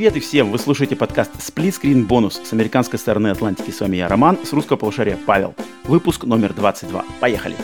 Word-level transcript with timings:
Привет 0.00 0.16
и 0.16 0.20
всем! 0.20 0.50
Вы 0.50 0.58
слушаете 0.58 0.96
подкаст 0.96 1.30
Split 1.34 1.78
Screen 1.78 2.08
Bonus 2.08 2.42
с 2.42 2.54
американской 2.54 2.98
стороны 2.98 3.28
Атлантики. 3.28 3.70
С 3.70 3.80
вами 3.80 3.98
я, 3.98 4.08
Роман, 4.08 4.38
с 4.42 4.50
русского 4.54 4.78
полушария 4.78 5.18
Павел. 5.26 5.54
Выпуск 5.84 6.24
номер 6.24 6.54
22. 6.54 7.04
Поехали! 7.20 7.54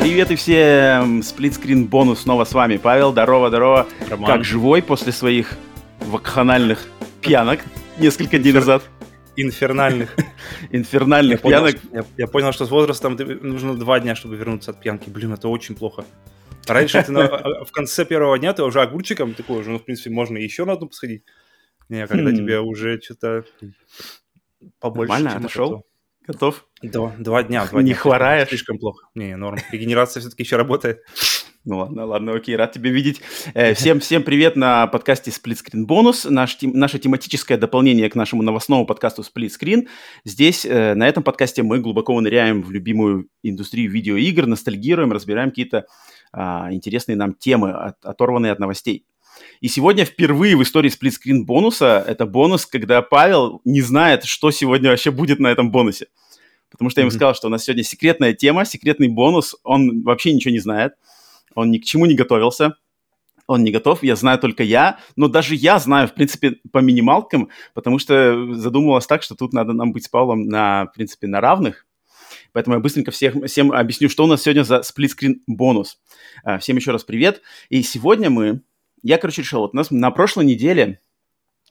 Привет 0.00 0.32
и 0.32 0.34
всем! 0.34 1.20
Split 1.20 1.62
Screen 1.62 1.88
Bonus 1.88 2.16
снова 2.16 2.44
с 2.44 2.52
вами. 2.52 2.78
Павел, 2.78 3.12
здорово, 3.12 3.48
здорово. 3.48 3.86
Роман. 4.10 4.26
Как 4.26 4.44
живой 4.44 4.82
после 4.82 5.12
своих 5.12 5.56
вакханальных 6.00 6.88
пьянок 7.20 7.60
несколько 7.96 8.40
дней 8.40 8.54
назад? 8.54 8.82
Инфернальных. 9.36 10.16
Инфернальных 10.72 11.38
Я 11.38 11.42
понял, 11.42 11.64
пьянок. 11.66 11.76
что- 11.82 11.96
я, 11.96 12.04
я 12.16 12.26
понял, 12.26 12.52
что 12.52 12.64
с 12.66 12.70
возрастом 12.70 13.16
нужно 13.42 13.76
два 13.76 14.00
дня, 14.00 14.14
чтобы 14.14 14.36
вернуться 14.36 14.70
от 14.70 14.80
пьянки. 14.80 15.10
Блин, 15.10 15.32
это 15.34 15.48
очень 15.48 15.74
плохо. 15.74 16.04
Раньше 16.66 17.02
ты 17.02 17.12
на- 17.12 17.24
а- 17.26 17.64
в 17.64 17.70
конце 17.72 18.04
первого 18.04 18.38
дня 18.38 18.52
ты 18.52 18.62
уже 18.62 18.80
огурчиком 18.80 19.34
такой 19.34 19.58
уже, 19.60 19.70
ну, 19.70 19.78
в 19.78 19.84
принципе, 19.84 20.10
можно 20.10 20.38
еще 20.38 20.64
на 20.64 20.72
одну 20.72 20.88
посходить. 20.88 21.24
Не, 21.88 22.04
а 22.04 22.06
когда 22.06 22.30
Хм. 22.30 22.36
тебе 22.36 22.60
уже 22.60 23.00
что-то 23.00 23.44
побольше, 24.80 25.12
Нормально, 25.12 25.44
это, 25.46 25.82
Готов? 26.26 26.66
то 26.92 27.12
Два, 27.18 27.42
дня. 27.42 27.66
Два 27.66 27.80
Не 27.82 27.86
дня. 27.90 27.94
хвораешь? 27.96 28.48
Слишком 28.48 28.78
плохо. 28.78 29.08
Не, 29.14 29.36
норм. 29.36 29.58
Регенерация 29.72 30.20
все-таки 30.20 30.44
еще 30.44 30.56
работает. 30.56 31.02
Ну 31.64 31.78
ладно, 31.78 32.04
ладно, 32.06 32.32
окей, 32.34 32.56
рад 32.56 32.72
тебя 32.72 32.90
видеть. 32.90 33.20
Э, 33.54 33.72
Всем, 33.74 34.00
всем 34.00 34.24
привет 34.24 34.56
на 34.56 34.88
подкасте 34.88 35.30
Split 35.30 35.58
Screen 35.64 35.86
Bonus, 35.86 36.28
наш, 36.28 36.56
тем- 36.56 36.72
наше 36.76 36.98
тематическое 36.98 37.56
дополнение 37.56 38.10
к 38.10 38.16
нашему 38.16 38.42
новостному 38.42 38.84
подкасту 38.84 39.22
Split 39.22 39.50
Screen. 39.60 39.86
Здесь, 40.24 40.66
э, 40.66 40.94
на 40.94 41.06
этом 41.08 41.22
подкасте, 41.22 41.62
мы 41.62 41.78
глубоко 41.78 42.20
ныряем 42.20 42.62
в 42.62 42.72
любимую 42.72 43.28
индустрию 43.44 43.92
видеоигр, 43.92 44.46
ностальгируем, 44.46 45.12
разбираем 45.12 45.50
какие-то 45.50 45.86
а, 46.34 46.72
интересные 46.72 47.14
нам 47.14 47.34
темы, 47.34 47.72
от- 47.72 48.02
оторванные 48.06 48.52
от 48.52 48.58
новостей. 48.58 49.04
И 49.60 49.68
сегодня 49.68 50.06
впервые 50.06 50.56
в 50.56 50.62
истории 50.62 50.90
Split 50.90 51.10
Screen 51.12 51.44
бонуса, 51.44 52.02
это 52.08 52.24
бонус, 52.24 52.64
когда 52.64 53.02
Павел 53.02 53.60
не 53.66 53.82
знает, 53.82 54.24
что 54.24 54.50
сегодня 54.50 54.88
вообще 54.88 55.10
будет 55.10 55.38
на 55.40 55.48
этом 55.48 55.70
бонусе. 55.70 56.06
Потому 56.70 56.88
что 56.88 57.00
я 57.00 57.02
ему 57.02 57.10
Мгм. 57.10 57.16
сказал, 57.18 57.34
что 57.34 57.48
у 57.48 57.50
нас 57.50 57.64
сегодня 57.64 57.84
секретная 57.84 58.32
тема, 58.32 58.64
секретный 58.64 59.08
бонус, 59.08 59.54
он 59.62 60.02
вообще 60.02 60.32
ничего 60.32 60.52
не 60.52 60.58
знает. 60.58 60.94
Он 61.54 61.70
ни 61.70 61.78
к 61.78 61.84
чему 61.84 62.06
не 62.06 62.14
готовился. 62.14 62.76
Он 63.46 63.64
не 63.64 63.70
готов, 63.70 64.02
я 64.02 64.16
знаю 64.16 64.38
только 64.38 64.62
я. 64.62 64.98
Но 65.16 65.28
даже 65.28 65.54
я 65.54 65.78
знаю, 65.78 66.08
в 66.08 66.14
принципе, 66.14 66.58
по 66.70 66.78
минималкам, 66.78 67.48
потому 67.74 67.98
что 67.98 68.54
задумывалось 68.54 69.06
так, 69.06 69.22
что 69.22 69.34
тут 69.34 69.52
надо 69.52 69.72
нам 69.72 69.92
быть 69.92 70.04
с 70.04 70.08
Павлом 70.08 70.46
на, 70.46 70.86
в 70.86 70.94
принципе, 70.94 71.26
на 71.26 71.40
равных. 71.40 71.86
Поэтому 72.52 72.76
я 72.76 72.80
быстренько 72.80 73.10
всех, 73.10 73.34
всем 73.46 73.72
объясню, 73.72 74.08
что 74.08 74.24
у 74.24 74.26
нас 74.26 74.42
сегодня 74.42 74.62
за 74.62 74.82
сплитскрин 74.82 75.42
бонус. 75.46 75.98
А, 76.44 76.58
Всем 76.58 76.76
еще 76.76 76.92
раз 76.92 77.04
привет. 77.04 77.42
И 77.68 77.82
сегодня 77.82 78.30
мы... 78.30 78.62
Я, 79.02 79.18
короче, 79.18 79.42
решил, 79.42 79.60
вот 79.60 79.74
у 79.74 79.76
нас 79.76 79.90
на 79.90 80.10
прошлой 80.10 80.44
неделе 80.44 81.00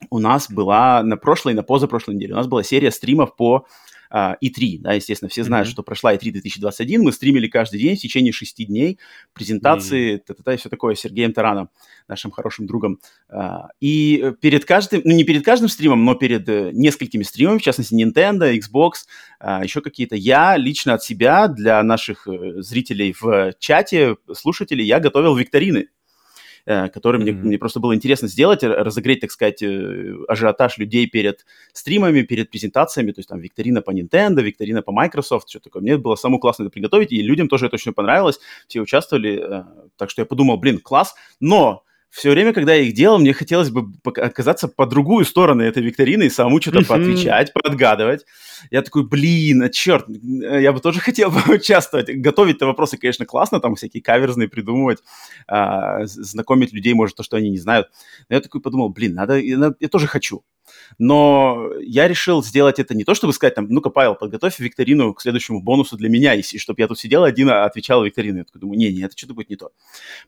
у 0.10 0.20
нас 0.20 0.52
была, 0.52 1.04
на 1.04 1.16
прошлой 1.18 1.54
и 1.54 1.56
на 1.56 1.64
позапрошлой 1.64 2.16
неделе 2.16 2.34
у 2.34 2.38
нас 2.38 2.48
была 2.48 2.64
серия 2.64 2.92
стримов 2.92 3.36
по 3.36 3.66
а, 4.12 4.36
E3, 4.44 4.80
да, 4.80 4.94
естественно, 4.94 5.30
все 5.30 5.44
знают, 5.44 5.68
Мгм. 5.68 5.72
что 5.72 5.84
прошла 5.84 6.14
E3 6.14 6.32
2021, 6.32 7.02
мы 7.02 7.12
стримили 7.14 7.48
каждый 7.48 7.80
день 7.80 7.96
в 7.96 8.00
течение 8.00 8.34
шести 8.34 8.66
дней, 8.66 9.00
презентации, 9.34 10.18
та-та-та 10.18 10.54
и 10.54 10.58
все 10.58 10.70
такое, 10.70 10.96
с 10.96 11.00
Сергеем 11.00 11.34
Тараном, 11.34 11.70
нашим 12.08 12.32
хорошим 12.32 12.68
другом. 12.68 13.00
А, 13.30 13.70
И 13.80 14.34
перед 14.42 14.66
каждым, 14.66 15.02
ну 15.06 15.14
не 15.16 15.24
перед 15.24 15.46
каждым 15.46 15.70
стримом, 15.70 16.04
но 16.04 16.16
перед 16.16 16.48
э, 16.50 16.72
несколькими 16.74 17.24
стримами, 17.24 17.58
в 17.58 17.62
частности 17.62 17.94
Nintendo, 17.94 18.54
Xbox, 18.60 18.92
а, 19.40 19.64
еще 19.64 19.82
какие-то, 19.82 20.16
я 20.16 20.58
лично 20.58 20.94
от 20.96 21.04
себя 21.04 21.48
для 21.48 21.82
наших 21.82 22.28
э, 22.28 22.62
зрителей 22.62 23.16
в 23.20 23.54
чате, 23.60 24.18
слушателей, 24.34 24.86
я 24.86 25.00
готовил 25.00 25.36
викторины 25.36 25.88
э, 26.66 26.90
мне, 27.04 27.32
Мгм. 27.32 27.48
мне 27.48 27.58
просто 27.58 27.80
было 27.80 27.96
интересно 27.96 28.28
сделать, 28.28 28.64
разогреть, 28.64 29.22
так 29.22 29.32
сказать, 29.32 29.62
э, 29.62 30.16
ажиотаж 30.28 30.78
людей 30.78 31.08
перед 31.08 31.46
стримами, 31.74 32.22
перед 32.22 32.50
презентациями, 32.50 33.12
то 33.12 33.20
есть 33.20 33.30
там 33.30 33.40
викторина 33.40 33.82
по 33.82 33.92
Nintendo, 33.92 34.42
викторина 34.42 34.82
по 34.82 34.92
Microsoft, 34.92 35.50
что 35.50 35.60
такое. 35.60 35.82
Мне 35.82 35.98
было 35.98 36.16
самое 36.16 36.40
классно 36.40 36.64
это 36.64 36.72
приготовить, 36.72 37.12
и 37.12 37.22
людям 37.22 37.48
тоже 37.48 37.68
это 37.68 37.76
очень 37.76 37.94
понравилось, 37.94 38.40
все 38.68 38.82
участвовали, 38.82 39.40
э, 39.40 39.64
так 39.98 40.10
что 40.10 40.22
я 40.22 40.26
подумал, 40.26 40.58
блин, 40.58 40.80
класс, 40.80 41.16
но 41.40 41.84
все 42.12 42.32
время, 42.32 42.52
когда 42.52 42.74
я 42.74 42.82
их 42.82 42.94
делал, 42.94 43.20
мне 43.20 43.32
хотелось 43.32 43.70
бы 43.70 43.94
оказаться 44.04 44.68
по 44.68 44.86
другую 44.86 45.24
сторону 45.24 45.64
этой 45.64 45.82
викторины 45.82 46.24
и 46.24 46.30
самому 46.30 46.62
что-то 46.62 46.86
поотвечать, 46.86 47.54
подгадывать. 47.54 48.26
Я 48.70 48.82
такой, 48.82 49.08
блин, 49.08 49.64
а 49.64 49.70
черт, 49.70 50.06
я 50.10 50.74
бы 50.74 50.82
тоже 50.82 51.00
хотел 51.02 51.32
поучаствовать. 51.32 52.10
Готовить-то 52.10 52.66
вопросы, 52.66 52.98
конечно, 52.98 53.26
классно, 53.26 53.62
там 53.62 53.76
всякие 53.76 54.04
каверзные 54.04 54.50
придумывать, 54.50 55.00
а, 55.48 56.06
знакомить 56.06 56.74
людей, 56.74 56.94
может, 56.94 57.16
то, 57.16 57.24
что 57.24 57.38
они 57.38 57.50
не 57.50 57.60
знают. 57.60 57.88
Но 58.28 58.36
я 58.36 58.42
такой 58.42 58.60
подумал, 58.60 58.90
блин, 58.90 59.14
надо, 59.14 59.40
я, 59.40 59.74
я 59.80 59.88
тоже 59.88 60.08
хочу. 60.08 60.44
Но 61.00 61.70
я 61.80 62.10
решил 62.10 62.44
сделать 62.44 62.78
это 62.78 62.94
не 62.94 63.06
то, 63.06 63.16
чтобы 63.16 63.32
сказать, 63.32 63.56
там, 63.56 63.68
ну-ка, 63.70 63.90
Павел, 63.90 64.16
подготовь 64.16 64.60
викторину 64.60 65.14
к 65.14 65.22
следующему 65.22 65.62
бонусу 65.62 65.96
для 65.96 66.10
меня, 66.10 66.34
и 66.34 66.42
чтобы 66.42 66.82
я 66.82 66.90
тут 66.90 67.00
сидел 67.00 67.24
один, 67.24 67.50
а 67.50 67.64
отвечал 67.64 68.04
викторину. 68.04 68.40
Я 68.40 68.44
такой 68.44 68.60
думаю, 68.60 68.78
не-не, 68.78 69.04
это 69.04 69.18
что-то 69.18 69.34
будет 69.34 69.50
не 69.50 69.56
то. 69.56 69.72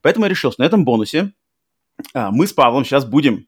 Поэтому 0.02 0.26
я 0.26 0.30
решил, 0.30 0.52
что 0.54 0.62
на 0.62 0.66
этом 0.66 0.86
бонусе 0.86 1.34
мы 2.14 2.48
с 2.48 2.54
Павлом 2.54 2.86
сейчас 2.86 3.06
будем 3.06 3.48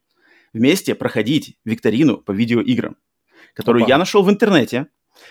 вместе 0.53 0.95
проходить 0.95 1.57
викторину 1.65 2.17
по 2.17 2.31
видеоиграм, 2.31 2.95
которую 3.53 3.83
Опа. 3.83 3.89
я 3.89 3.97
нашел 3.97 4.23
в 4.23 4.29
интернете, 4.29 4.87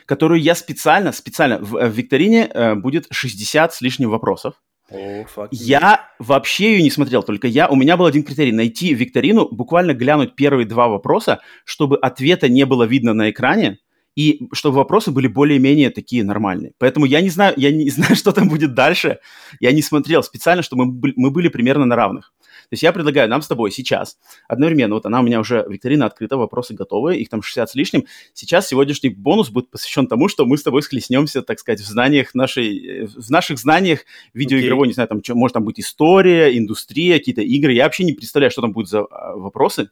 которую 0.07 0.41
я 0.41 0.55
специально, 0.55 1.13
специально, 1.13 1.59
в, 1.59 1.73
в 1.73 1.89
викторине 1.91 2.47
э, 2.47 2.75
будет 2.75 3.07
60 3.11 3.73
с 3.73 3.81
лишним 3.81 4.11
вопросов. 4.11 4.55
Фак. 4.89 5.49
Я 5.51 6.11
вообще 6.19 6.75
ее 6.75 6.83
не 6.83 6.91
смотрел, 6.91 7.23
только 7.23 7.49
я, 7.49 7.69
у 7.69 7.75
меня 7.75 7.97
был 7.97 8.05
один 8.05 8.23
критерий, 8.23 8.53
найти 8.53 8.93
викторину, 8.93 9.49
буквально 9.51 9.95
глянуть 9.95 10.37
первые 10.37 10.67
два 10.67 10.89
вопроса, 10.89 11.41
чтобы 11.65 11.97
ответа 11.97 12.49
не 12.49 12.67
было 12.67 12.85
видно 12.85 13.15
на 13.15 13.31
экране, 13.31 13.79
и 14.15 14.47
чтобы 14.53 14.77
вопросы 14.77 15.11
были 15.11 15.27
более-менее 15.27 15.91
такие 15.91 16.23
нормальные. 16.23 16.73
Поэтому 16.79 17.07
я 17.07 17.21
не 17.21 17.31
знаю, 17.31 17.55
я 17.57 17.73
не 17.73 17.89
знаю, 17.91 18.15
что 18.15 18.33
там 18.33 18.49
будет 18.49 18.75
дальше. 18.75 19.19
Я 19.59 19.73
не 19.73 19.83
смотрел 19.83 20.23
специально, 20.23 20.63
чтобы 20.63 20.85
мы, 20.85 21.13
мы 21.17 21.31
были 21.31 21.49
примерно 21.49 21.87
на 21.87 21.97
равных. 21.97 22.33
То 22.65 22.73
есть 22.73 22.83
я 22.83 22.93
предлагаю 22.93 23.29
нам 23.29 23.43
с 23.43 23.49
тобой 23.49 23.71
сейчас 23.71 24.19
одновременно, 24.49 24.95
вот 24.95 25.07
она 25.07 25.21
у 25.21 25.23
меня 25.23 25.41
уже, 25.41 25.65
викторина 25.69 26.07
открыта, 26.07 26.37
вопросы 26.37 26.75
готовы, 26.75 27.17
их 27.17 27.29
там 27.29 27.43
60 27.43 27.71
с 27.71 27.75
лишним. 27.75 28.07
Сейчас 28.33 28.69
сегодняшний 28.69 29.11
бонус 29.11 29.51
будет 29.51 29.71
посвящен 29.71 30.07
тому, 30.07 30.29
что 30.29 30.47
мы 30.47 30.59
с 30.59 30.63
тобой 30.63 30.83
схлестнемся, 30.83 31.43
так 31.43 31.59
сказать, 31.59 31.81
в 31.81 31.87
знаниях 31.87 32.35
нашей, 32.35 33.03
э, 33.03 33.07
в 33.07 33.31
наших 33.31 33.59
знаниях 33.59 34.01
видеоигровой, 34.33 34.89
не 34.89 34.95
знаю, 34.95 35.09
там, 35.09 35.21
чё- 35.21 35.35
может 35.35 35.55
там 35.55 35.65
быть 35.65 35.81
история, 35.81 36.57
индустрия, 36.57 37.19
какие-то 37.19 37.43
игры. 37.43 37.73
Я 37.73 37.85
вообще 37.85 38.05
не 38.05 38.13
представляю, 38.13 38.51
что 38.51 38.63
там 38.63 38.73
будет 38.73 38.89
за 38.89 39.01
а, 39.03 39.37
вопросы. 39.37 39.91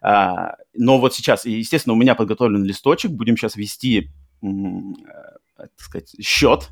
А, 0.00 0.56
но 0.74 0.98
вот 0.98 1.14
сейчас, 1.14 1.44
естественно, 1.44 1.94
у 1.94 1.96
меня 1.96 2.14
подготовлен 2.14 2.64
листочек, 2.64 3.12
будем 3.12 3.36
сейчас 3.36 3.56
вести, 3.56 4.10
э, 4.42 4.46
так 5.56 5.70
сказать, 5.76 6.14
счет 6.20 6.70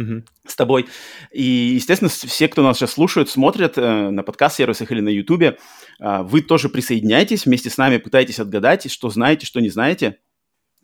Мгм. 0.00 0.24
с 0.46 0.56
тобой. 0.56 0.86
И, 1.32 1.42
естественно, 1.42 2.08
все, 2.08 2.48
кто 2.48 2.62
нас 2.62 2.78
сейчас 2.78 2.92
слушают, 2.92 3.28
смотрят 3.28 3.76
э, 3.76 4.10
на 4.10 4.22
подкаст-сервисах 4.22 4.90
или 4.92 5.00
на 5.00 5.10
Ютубе, 5.10 5.58
э, 6.00 6.22
вы 6.22 6.40
тоже 6.42 6.68
присоединяйтесь 6.68 7.44
вместе 7.46 7.68
с 7.70 7.76
нами, 7.76 7.98
пытайтесь 7.98 8.40
отгадать, 8.40 8.90
что 8.90 9.10
знаете, 9.10 9.46
что 9.46 9.60
не 9.60 9.68
знаете. 9.68 10.18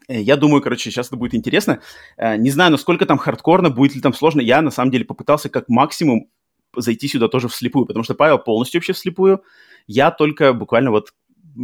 Э, 0.09 0.21
Я 0.21 0.37
думаю, 0.37 0.61
короче, 0.63 0.91
сейчас 0.91 1.07
это 1.09 1.17
будет 1.17 1.35
интересно. 1.35 1.81
Э, 2.19 2.37
Не 2.37 2.51
знаю, 2.51 2.71
насколько 2.73 3.07
там 3.07 3.19
хардкорно, 3.19 3.71
будет 3.71 3.95
ли 3.95 4.01
там 4.01 4.13
сложно. 4.13 4.41
Я, 4.43 4.61
на 4.63 4.71
самом 4.71 4.91
деле, 4.91 5.05
попытался 5.05 5.49
как 5.49 5.69
максимум 5.69 6.29
зайти 6.77 7.09
сюда 7.09 7.29
тоже 7.29 7.49
вслепую, 7.49 7.87
потому 7.87 8.05
что 8.05 8.15
Павел 8.15 8.39
полностью 8.39 8.79
вообще 8.81 8.93
вслепую. 8.93 9.43
Я 9.87 10.11
только 10.11 10.53
буквально 10.53 10.91
вот 10.91 11.13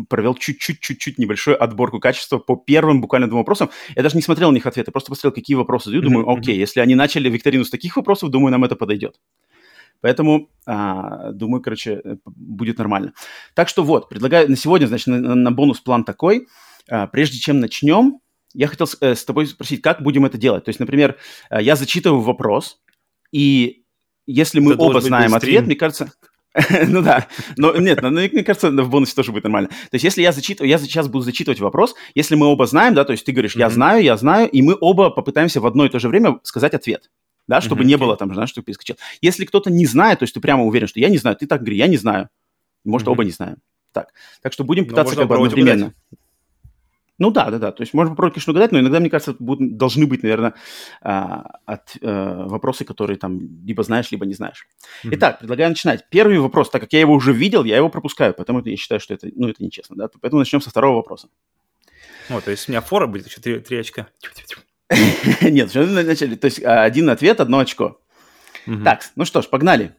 провел 0.08 0.34
чуть-чуть-чуть-чуть 0.34 1.18
небольшую 1.18 1.62
отборку 1.62 2.00
качества 2.00 2.38
по 2.38 2.56
первым 2.56 3.00
буквально 3.00 3.28
двум 3.28 3.40
вопросам. 3.40 3.70
Я 3.94 4.02
даже 4.02 4.16
не 4.16 4.22
смотрел 4.22 4.50
на 4.50 4.54
них 4.54 4.66
ответы, 4.66 4.90
просто 4.90 5.10
посмотрел, 5.10 5.32
какие 5.32 5.56
вопросы 5.56 5.86
задают. 5.86 6.04
Думаю, 6.04 6.28
окей, 6.28 6.56
если 6.56 6.80
они 6.80 6.94
начали 6.94 7.28
викторину 7.28 7.64
с 7.64 7.70
таких 7.70 7.96
вопросов, 7.96 8.30
думаю, 8.30 8.52
нам 8.52 8.64
это 8.64 8.76
подойдет. 8.76 9.20
Поэтому, 10.00 10.50
а, 10.66 11.30
думаю, 11.30 11.62
короче, 11.62 12.00
э, 12.04 12.16
будет 12.26 12.78
нормально. 12.78 13.12
Так 13.54 13.68
что 13.68 13.84
вот, 13.84 14.08
предлагаю 14.08 14.50
на 14.50 14.56
сегодня, 14.56 14.86
значит, 14.86 15.06
на, 15.06 15.34
на- 15.36 15.52
бонус 15.52 15.80
план 15.80 16.04
такой. 16.04 16.48
А, 16.90 17.06
прежде 17.06 17.38
чем 17.38 17.60
начнем, 17.60 18.18
я 18.52 18.66
хотел 18.66 18.88
с, 18.88 18.96
э, 19.00 19.14
с 19.14 19.24
тобой 19.24 19.46
спросить, 19.46 19.80
как 19.80 20.02
будем 20.02 20.24
это 20.24 20.38
делать? 20.38 20.64
То 20.64 20.70
есть, 20.70 20.80
например, 20.80 21.16
э, 21.50 21.62
я 21.62 21.76
зачитываю 21.76 22.20
вопрос, 22.20 22.80
и 23.30 23.84
если 24.26 24.60
мы 24.60 24.74
Это 24.74 24.82
оба 24.82 25.00
знаем 25.00 25.34
ответ, 25.34 25.66
мне 25.66 25.76
кажется... 25.76 26.12
Ну 26.88 27.02
да, 27.02 27.28
но 27.56 27.76
нет, 27.76 28.02
но, 28.02 28.10
мне 28.10 28.28
кажется, 28.28 28.70
в 28.70 28.90
бонусе 28.90 29.14
тоже 29.14 29.32
будет 29.32 29.44
нормально. 29.44 29.68
То 29.68 29.94
есть, 29.94 30.04
если 30.04 30.22
я 30.22 30.32
зачитываю, 30.32 30.68
я 30.68 30.78
сейчас 30.78 31.08
буду 31.08 31.24
зачитывать 31.24 31.60
вопрос, 31.60 31.94
если 32.14 32.34
мы 32.34 32.46
оба 32.46 32.66
знаем, 32.66 32.94
да, 32.94 33.04
то 33.04 33.12
есть 33.12 33.24
ты 33.24 33.32
говоришь, 33.32 33.56
я 33.56 33.70
знаю, 33.70 34.02
я 34.02 34.16
знаю, 34.16 34.50
и 34.50 34.60
мы 34.62 34.76
оба 34.80 35.10
попытаемся 35.10 35.60
в 35.60 35.66
одно 35.66 35.86
и 35.86 35.88
то 35.88 35.98
же 35.98 36.08
время 36.08 36.38
сказать 36.42 36.74
ответ. 36.74 37.10
Да, 37.48 37.60
чтобы 37.60 37.84
не 37.84 37.96
было 37.96 38.16
там, 38.16 38.32
знаешь, 38.32 38.50
что 38.50 38.62
перескочил. 38.62 38.96
Если 39.20 39.44
кто-то 39.44 39.68
не 39.68 39.84
знает, 39.84 40.20
то 40.20 40.22
есть 40.22 40.32
ты 40.32 40.40
прямо 40.40 40.64
уверен, 40.64 40.86
что 40.86 41.00
я 41.00 41.08
не 41.08 41.18
знаю, 41.18 41.36
ты 41.36 41.46
так 41.46 41.60
говори, 41.60 41.76
я 41.76 41.88
не 41.88 41.96
знаю. 41.96 42.28
Может, 42.84 43.08
оба 43.08 43.24
не 43.24 43.30
знаем. 43.30 43.56
Так, 43.92 44.12
так 44.42 44.52
что 44.52 44.64
будем 44.64 44.84
Но 44.84 44.90
пытаться 44.90 45.14
можно 45.16 45.22
как 45.22 45.28
бы 45.28 45.34
одновременно. 45.34 45.92
Ну 47.22 47.30
да, 47.30 47.50
да, 47.50 47.58
да. 47.58 47.70
То 47.70 47.82
есть 47.82 47.94
можно 47.94 48.10
попробовать, 48.10 48.34
конечно, 48.34 48.50
угадать, 48.50 48.72
но 48.72 48.80
иногда, 48.80 48.98
мне 48.98 49.08
кажется, 49.08 49.36
будут, 49.38 49.76
должны 49.76 50.08
быть, 50.08 50.24
наверное, 50.24 50.54
а, 51.02 51.60
от, 51.66 51.96
а, 52.02 52.48
вопросы, 52.48 52.84
которые 52.84 53.16
там 53.16 53.38
либо 53.64 53.84
знаешь, 53.84 54.10
либо 54.10 54.26
не 54.26 54.34
знаешь. 54.34 54.66
Mm-hmm. 55.04 55.10
Итак, 55.12 55.38
предлагаю 55.38 55.70
начинать. 55.70 56.04
Первый 56.10 56.40
вопрос, 56.40 56.68
так 56.68 56.82
как 56.82 56.92
я 56.92 56.98
его 56.98 57.14
уже 57.14 57.32
видел, 57.32 57.62
я 57.62 57.76
его 57.76 57.90
пропускаю, 57.90 58.34
поэтому 58.34 58.60
я 58.64 58.76
считаю, 58.76 59.00
что 59.00 59.14
это, 59.14 59.28
ну, 59.36 59.46
это 59.46 59.62
нечестно, 59.62 59.94
да. 59.94 60.08
Поэтому 60.20 60.40
начнем 60.40 60.60
со 60.60 60.70
второго 60.70 60.96
вопроса. 60.96 61.28
О, 62.28 62.40
то 62.40 62.50
есть 62.50 62.68
у 62.68 62.72
меня 62.72 62.80
фора 62.80 63.06
будет 63.06 63.28
еще 63.28 63.40
три, 63.40 63.60
три 63.60 63.78
очка. 63.78 64.08
Нет, 65.42 65.72
начали. 65.72 66.34
То 66.34 66.46
есть 66.46 66.60
а, 66.64 66.82
один 66.82 67.08
ответ, 67.08 67.40
одно 67.40 67.60
очко. 67.60 68.00
Так, 68.82 69.02
ну 69.14 69.24
что 69.24 69.42
ж, 69.42 69.48
погнали. 69.48 69.94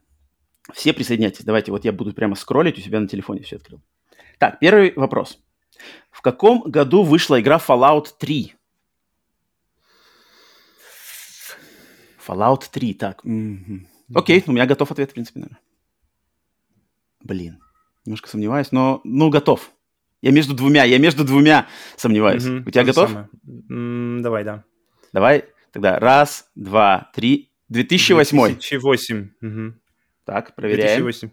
Все 0.73 0.91
присоединяйтесь. 0.91 1.45
Давайте, 1.45 1.71
вот 1.71 1.85
я 1.85 1.93
буду 1.93 2.11
прямо 2.11 2.35
скроллить 2.35 2.77
у 2.77 2.81
себя 2.81 2.99
на 2.99 3.07
телефоне 3.07 3.43
все 3.43 3.55
открыл. 3.55 3.79
Так, 4.39 4.59
первый 4.59 4.91
вопрос. 4.97 5.39
В 6.11 6.21
каком 6.21 6.61
году 6.61 7.03
вышла 7.03 7.39
игра 7.39 7.57
Fallout 7.57 8.07
3? 8.17 8.55
Fallout 12.25 12.63
3, 12.71 12.93
так. 12.93 13.25
Mm-hmm. 13.25 13.87
Окей, 14.15 14.43
у 14.47 14.51
меня 14.51 14.65
готов 14.65 14.91
ответ, 14.91 15.11
в 15.11 15.13
принципе, 15.13 15.39
наверное. 15.39 15.59
Блин, 17.21 17.59
немножко 18.05 18.29
сомневаюсь, 18.29 18.71
но, 18.71 19.01
ну, 19.03 19.29
готов. 19.29 19.71
Я 20.21 20.31
между 20.31 20.53
двумя, 20.53 20.85
я 20.85 20.99
между 20.99 21.25
двумя 21.25 21.67
сомневаюсь. 21.97 22.43
Mm-hmm. 22.43 22.67
У 22.67 22.71
тебя 22.71 22.83
готов? 22.85 23.11
Mm, 23.45 24.21
давай, 24.21 24.43
да. 24.43 24.63
Давай, 25.11 25.45
тогда 25.71 25.99
раз, 25.99 26.49
два, 26.55 27.11
три. 27.13 27.51
2008. 27.69 28.37
2008. 28.37 29.29
Угу. 29.41 29.73
Так, 30.25 30.55
проверяем. 30.55 31.01
2008. 31.01 31.29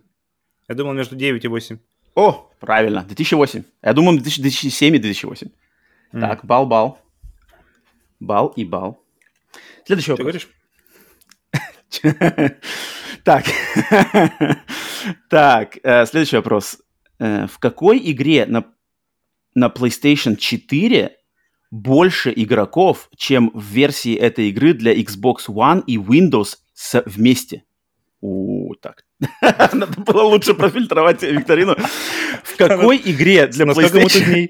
Я 0.68 0.74
думал 0.74 0.92
между 0.94 1.16
9 1.16 1.44
и 1.44 1.48
8. 1.48 1.78
О, 2.14 2.50
правильно, 2.58 3.02
2008. 3.04 3.62
Я 3.82 3.92
думал 3.92 4.18
2007 4.18 4.96
и 4.96 4.98
2008. 4.98 5.48
Mm. 6.12 6.20
Так, 6.20 6.44
бал-бал. 6.44 6.98
Бал 8.18 8.48
и 8.48 8.64
бал. 8.64 9.02
Следующий 9.86 10.12
вопрос. 10.12 10.24
говоришь? 10.24 10.48
Так. 13.22 13.44
так, 15.28 15.78
э, 15.82 16.06
следующий 16.06 16.36
вопрос. 16.36 16.78
Э, 17.18 17.46
в 17.46 17.58
какой 17.58 18.00
игре 18.10 18.46
на, 18.46 18.64
на 19.54 19.66
PlayStation 19.66 20.36
4 20.36 21.16
больше 21.70 22.32
игроков, 22.34 23.10
чем 23.16 23.50
в 23.52 23.62
версии 23.62 24.14
этой 24.14 24.48
игры 24.48 24.72
для 24.72 24.94
Xbox 24.94 25.48
One 25.48 25.82
и 25.86 25.96
Windows 25.96 26.56
вместе? 27.04 27.64
У, 28.20 28.74
так. 28.74 29.04
Надо 29.72 30.00
было 30.00 30.22
лучше 30.22 30.54
профильтровать 30.54 31.22
викторину. 31.22 31.74
В 32.44 32.56
какой 32.56 32.98
игре 32.98 33.46
для 33.46 33.64
PlayStation... 33.64 34.48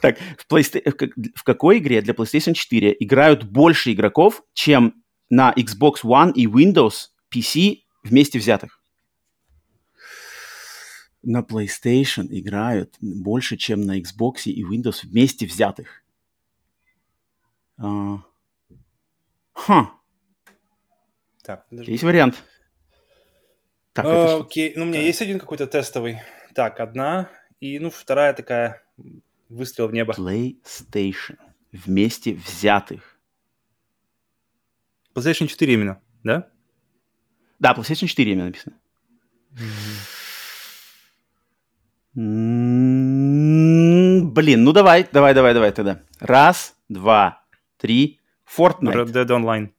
Так, 0.00 0.18
в, 0.36 0.52
PlayStation... 0.52 1.32
в 1.34 1.44
какой 1.44 1.78
игре 1.78 2.02
для 2.02 2.12
PlayStation 2.12 2.54
4 2.54 2.96
играют 3.00 3.44
больше 3.44 3.92
игроков, 3.92 4.42
чем 4.52 5.02
на 5.30 5.52
Xbox 5.52 6.02
One 6.02 6.32
и 6.34 6.46
Windows 6.46 7.10
PC 7.32 7.78
вместе 8.02 8.38
взятых? 8.38 8.80
На 11.22 11.40
PlayStation 11.40 12.26
играют 12.28 12.96
больше, 13.00 13.56
чем 13.56 13.82
на 13.82 13.98
Xbox 13.98 14.42
и 14.44 14.62
Windows 14.62 15.06
вместе 15.06 15.46
взятых. 15.46 16.02
А... 17.78 18.18
Ха. 19.52 19.92
Так, 21.42 21.66
Есть 21.70 22.02
вариант. 22.02 22.42
Так, 23.94 24.06
а, 24.06 24.38
окей, 24.40 24.72
ну 24.74 24.82
у 24.82 24.86
меня 24.86 25.00
есть 25.00 25.22
один 25.22 25.38
какой-то 25.38 25.68
тестовый. 25.68 26.20
Так, 26.52 26.80
одна, 26.80 27.30
и 27.60 27.78
ну 27.78 27.90
вторая 27.90 28.34
такая, 28.34 28.82
выстрел 29.48 29.86
в 29.86 29.92
небо. 29.92 30.12
PlayStation. 30.12 31.38
Вместе 31.70 32.34
взятых. 32.34 33.18
PlayStation 35.14 35.46
4 35.46 35.72
именно, 35.72 36.00
да? 36.24 36.48
Да, 37.60 37.72
PlayStation 37.72 38.08
4 38.08 38.32
именно 38.32 38.46
написано. 38.46 38.76
Mm-hmm. 39.54 40.24
Блин, 44.34 44.64
ну 44.64 44.72
давай, 44.72 45.08
давай, 45.12 45.34
давай, 45.34 45.54
давай 45.54 45.72
тогда. 45.72 46.00
Раз, 46.18 46.76
два, 46.88 47.44
три. 47.76 48.20
Fortnite. 48.44 48.92
Red 48.92 49.12
Dead 49.12 49.26
Online. 49.28 49.72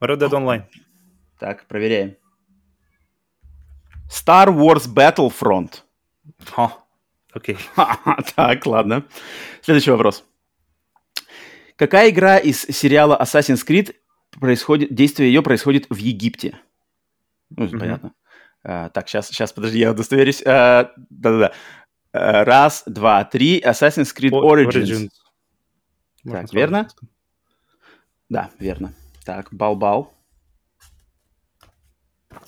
Red 0.00 0.18
Dead 0.18 0.30
Online. 0.30 0.64
Так, 1.38 1.66
проверяем. 1.66 2.16
Star 4.12 4.48
Wars 4.48 4.86
Battlefront. 4.86 5.82
окей. 7.32 7.56
так, 8.36 8.66
ладно. 8.66 9.04
Следующий 9.62 9.90
вопрос. 9.90 10.24
Какая 11.76 12.10
игра 12.10 12.36
из 12.36 12.60
сериала 12.62 13.18
Assassin's 13.20 13.66
Creed 13.66 13.94
происходит, 14.38 14.94
действие 14.94 15.32
ее 15.32 15.42
происходит 15.42 15.86
в 15.88 15.96
Египте? 15.96 16.58
Ну, 17.50 17.64
mm-hmm. 17.64 17.78
понятно. 17.78 18.14
А, 18.62 18.90
так, 18.90 19.08
сейчас, 19.08 19.28
сейчас, 19.28 19.52
подожди, 19.52 19.78
я 19.78 19.90
удостоверюсь. 19.92 20.42
А, 20.46 20.92
да-да-да. 21.08 21.52
А, 22.12 22.44
раз, 22.44 22.84
два, 22.86 23.24
три. 23.24 23.60
Assassin's 23.60 24.14
Creed 24.14 24.30
Origins. 24.30 24.72
Origins. 24.72 25.08
Так, 26.30 26.52
верно? 26.52 26.88
Да, 28.28 28.50
верно. 28.58 28.94
Так, 29.24 29.52
бал-бал. 29.52 30.14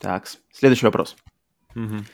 Так, 0.00 0.28
следующий 0.52 0.86
вопрос. 0.86 1.16
Угу. 1.74 2.04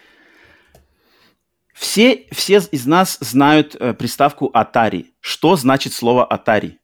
Все, 1.75 2.27
все 2.33 2.59
из 2.59 2.87
нас 2.87 3.19
знают 3.21 3.75
э, 3.75 3.95
приставку 3.95 4.51
Atari. 4.55 5.07
Что 5.21 5.57
значит 5.57 5.93
слово 5.93 6.29
Atari? 6.31 6.77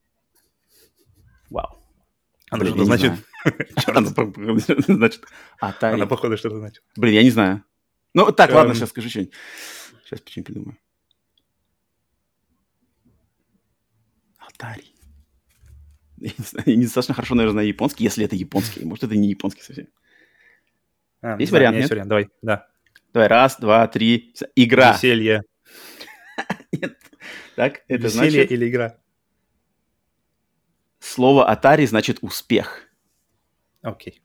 Вау. 1.51 1.79
Она 2.51 2.65
что-то 2.65 2.85
значит? 2.85 3.13
Значит, 4.89 5.25
Atari. 5.61 5.95
Она, 5.95 6.07
походу, 6.07 6.37
что-то 6.37 6.59
значит. 6.59 6.83
Блин, 6.97 7.15
я 7.15 7.23
не 7.23 7.31
знаю. 7.31 7.63
Ну, 8.15 8.33
так, 8.33 8.51
ладно, 8.53 8.75
сейчас 8.75 8.89
скажи 8.89 9.09
что-нибудь. 9.09 9.35
Сейчас 10.05 10.21
что-нибудь 10.21 10.47
придумаю. 10.47 10.79
Atari. 14.41 14.85
Я 16.19 16.31
не 16.39 16.45
знаю, 16.45 16.65
я 16.67 16.77
недостаточно 16.77 17.15
хорошо, 17.15 17.35
наверное, 17.35 17.53
знаю 17.53 17.69
японский, 17.69 18.05
если 18.05 18.25
это 18.25 18.37
японский. 18.37 18.87
Может, 18.87 19.05
это 19.05 19.15
не 19.17 19.29
японский 19.29 19.61
совсем. 19.61 19.87
А, 21.27 21.37
есть 21.41 21.51
да, 21.51 21.59
вариант, 21.59 21.77
Есть 21.79 21.91
вариант, 21.91 22.09
давай, 22.09 22.29
да. 22.41 22.69
Давай, 23.13 23.29
раз, 23.29 23.59
два, 23.59 23.89
три. 23.89 24.33
Игра. 24.55 24.93
Веселье. 24.93 25.43
Нет. 26.73 26.97
Так, 27.57 27.83
это 27.89 28.05
Веселье 28.05 28.31
значит... 28.31 28.53
или 28.53 28.69
игра? 28.69 28.97
Слово 31.01 31.53
Atari 31.53 31.85
значит 31.87 32.19
успех. 32.21 32.89
Окей. 33.83 34.23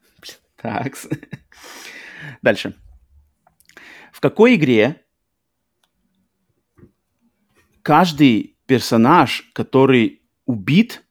Так. 0.58 0.94
Дальше. 2.44 2.76
В 4.12 4.20
какой 4.20 4.54
игре 4.54 5.04
каждый 7.82 8.60
персонаж, 8.68 9.50
который 9.54 10.22
убит, 10.46 11.04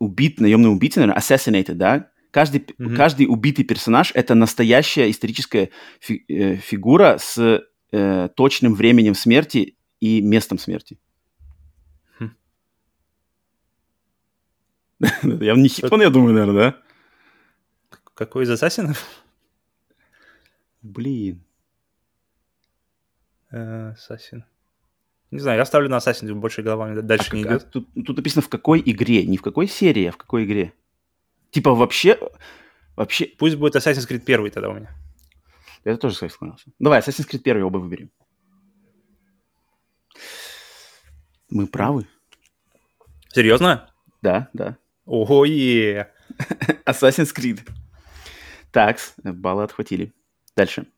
убит 0.00 0.40
наемным 0.40 0.72
убийцей, 0.72 1.02
наверное, 1.02 1.20
assassinated, 1.20 1.74
да, 1.74 2.10
Каждый, 2.36 2.60
mm-hmm. 2.60 2.96
каждый 2.96 3.26
убитый 3.28 3.64
персонаж 3.64 4.12
это 4.14 4.34
настоящая 4.34 5.10
историческая 5.10 5.70
фи- 6.00 6.22
э, 6.28 6.56
фигура 6.56 7.16
с 7.18 7.62
э, 7.92 8.28
точным 8.36 8.74
временем 8.74 9.14
смерти 9.14 9.78
и 10.00 10.20
местом 10.20 10.58
смерти. 10.58 10.98
Хм. 12.18 12.36
А 15.40 15.54
не 15.54 15.68
Hitman, 15.68 16.02
я 16.02 16.10
думаю, 16.10 16.34
наверное, 16.34 16.72
да? 16.72 17.98
Какой 18.12 18.44
из 18.44 18.50
ассасинов? 18.50 19.02
Блин. 20.82 21.42
Э, 23.50 23.92
ассасин. 23.92 24.44
Не 25.30 25.38
знаю, 25.38 25.56
я 25.56 25.64
ставлю 25.64 25.88
на 25.88 25.96
Ассасин, 25.96 26.38
больше 26.38 26.60
головами 26.62 27.00
дальше 27.00 27.30
а 27.32 27.36
не 27.36 27.44
как, 27.44 27.52
идет. 27.52 27.62
А 27.62 27.70
тут, 27.70 27.88
тут 28.04 28.16
написано 28.18 28.42
в 28.42 28.50
какой 28.50 28.82
игре, 28.84 29.24
не 29.24 29.38
в 29.38 29.42
какой 29.42 29.68
серии, 29.68 30.04
а 30.04 30.12
в 30.12 30.18
какой 30.18 30.44
игре. 30.44 30.74
Типа 31.56 31.74
вообще... 31.74 32.18
вообще... 32.96 33.24
Пусть 33.38 33.56
будет 33.56 33.76
Assassin's 33.76 34.06
Creed 34.06 34.24
1 34.30 34.50
тогда 34.50 34.68
у 34.68 34.74
меня. 34.74 34.94
Я 35.86 35.96
тоже, 35.96 36.12
кстати, 36.12 36.30
склонялся. 36.30 36.70
Давай, 36.78 37.00
Assassin's 37.00 37.26
Creed 37.26 37.40
1 37.50 37.62
оба 37.62 37.78
выберем. 37.78 38.10
Мы 41.48 41.66
правы. 41.66 42.06
Серьезно? 43.32 43.90
Да, 44.20 44.50
да. 44.52 44.76
Ого, 45.06 45.46
е 45.46 46.12
Assassin's 46.84 47.34
Creed. 47.34 47.66
Так, 48.70 48.98
баллы 49.24 49.62
отхватили. 49.62 50.12
Дальше. 50.54 50.88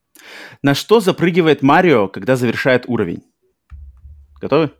На 0.60 0.74
что 0.74 0.98
запрыгивает 0.98 1.62
Марио, 1.62 2.08
когда 2.08 2.34
завершает 2.34 2.88
уровень? 2.88 3.22
Готовы? 4.40 4.72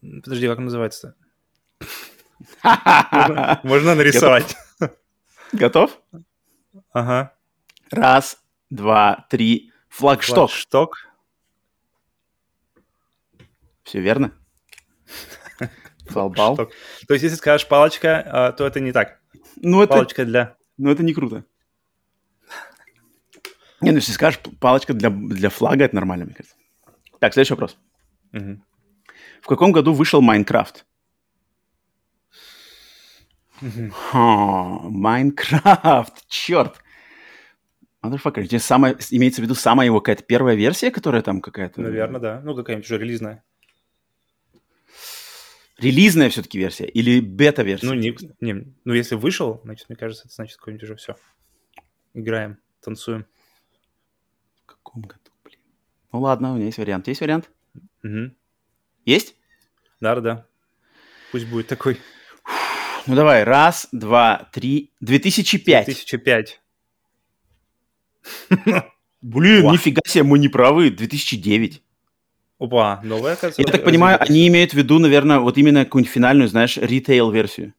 Подожди, 0.00 0.48
как 0.48 0.58
называется-то? 0.58 1.14
Можно 3.62 3.94
нарисовать. 3.94 4.56
Готов? 5.52 6.00
Ага. 6.92 7.34
Раз, 7.90 8.42
два, 8.70 9.26
три. 9.30 9.72
Флагшток. 9.88 10.50
Флагшток. 10.50 11.08
Все 13.82 14.00
верно? 14.00 14.32
Флалбал. 16.06 16.56
То 16.56 16.68
есть, 17.08 17.22
если 17.22 17.36
скажешь 17.36 17.66
палочка, 17.66 18.22
а, 18.26 18.52
то 18.52 18.66
это 18.66 18.80
не 18.80 18.92
так. 18.92 19.20
Ну, 19.56 19.82
это, 19.82 19.94
Палочка 19.94 20.24
для... 20.24 20.56
ну, 20.76 20.90
это 20.90 21.02
не 21.02 21.12
круто. 21.12 21.44
Не, 23.80 23.90
ну, 23.90 23.96
если 23.96 24.12
скажешь 24.12 24.40
палочка 24.60 24.92
для, 24.92 25.10
для 25.10 25.50
флага, 25.50 25.84
это 25.84 25.94
нормально, 25.94 26.26
мне 26.26 26.34
кажется. 26.34 26.56
Так, 27.18 27.32
следующий 27.32 27.54
вопрос. 27.54 27.78
Мгм. 28.32 28.64
В 29.40 29.46
каком 29.46 29.72
году 29.72 29.92
вышел 29.92 30.20
Майнкрафт? 30.20 30.86
Майнкрафт, 34.90 36.26
черт. 36.28 36.80
Motherfucker, 38.02 38.42
здесь 38.44 38.64
самая, 38.64 38.96
имеется 39.10 39.42
в 39.42 39.44
виду 39.44 39.54
самая 39.54 39.86
его 39.86 40.00
какая-то 40.00 40.24
первая 40.24 40.54
версия, 40.56 40.90
которая 40.90 41.20
там 41.22 41.40
какая-то... 41.42 41.82
Наверное, 41.82 42.20
да. 42.20 42.40
Ну, 42.42 42.54
какая-нибудь 42.54 42.86
уже 42.86 42.98
релизная. 42.98 43.44
Релизная 45.78 46.30
все-таки 46.30 46.58
версия 46.58 46.86
или 46.86 47.20
бета-версия? 47.20 47.86
Ну, 47.86 47.94
не, 47.94 48.16
не, 48.40 48.74
ну, 48.84 48.92
если 48.92 49.14
вышел, 49.14 49.60
значит, 49.64 49.88
мне 49.88 49.96
кажется, 49.96 50.26
это 50.26 50.34
значит 50.34 50.56
какой-нибудь 50.58 50.84
уже 50.84 50.96
все. 50.96 51.16
Играем, 52.12 52.58
танцуем. 52.82 53.26
В 54.62 54.66
каком 54.66 55.02
году, 55.02 55.30
блин? 55.44 55.58
Ну 56.12 56.20
ладно, 56.20 56.52
у 56.52 56.56
меня 56.56 56.66
есть 56.66 56.78
вариант. 56.78 57.08
Есть 57.08 57.20
вариант? 57.20 57.50
Мгм. 58.02 58.36
Есть? 59.04 59.36
Да-да-да. 60.00 60.46
Пусть 61.32 61.46
будет 61.48 61.66
такой. 61.66 61.98
Ну 63.06 63.14
давай, 63.14 63.44
раз, 63.44 63.88
два, 63.92 64.48
три. 64.52 64.92
2005. 65.00 65.86
2005. 65.86 66.60
Блин, 69.22 69.70
нифига 69.70 70.00
себе, 70.06 70.24
мы 70.24 70.38
не 70.38 70.48
правы. 70.48 70.90
2009. 70.90 71.82
Опа, 72.58 73.00
новая, 73.02 73.32
оказывается. 73.32 73.62
Я 73.62 73.68
так 73.68 73.84
понимаю, 73.84 74.18
разъявилась. 74.18 74.30
они 74.30 74.48
имеют 74.48 74.72
в 74.72 74.74
виду, 74.74 74.98
наверное, 74.98 75.38
вот 75.38 75.56
именно 75.56 75.84
какую-нибудь 75.84 76.12
финальную, 76.12 76.48
знаешь, 76.48 76.76
ритейл-версию. 76.76 77.72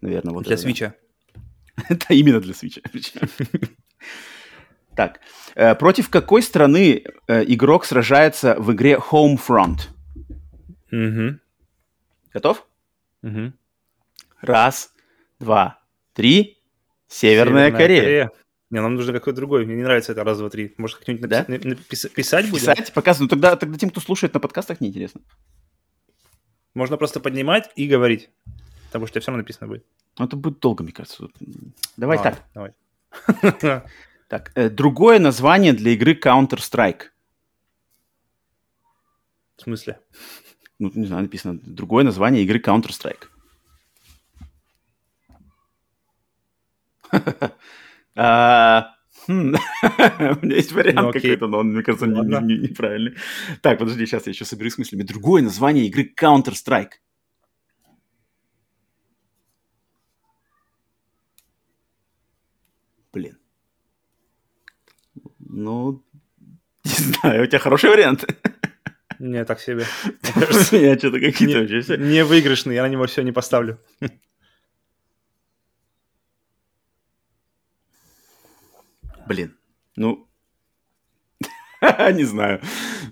Наверное, 0.00 0.34
вот 0.34 0.44
Для 0.44 0.54
это, 0.54 0.62
да. 0.62 0.68
свеча. 0.68 0.94
Это 1.88 2.14
именно 2.14 2.40
для 2.40 2.54
свеча. 2.54 2.80
Так, 4.96 5.20
э, 5.54 5.76
против 5.76 6.10
какой 6.10 6.42
страны 6.42 7.04
э, 7.28 7.44
игрок 7.46 7.84
сражается 7.84 8.56
в 8.58 8.72
игре 8.72 8.98
Homefront? 8.98 9.90
Готов? 12.32 12.66
Угу. 13.22 13.52
Раз, 14.40 14.92
два, 15.38 15.80
три. 16.12 16.58
Северная, 17.06 17.70
Корея. 17.70 18.30
Не, 18.70 18.82
нам 18.82 18.94
нужно 18.96 19.14
какой-то 19.14 19.36
другой. 19.38 19.64
Мне 19.64 19.76
не 19.76 19.82
нравится 19.82 20.12
это 20.12 20.24
раз, 20.24 20.38
два, 20.38 20.50
три. 20.50 20.74
Может, 20.76 20.98
как-нибудь 20.98 21.28
Да? 21.28 21.44
напис- 21.48 21.64
на- 21.66 21.74
напис- 21.74 22.08
писать 22.10 22.50
будем? 22.50 22.60
Писать, 22.60 22.92
показывать. 22.92 23.30
Ну 23.30 23.36
тогда, 23.36 23.56
тогда 23.56 23.78
тем, 23.78 23.88
кто 23.88 24.00
слушает 24.00 24.34
на 24.34 24.40
подкастах, 24.40 24.80
неинтересно. 24.82 25.22
Можно 26.74 26.98
просто 26.98 27.18
поднимать 27.20 27.70
и 27.76 27.88
говорить. 27.88 28.28
Потому 28.88 29.06
что 29.06 29.20
все 29.20 29.30
равно 29.30 29.38
написано 29.42 29.68
будет. 29.68 29.84
Ну, 30.18 30.26
это 30.26 30.36
будет 30.36 30.60
долго, 30.60 30.84
мне 30.84 30.92
кажется. 30.92 31.28
Давай 31.96 32.18
Ладно, 32.18 32.38
так. 32.54 32.74
Давай. 33.64 33.82
Так, 34.28 34.52
э, 34.56 34.68
другое 34.68 35.18
название 35.20 35.72
для 35.72 35.92
игры 35.92 36.12
Counter-Strike. 36.12 37.04
В 39.56 39.62
смысле? 39.62 39.98
Ну, 40.78 40.92
не 40.94 41.06
знаю, 41.06 41.22
написано 41.22 41.58
другое 41.62 42.04
название 42.04 42.42
игры 42.44 42.58
Counter-Strike. 42.60 43.28
А, 45.28 45.32
хм, 45.32 46.97
У 49.28 49.32
меня 49.32 50.56
есть 50.56 50.70
Ну, 50.72 50.76
вариант 50.78 50.98
окей. 51.16 51.20
какой-то, 51.22 51.46
но 51.48 51.58
он, 51.58 51.72
мне 51.72 51.82
кажется, 51.82 52.06
неправильный. 52.06 53.14
Так, 53.60 53.78
подожди, 53.78 54.06
сейчас 54.06 54.26
я 54.26 54.30
еще 54.32 54.44
соберусь 54.44 54.74
с 54.74 54.78
мыслями. 54.78 55.02
Другое 55.02 55.42
название 55.42 55.86
игры 55.86 56.10
Counter-Strike. 56.18 56.92
Блин. 63.12 63.38
Ну, 65.38 66.04
не 66.84 66.90
знаю, 67.20 67.42
у 67.44 67.46
тебя 67.46 67.58
хороший 67.58 67.90
вариант. 67.90 68.24
Не, 69.18 69.44
так 69.44 69.60
себе. 69.60 69.84
У 70.36 70.76
меня 70.76 70.96
что-то 70.98 71.18
какие-то 71.20 71.60
вообще 71.60 71.80
все- 71.80 71.96
не 71.96 72.24
выигрышный, 72.24 72.74
я 72.76 72.82
на 72.82 72.88
него 72.88 73.06
все 73.06 73.22
не 73.22 73.32
поставлю. 73.32 73.80
Блин, 79.28 79.56
ну... 79.96 80.28
Не 81.80 82.24
знаю. 82.24 82.60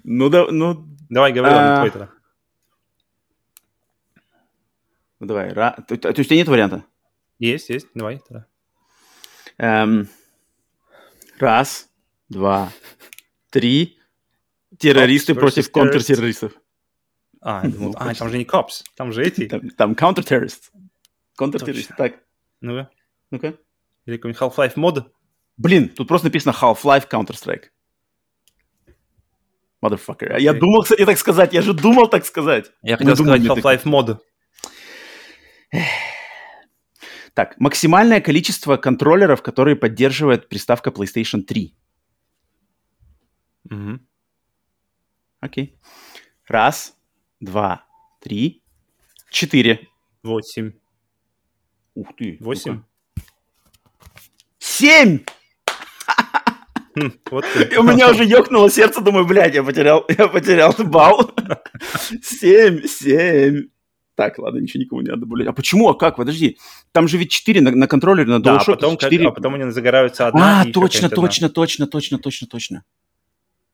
Ну, 0.03 0.29
да, 0.29 0.47
ну, 0.51 0.85
Давай, 1.09 1.33
говори, 1.33 1.55
ладно, 1.55 1.75
А. 1.75 1.77
твой 1.79 1.91
тогда. 1.91 2.11
ну 5.21 5.27
давай. 5.27 5.53
ра- 5.53 5.83
То, 5.87 5.97
то 5.97 6.09
есть 6.09 6.19
у 6.21 6.25
тебя 6.25 6.37
нет 6.37 6.49
варианта? 6.49 6.85
Есть, 7.39 7.69
есть, 7.69 7.87
давай 7.95 8.19
тогда. 8.27 8.47
Эм, 9.59 10.09
Раз, 11.39 11.89
два, 12.29 12.73
три. 13.51 13.99
Террористы 14.79 15.33
Cops 15.33 15.39
против 15.41 15.71
контртеррористов. 15.71 16.53
А, 17.41 17.63
думал, 17.67 17.93
Ну, 17.93 17.95
а, 17.99 18.15
там 18.15 18.29
же 18.31 18.39
не 18.39 18.45
cops, 18.45 18.83
там 18.97 19.13
же 19.13 19.23
эти. 19.23 19.47
Там, 19.47 19.71
там 19.71 19.93
counter-terrorists. 19.93 20.71
Контртеррористы. 21.37 21.95
Так, 21.97 22.15
Ну-ка. 22.61 22.91
ну-ка. 23.31 23.57
Или 24.07 24.17
какой-нибудь 24.17 24.41
Half-Life 24.43 24.73
мод. 24.77 25.15
Блин, 25.57 25.89
тут 25.89 26.09
просто 26.09 26.27
написано 26.27 26.53
Half-Life 26.53 27.09
Counter-Strike. 27.09 27.71
Motherfucker. 29.83 30.29
А 30.33 30.39
Я 30.39 30.53
думал, 30.53 30.83
кстати, 30.83 31.05
так 31.05 31.19
сказать. 31.19 31.53
Я 31.53 31.63
же 31.63 31.73
думал 31.73 32.09
так 32.09 32.25
сказать. 32.27 32.73
Я 32.83 32.97
Мы 32.97 32.99
хотел 32.99 33.17
сказать 33.17 33.43
Half-Life 33.43 33.83
мод. 33.85 34.25
Так, 37.35 37.59
максимальное 37.59 38.21
количество 38.21 38.79
контроллеров, 38.79 39.43
которые 39.43 39.77
поддерживает 39.77 40.49
приставка 40.49 40.91
PlayStation 40.91 41.43
3. 41.43 41.77
Мгм. 43.65 44.07
Окей. 45.41 45.79
Раз, 46.47 46.97
два, 47.41 47.85
три, 48.21 48.63
четыре. 49.31 49.87
Восемь. 50.23 50.73
Ух 51.95 52.09
ты. 52.17 52.39
Восемь? 52.41 52.83
Семь! 54.59 55.21
Вот 57.31 57.45
И 57.73 57.77
у 57.77 57.83
меня 57.83 58.11
уже 58.11 58.25
ёкнуло 58.25 58.71
сердце, 58.71 59.01
думаю, 59.01 59.27
блядь, 59.27 59.55
я 59.55 59.63
потерял, 59.63 60.05
я 60.19 60.29
потерял 60.29 60.75
балл. 60.79 61.31
Семь, 62.23 62.83
семь. 62.87 63.69
Так, 64.15 64.39
ладно, 64.39 64.59
ничего 64.61 64.83
никому 64.83 65.03
не 65.03 65.11
надо, 65.11 65.27
блядь. 65.27 65.49
А 65.49 65.53
почему, 65.53 65.91
а 65.91 65.95
как? 65.95 66.17
Подожди. 66.17 66.57
Там 66.93 67.07
же 67.07 67.19
ведь 67.19 67.31
четыре 67.31 67.61
на, 67.61 67.71
на 67.71 67.87
контроллере, 67.87 68.29
на 68.31 68.41
Да, 68.43 68.55
а 68.57 68.59
DualShock 68.59 68.67
потом, 68.77 68.97
как- 68.97 69.11
4. 69.11 69.29
а 69.29 69.31
потом 69.31 69.55
они 69.55 69.71
загораются 69.71 70.27
одна. 70.27 70.63
А, 70.63 70.65
точно, 70.65 71.11
точно, 71.11 71.51
точно, 71.51 71.87
точно, 71.87 72.19
точно, 72.19 72.47
точно. 72.47 72.85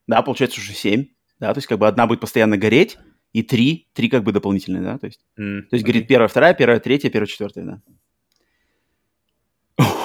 Да, 0.09 0.21
получается 0.23 0.61
уже 0.61 0.73
7. 0.73 1.07
Да, 1.39 1.55
то 1.55 1.59
есть 1.59 1.69
как 1.69 1.79
бы 1.79 1.87
одна 1.87 2.07
будет 2.09 2.21
постоянно 2.21 2.57
гореть, 2.57 2.99
и 3.33 3.43
три, 3.43 3.89
три 3.95 4.09
как 4.09 4.25
бы 4.25 4.33
дополнительные, 4.33 4.83
да, 4.83 4.99
то 4.99 5.07
есть. 5.07 5.21
М, 5.39 5.63
То 5.71 5.77
есть 5.77 5.85
окей. 5.85 5.93
горит 5.95 6.09
первая, 6.09 6.29
вторая, 6.29 6.55
первая, 6.55 6.81
третья, 6.81 7.09
первая, 7.09 7.27
четвертая, 7.27 7.65
да. 7.65 7.83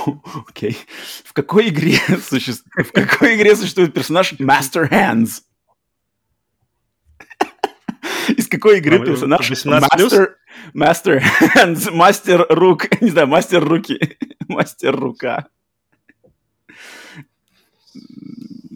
Окей. 0.48 0.78
В 1.24 1.34
какой 1.34 1.70
игре 1.70 1.98
существует, 2.22 2.88
в 2.88 2.92
какой 2.92 3.36
игре 3.36 3.56
существует 3.56 3.94
персонаж 3.94 4.34
Master 4.34 4.90
Hands? 4.90 5.30
Из 8.38 8.48
какой 8.48 8.80
игры 8.80 9.00
А, 9.02 9.06
персонаж 9.06 9.50
18 9.50 9.90
плюс? 9.92 10.14
Master, 10.14 10.34
Master 10.74 11.24
Hands, 11.56 11.92
мастер 11.92 12.46
рук, 12.50 13.02
не 13.02 13.10
знаю, 13.10 13.28
мастер 13.28 13.64
руки, 13.64 14.18
мастер 14.48 14.96
рука. 14.96 15.48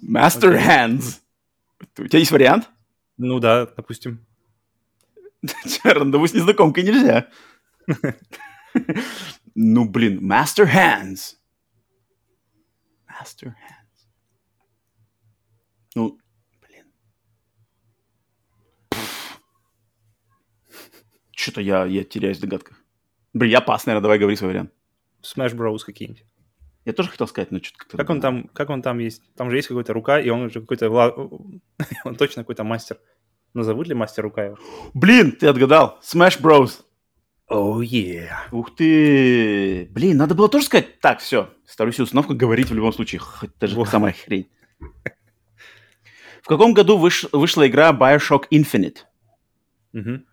Master 0.07 0.55
Окей. 0.55 0.67
Hands. 0.67 1.19
У 1.97 2.07
тебя 2.07 2.19
есть 2.19 2.31
вариант? 2.31 2.69
Ну 3.17 3.39
да, 3.39 3.65
допустим. 3.65 4.25
Рандову 5.83 6.27
с 6.27 6.33
незнакомкой 6.33 6.83
нельзя. 6.83 7.27
Ну, 9.55 9.89
блин, 9.89 10.19
Master 10.19 10.65
Hands. 10.65 11.35
Master 13.07 13.47
Hands. 13.47 13.91
Ну, 15.95 16.17
блин. 16.61 16.85
Что-то 21.35 21.61
я, 21.61 21.85
я 21.85 22.03
теряюсь 22.03 22.37
в 22.37 22.41
догадках. 22.41 22.81
Блин, 23.33 23.51
я 23.51 23.61
пас, 23.61 23.85
наверное, 23.85 24.03
давай 24.03 24.19
говори 24.19 24.35
свой 24.35 24.51
вариант. 24.51 24.73
Smash 25.21 25.55
Bros. 25.55 25.79
какие-нибудь. 25.85 26.25
Я 26.83 26.93
тоже 26.93 27.09
хотел 27.09 27.27
сказать, 27.27 27.51
но 27.51 27.59
что-то 27.59 27.77
как-то... 27.77 27.97
Как 27.97 28.09
он 28.09 28.21
там, 28.21 28.47
как 28.53 28.69
он 28.69 28.81
там 28.81 28.99
есть? 28.99 29.21
Там 29.35 29.51
же 29.51 29.57
есть 29.57 29.67
какая-то 29.67 29.93
рука, 29.93 30.19
и 30.19 30.29
он 30.29 30.43
уже 30.43 30.61
какой-то, 30.61 30.89
он 32.05 32.15
точно 32.15 32.43
какой-то 32.43 32.63
мастер. 32.63 32.99
Назовут 33.53 33.87
ли 33.87 33.93
мастер 33.93 34.23
рука 34.23 34.45
его? 34.45 34.57
Блин, 34.93 35.33
ты 35.33 35.47
отгадал. 35.47 35.99
Smash 36.01 36.41
Bros. 36.41 36.83
Oh 37.53 37.81
yeah. 37.81 38.47
Ух 38.51 38.73
ты! 38.75 39.85
Блин, 39.91 40.15
надо 40.17 40.35
было 40.35 40.47
тоже 40.47 40.65
сказать. 40.65 40.99
Так, 41.01 41.19
все. 41.19 41.53
Ставлю 41.65 41.91
себе 41.91 42.05
установку 42.05 42.33
говорить 42.33 42.69
в 42.69 42.73
любом 42.73 42.93
случае. 42.93 43.21
Даже 43.59 43.75
Вот. 43.75 43.89
самая 43.89 44.13
хрень. 44.13 44.49
В 46.41 46.47
каком 46.47 46.73
году 46.73 46.97
выш- 46.97 47.27
вышла 47.33 47.67
игра 47.67 47.91
Bioshock 47.91 48.45
Infinite? 48.51 48.99
Мгм. 49.91 50.25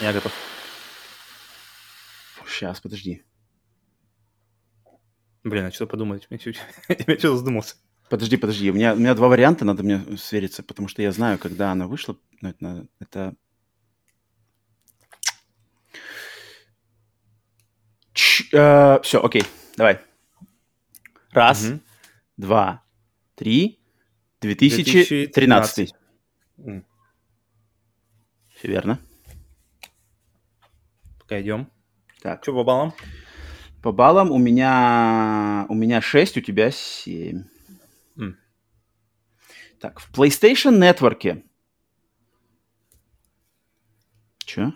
Я 0.00 0.12
готов. 0.12 0.32
Сейчас, 2.48 2.80
подожди. 2.80 3.22
Блин, 5.44 5.66
а 5.66 5.70
что 5.70 5.86
подумать? 5.86 6.26
Я 6.28 6.38
что 7.18 7.36
задумался. 7.36 7.76
Подожди, 8.10 8.36
подожди. 8.36 8.70
У 8.70 8.74
меня, 8.74 8.94
у 8.94 8.96
меня 8.96 9.14
два 9.14 9.28
варианта, 9.28 9.64
надо 9.64 9.84
мне 9.84 10.04
свериться, 10.16 10.62
потому 10.64 10.88
что 10.88 11.02
я 11.02 11.12
знаю, 11.12 11.38
когда 11.38 11.70
она 11.70 11.86
вышла. 11.86 12.16
Но 12.40 12.48
это, 12.50 12.58
надо- 12.64 12.88
это... 18.42 19.00
все, 19.02 19.22
окей, 19.22 19.42
давай. 19.76 20.00
Раз, 21.32 21.62
Мгм. 21.64 21.80
два, 22.36 22.82
три. 23.34 23.80
2013. 24.40 25.92
М, 26.58 26.84
Все 28.54 28.68
верно. 28.68 28.98
Пока 31.18 31.40
идем. 31.40 31.70
Так, 32.22 32.42
Что 32.42 32.52
по 32.52 32.64
баллам? 32.64 32.92
по 33.82 33.92
баллам 33.92 34.30
у 34.30 34.38
меня, 34.38 35.66
у 35.68 35.74
меня 35.74 36.00
6, 36.00 36.36
у 36.38 36.40
тебя 36.40 36.70
7. 36.70 37.44
М. 38.16 38.36
Так, 39.80 40.00
в 40.00 40.10
PlayStation 40.12 40.78
Network. 40.78 41.42
Че? 44.44 44.72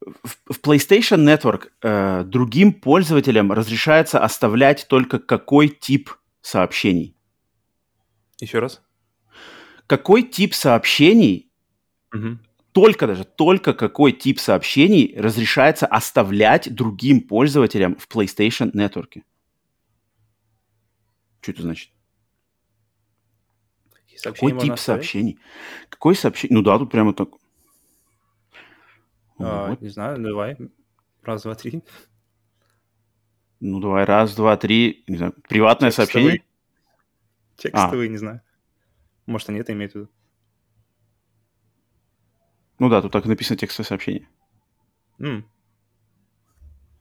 В, 0.00 0.60
PlayStation 0.60 1.18
Network 1.24 1.68
э, 1.82 2.24
другим 2.24 2.72
пользователям 2.72 3.52
разрешается 3.52 4.18
оставлять 4.18 4.86
только 4.88 5.18
какой 5.18 5.68
тип 5.68 6.10
сообщений? 6.40 7.14
Еще 8.40 8.58
раз. 8.60 8.80
Какой 9.86 10.22
тип 10.22 10.54
сообщений, 10.54 11.50
Мгм. 12.12 12.40
только 12.72 13.06
даже, 13.06 13.24
только 13.24 13.74
какой 13.74 14.12
тип 14.12 14.38
сообщений 14.38 15.14
разрешается 15.18 15.86
оставлять 15.86 16.74
другим 16.74 17.20
пользователям 17.20 17.96
в 17.96 18.08
PlayStation 18.08 18.72
Network? 18.72 19.22
Что 21.42 21.52
это 21.52 21.62
значит? 21.62 21.90
Какой 24.22 24.58
тип 24.58 24.78
сообщений? 24.78 25.38
Какой 25.88 26.14
сообщение? 26.14 26.56
Ну 26.56 26.62
да, 26.62 26.78
тут 26.78 26.90
прямо 26.90 27.12
так. 27.14 27.30
А, 29.40 29.68
Вот. 29.70 29.80
Не 29.80 29.88
знаю, 29.88 30.18
давай. 30.22 30.56
Раз, 31.22 31.42
два, 31.42 31.54
три. 31.54 31.82
Ну 33.60 33.80
давай, 33.80 34.04
раз, 34.04 34.34
два, 34.34 34.56
три. 34.56 35.04
Не 35.06 35.16
знаю, 35.16 35.34
приватное 35.48 35.90
Текстовые. 35.90 36.06
сообщение. 36.30 36.44
Текстовые, 37.56 38.08
не 38.08 38.16
знаю. 38.16 38.40
Может, 39.26 39.48
они 39.50 39.58
это 39.60 39.72
имеют 39.72 39.92
в 39.92 39.96
виду. 39.96 40.08
Ну 42.78 42.88
да, 42.88 43.02
тут 43.02 43.12
так 43.12 43.26
и 43.26 43.28
написано 43.28 43.58
текстовое 43.58 43.86
сообщение. 43.86 44.26
М. 45.18 45.46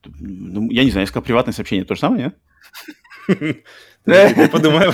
Ну, 0.03 0.69
я 0.72 0.84
не 0.84 0.91
знаю, 0.91 1.03
я 1.03 1.08
сказал 1.08 1.24
приватное 1.24 1.53
сообщение. 1.53 1.86
То 1.86 1.96
же 1.96 2.01
самое, 2.01 2.36
нет? 3.27 3.65
Подумаю. 4.51 4.93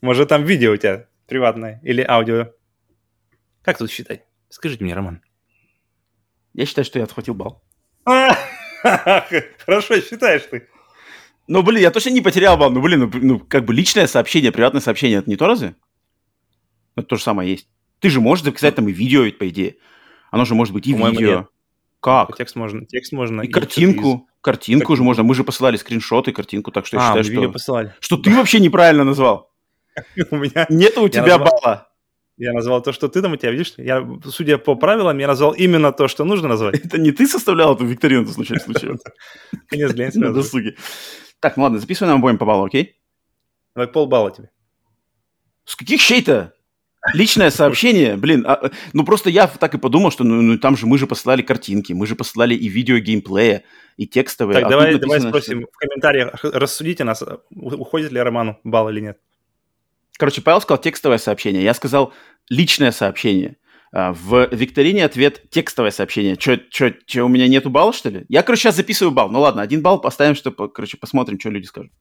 Может, 0.00 0.28
там 0.28 0.44
видео 0.44 0.72
у 0.72 0.76
тебя 0.76 1.08
приватное 1.26 1.80
или 1.84 2.02
аудио. 2.02 2.52
Как 3.62 3.78
тут 3.78 3.90
считать? 3.90 4.24
Скажите 4.48 4.82
мне, 4.84 4.94
Роман. 4.94 5.22
Я 6.54 6.66
считаю, 6.66 6.84
что 6.84 6.98
я 6.98 7.04
отхватил 7.04 7.34
балл. 7.34 7.62
Хорошо 8.04 10.00
считаешь 10.00 10.42
ты. 10.50 10.68
Ну, 11.46 11.62
блин, 11.62 11.82
я 11.82 11.90
точно 11.90 12.10
не 12.10 12.20
потерял 12.20 12.56
балл. 12.56 12.70
Ну, 12.70 12.80
блин, 12.80 13.00
ну, 13.00 13.10
ну, 13.20 13.38
как 13.38 13.64
бы 13.64 13.74
личное 13.74 14.06
сообщение, 14.06 14.52
приватное 14.52 14.80
сообщение, 14.80 15.18
это 15.18 15.28
не 15.28 15.36
то 15.36 15.46
разве? 15.46 15.74
Это 16.96 17.06
то 17.08 17.16
же 17.16 17.22
самое 17.22 17.50
есть. 17.50 17.68
Ты 18.00 18.08
же 18.08 18.20
можешь 18.20 18.44
записать 18.44 18.74
там 18.76 18.88
и 18.88 18.92
видео, 18.92 19.22
ведь, 19.22 19.38
по 19.38 19.48
идее. 19.48 19.76
Оно 20.30 20.44
же 20.44 20.54
может 20.54 20.72
быть 20.72 20.86
и 20.86 20.92
По-моему, 20.92 21.18
видео. 21.18 21.38
нет. 21.38 21.46
Как? 22.00 22.36
Текст 22.36 22.56
можно, 22.56 22.84
текст 22.86 23.12
можно. 23.12 23.42
И 23.42 23.50
что-то 23.50 23.60
картинку. 23.60 24.02
Картинку 24.02 24.28
Картинку. 24.42 24.96
же 24.96 25.02
можно. 25.02 25.22
Мы 25.22 25.34
же 25.34 25.42
посылали 25.42 25.76
скриншоты, 25.76 26.32
картинку, 26.32 26.70
так 26.70 26.86
что 26.86 26.98
из- 26.98 27.00
я 27.02 27.08
А, 27.08 27.14
мы 27.14 27.22
считаю, 27.22 27.32
видео 27.40 27.48
что... 27.48 27.52
посылали. 27.52 27.94
Что 28.00 28.16
ты 28.18 28.34
вообще 28.34 28.60
неправильно 28.60 29.04
назвал. 29.04 29.50
У 30.30 30.36
меня 30.36 30.66
Нету 30.68 31.02
у 31.02 31.08
тебя 31.08 31.38
балла. 31.38 31.88
Я 32.36 32.52
назвал 32.52 32.82
то, 32.82 32.92
что 32.92 33.08
ты 33.08 33.22
там 33.22 33.32
у 33.32 33.36
тебя 33.36 33.52
видишь. 33.52 33.74
Я, 33.76 34.06
судя 34.24 34.58
по 34.58 34.74
правилам, 34.74 35.18
я 35.18 35.28
назвал 35.28 35.52
именно 35.52 35.92
то, 35.92 36.08
что 36.08 36.24
нужно 36.24 36.48
назвать. 36.48 36.84
Это 36.84 36.98
не 36.98 37.12
ты 37.12 37.26
составлял 37.26 37.74
эту 37.74 37.84
викторину, 37.84 38.26
случайно, 38.26 38.62
случайно? 38.62 38.98
Конец 39.68 39.92
глянь 39.92 40.10
На 40.14 40.32
досуге. 40.32 40.76
Так, 41.40 41.56
ну 41.56 41.62
ладно, 41.62 41.78
записывай 41.78 42.08
нам 42.08 42.18
обоим 42.18 42.38
по 42.38 42.44
баллу, 42.44 42.64
окей? 42.64 42.96
Давай 43.74 43.88
полбалла 43.88 44.30
тебе. 44.30 44.50
С 45.64 45.76
каких 45.76 46.00
щей-то? 46.00 46.54
Личное 47.12 47.50
сообщение, 47.50 48.16
блин, 48.16 48.46
а, 48.48 48.70
ну 48.94 49.04
просто 49.04 49.28
я 49.28 49.46
так 49.46 49.74
и 49.74 49.78
подумал, 49.78 50.10
что 50.10 50.24
ну, 50.24 50.40
ну, 50.40 50.58
там 50.58 50.74
же 50.74 50.86
мы 50.86 50.96
же 50.96 51.06
посылали 51.06 51.42
картинки, 51.42 51.92
мы 51.92 52.06
же 52.06 52.16
посылали 52.16 52.54
и 52.54 52.66
видео 52.66 52.96
геймплея, 52.96 53.62
и 53.98 54.06
текстовые. 54.06 54.54
Так, 54.54 54.64
а 54.64 54.70
давай, 54.70 54.92
тут 54.92 55.02
давай 55.02 55.18
написано, 55.18 55.38
спросим 55.38 55.66
в 55.70 55.76
комментариях, 55.76 56.42
рассудите 56.42 57.04
нас, 57.04 57.22
уходит 57.50 58.10
ли 58.10 58.20
Роману 58.20 58.58
балл 58.64 58.88
или 58.88 59.00
нет. 59.00 59.18
Короче, 60.18 60.42
Павел 60.42 60.60
сказал 60.60 60.80
текстовое 60.80 61.18
сообщение, 61.18 61.62
я 61.64 61.74
сказал 61.74 62.12
личное 62.48 62.92
сообщение. 62.92 63.56
А, 63.92 64.12
В 64.12 64.48
викторине 64.52 65.04
ответ 65.04 65.50
текстовое 65.50 65.90
сообщение. 65.90 66.36
Че, 66.36 66.58
че, 66.70 66.96
че, 67.06 67.22
у 67.22 67.28
меня 67.28 67.48
нету 67.48 67.70
балла, 67.70 67.92
что 67.92 68.10
ли? 68.10 68.24
Я, 68.28 68.42
короче, 68.42 68.62
сейчас 68.62 68.76
записываю 68.76 69.12
балл. 69.12 69.30
Ну 69.30 69.40
ладно, 69.40 69.62
один 69.62 69.82
балл 69.82 70.00
поставим, 70.00 70.34
чтобы, 70.34 70.68
короче, 70.68 70.96
посмотрим, 70.96 71.38
что 71.38 71.50
люди 71.50 71.66
скажут. 71.66 71.92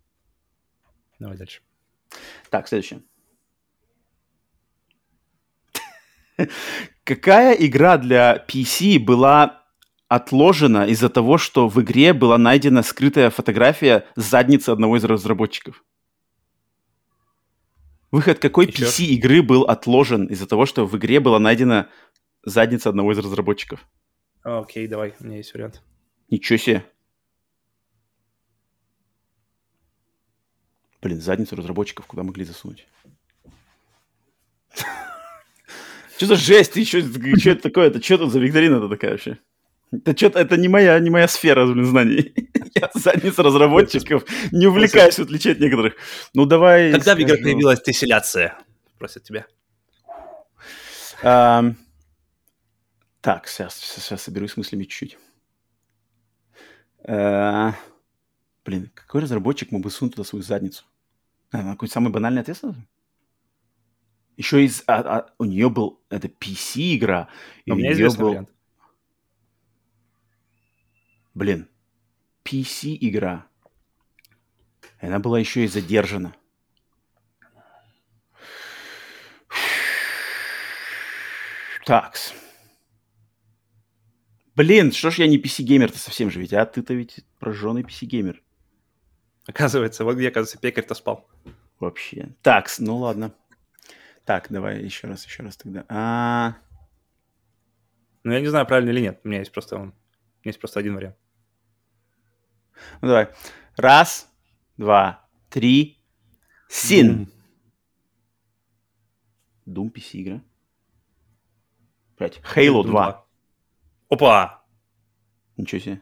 Давай 1.20 1.38
дальше. 1.38 1.62
Так, 2.50 2.68
следующее. 2.68 3.02
Какая 7.04 7.54
игра 7.54 7.98
для 7.98 8.44
PC 8.48 9.00
была 9.00 9.64
отложена 10.08 10.88
из-за 10.88 11.10
того, 11.10 11.38
что 11.38 11.68
в 11.68 11.82
игре 11.82 12.14
была 12.14 12.38
найдена 12.38 12.84
скрытая 12.84 13.30
фотография 13.30 14.06
задницы 14.16 14.70
одного 14.70 14.98
из 14.98 15.04
разработчиков? 15.04 15.84
Выход 18.14 18.38
какой 18.38 18.68
Еще? 18.68 18.84
PC 18.84 19.06
игры 19.06 19.42
был 19.42 19.64
отложен 19.64 20.28
из-за 20.28 20.46
того, 20.46 20.68
что 20.68 20.86
в 20.86 20.96
игре 20.96 21.20
была 21.20 21.40
найдена 21.40 21.90
задница 22.44 22.90
одного 22.90 23.12
из 23.12 23.18
разработчиков? 23.18 23.88
Окей, 24.44 24.86
давай, 24.86 25.16
у 25.20 25.24
меня 25.26 25.38
есть 25.38 25.52
вариант. 25.56 25.82
Ничего 26.30 26.58
себе. 26.58 26.86
Блин, 31.02 31.22
задницу 31.22 31.56
разработчиков 31.56 32.06
куда 32.06 32.22
могли 32.22 32.46
засунуть? 32.46 32.88
Что 36.18 36.28
за 36.28 36.36
жесть? 36.36 36.74
Ты 36.74 36.86
что 36.86 37.00
это 37.00 37.64
такое? 37.64 37.88
Это 37.88 38.00
что 38.00 38.20
тут 38.20 38.32
за 38.32 38.40
викторина-то 38.40 38.90
такая 38.90 39.12
вообще? 39.14 39.40
Это 39.92 40.16
что-то, 40.16 40.38
это 40.38 40.56
не 40.58 40.68
моя, 40.68 41.00
не 41.00 41.10
моя 41.10 41.28
сфера 41.28 41.66
блин, 41.66 41.86
знаний. 41.86 42.32
Я 42.76 42.90
задница 42.94 43.44
разработчиков 43.44 44.24
не 44.52 44.68
увлекаюсь 44.68 45.16
в 45.20 45.22
отличие 45.24 45.54
от 45.54 45.60
некоторых. 45.60 45.96
Ну 46.34 46.46
давай. 46.46 46.92
Когда 46.92 47.16
в 47.16 47.20
играх 47.20 47.42
появилась 47.42 47.82
тесселяция? 47.82 48.58
Просят 48.98 49.24
тебя. 49.24 49.46
Так, 53.22 53.48
сейчас, 53.48 53.78
сейчас 53.78 54.22
соберусь 54.22 54.52
с 54.52 54.58
мыслями 54.58 54.84
чуть-чуть. 54.84 55.18
Э, 57.08 57.72
Блин, 58.66 58.92
какой 58.94 59.22
разработчик 59.22 59.72
мог 59.72 59.82
бы 59.82 59.90
сунуть 59.90 60.16
туда 60.16 60.26
свою 60.28 60.44
задницу? 60.44 60.84
А, 61.52 61.62
ну, 61.62 61.72
какой 61.72 61.88
самый 61.88 62.12
банальный 62.12 62.42
ответ? 62.42 62.62
Еще 64.36 64.66
из... 64.66 64.84
а- 64.88 65.18
а, 65.20 65.34
у 65.38 65.46
нее 65.46 65.70
был... 65.70 66.02
Это 66.10 66.28
PC-игра. 66.28 67.30
и 67.66 67.72
У 67.72 67.76
меня 67.76 67.94
был- 68.10 68.30
вариант. 68.30 68.50
Блин. 71.34 71.68
PC-игра. 72.46 73.48
Она 75.00 75.20
была 75.20 75.40
еще 75.40 75.64
и 75.64 75.68
задержана. 75.68 76.36
Такс. 81.86 82.34
Блин, 84.56 84.92
что 84.92 85.10
ж 85.10 85.20
я 85.20 85.28
не 85.28 85.38
PC-геймер-то 85.38 85.98
совсем 85.98 86.30
же 86.30 86.40
ведь, 86.40 86.54
а? 86.54 86.66
Ты-то 86.66 86.94
ведь 86.94 87.26
прожженный 87.40 87.82
PC-геймер. 87.82 88.42
Оказывается, 89.48 90.06
вот 90.06 90.16
где, 90.16 90.30
оказывается, 90.30 90.60
пекарь-то 90.60 90.94
спал. 90.94 91.28
Вообще. 91.80 92.30
Такс, 92.42 92.80
ну 92.80 92.98
ладно. 92.98 93.34
Так, 94.26 94.48
давай 94.50 94.82
еще 94.82 95.08
раз, 95.08 95.26
еще 95.26 95.44
раз 95.44 95.58
тогда. 95.58 95.86
А, 95.90 96.56
Ну, 98.24 98.32
я 98.32 98.40
не 98.40 98.48
знаю, 98.48 98.66
правильно 98.66 98.92
или 98.92 99.02
нет. 99.02 99.20
У 99.24 99.28
меня 99.28 99.40
есть 99.40 99.52
просто, 99.52 99.76
у 99.76 99.80
меня 99.86 99.94
есть 100.46 100.60
просто 100.60 100.80
один 100.80 100.96
вариант. 100.96 101.18
Ну 103.02 103.08
давай. 103.08 103.30
Раз, 103.76 104.32
два, 104.78 105.28
три. 105.50 106.00
Син. 106.70 107.28
Doom 109.68 109.92
PC-игра. 109.92 110.42
Блять, 112.18 112.40
Halo 112.56 112.84
2. 112.84 113.26
Опа! 114.10 114.64
Ничего 115.58 115.80
себе. 115.80 116.02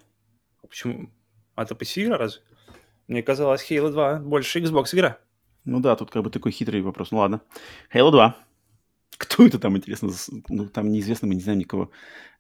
Почему? 0.62 1.12
А 1.56 1.64
это 1.64 1.76
PC-игра 1.76 2.18
разве? 2.18 2.42
Мне 3.08 3.24
казалось, 3.24 3.70
Halo 3.70 3.92
2 3.92 4.20
больше 4.20 4.60
Xbox 4.60 4.94
игра. 4.94 5.20
Ну 5.66 5.80
да, 5.80 5.96
тут 5.96 6.12
как 6.12 6.24
бы 6.24 6.30
такой 6.30 6.52
хитрый 6.52 6.82
вопрос. 6.82 7.12
Ну 7.12 7.20
ладно. 7.20 7.42
Halo 7.94 8.12
2. 8.12 8.36
Кто 9.18 9.46
это 9.46 9.60
там, 9.60 9.78
интересно? 9.78 10.10
Ну, 10.50 10.68
там 10.68 10.92
неизвестно, 10.92 11.28
мы 11.28 11.36
не 11.36 11.42
знаем 11.42 11.60
никого 11.60 11.92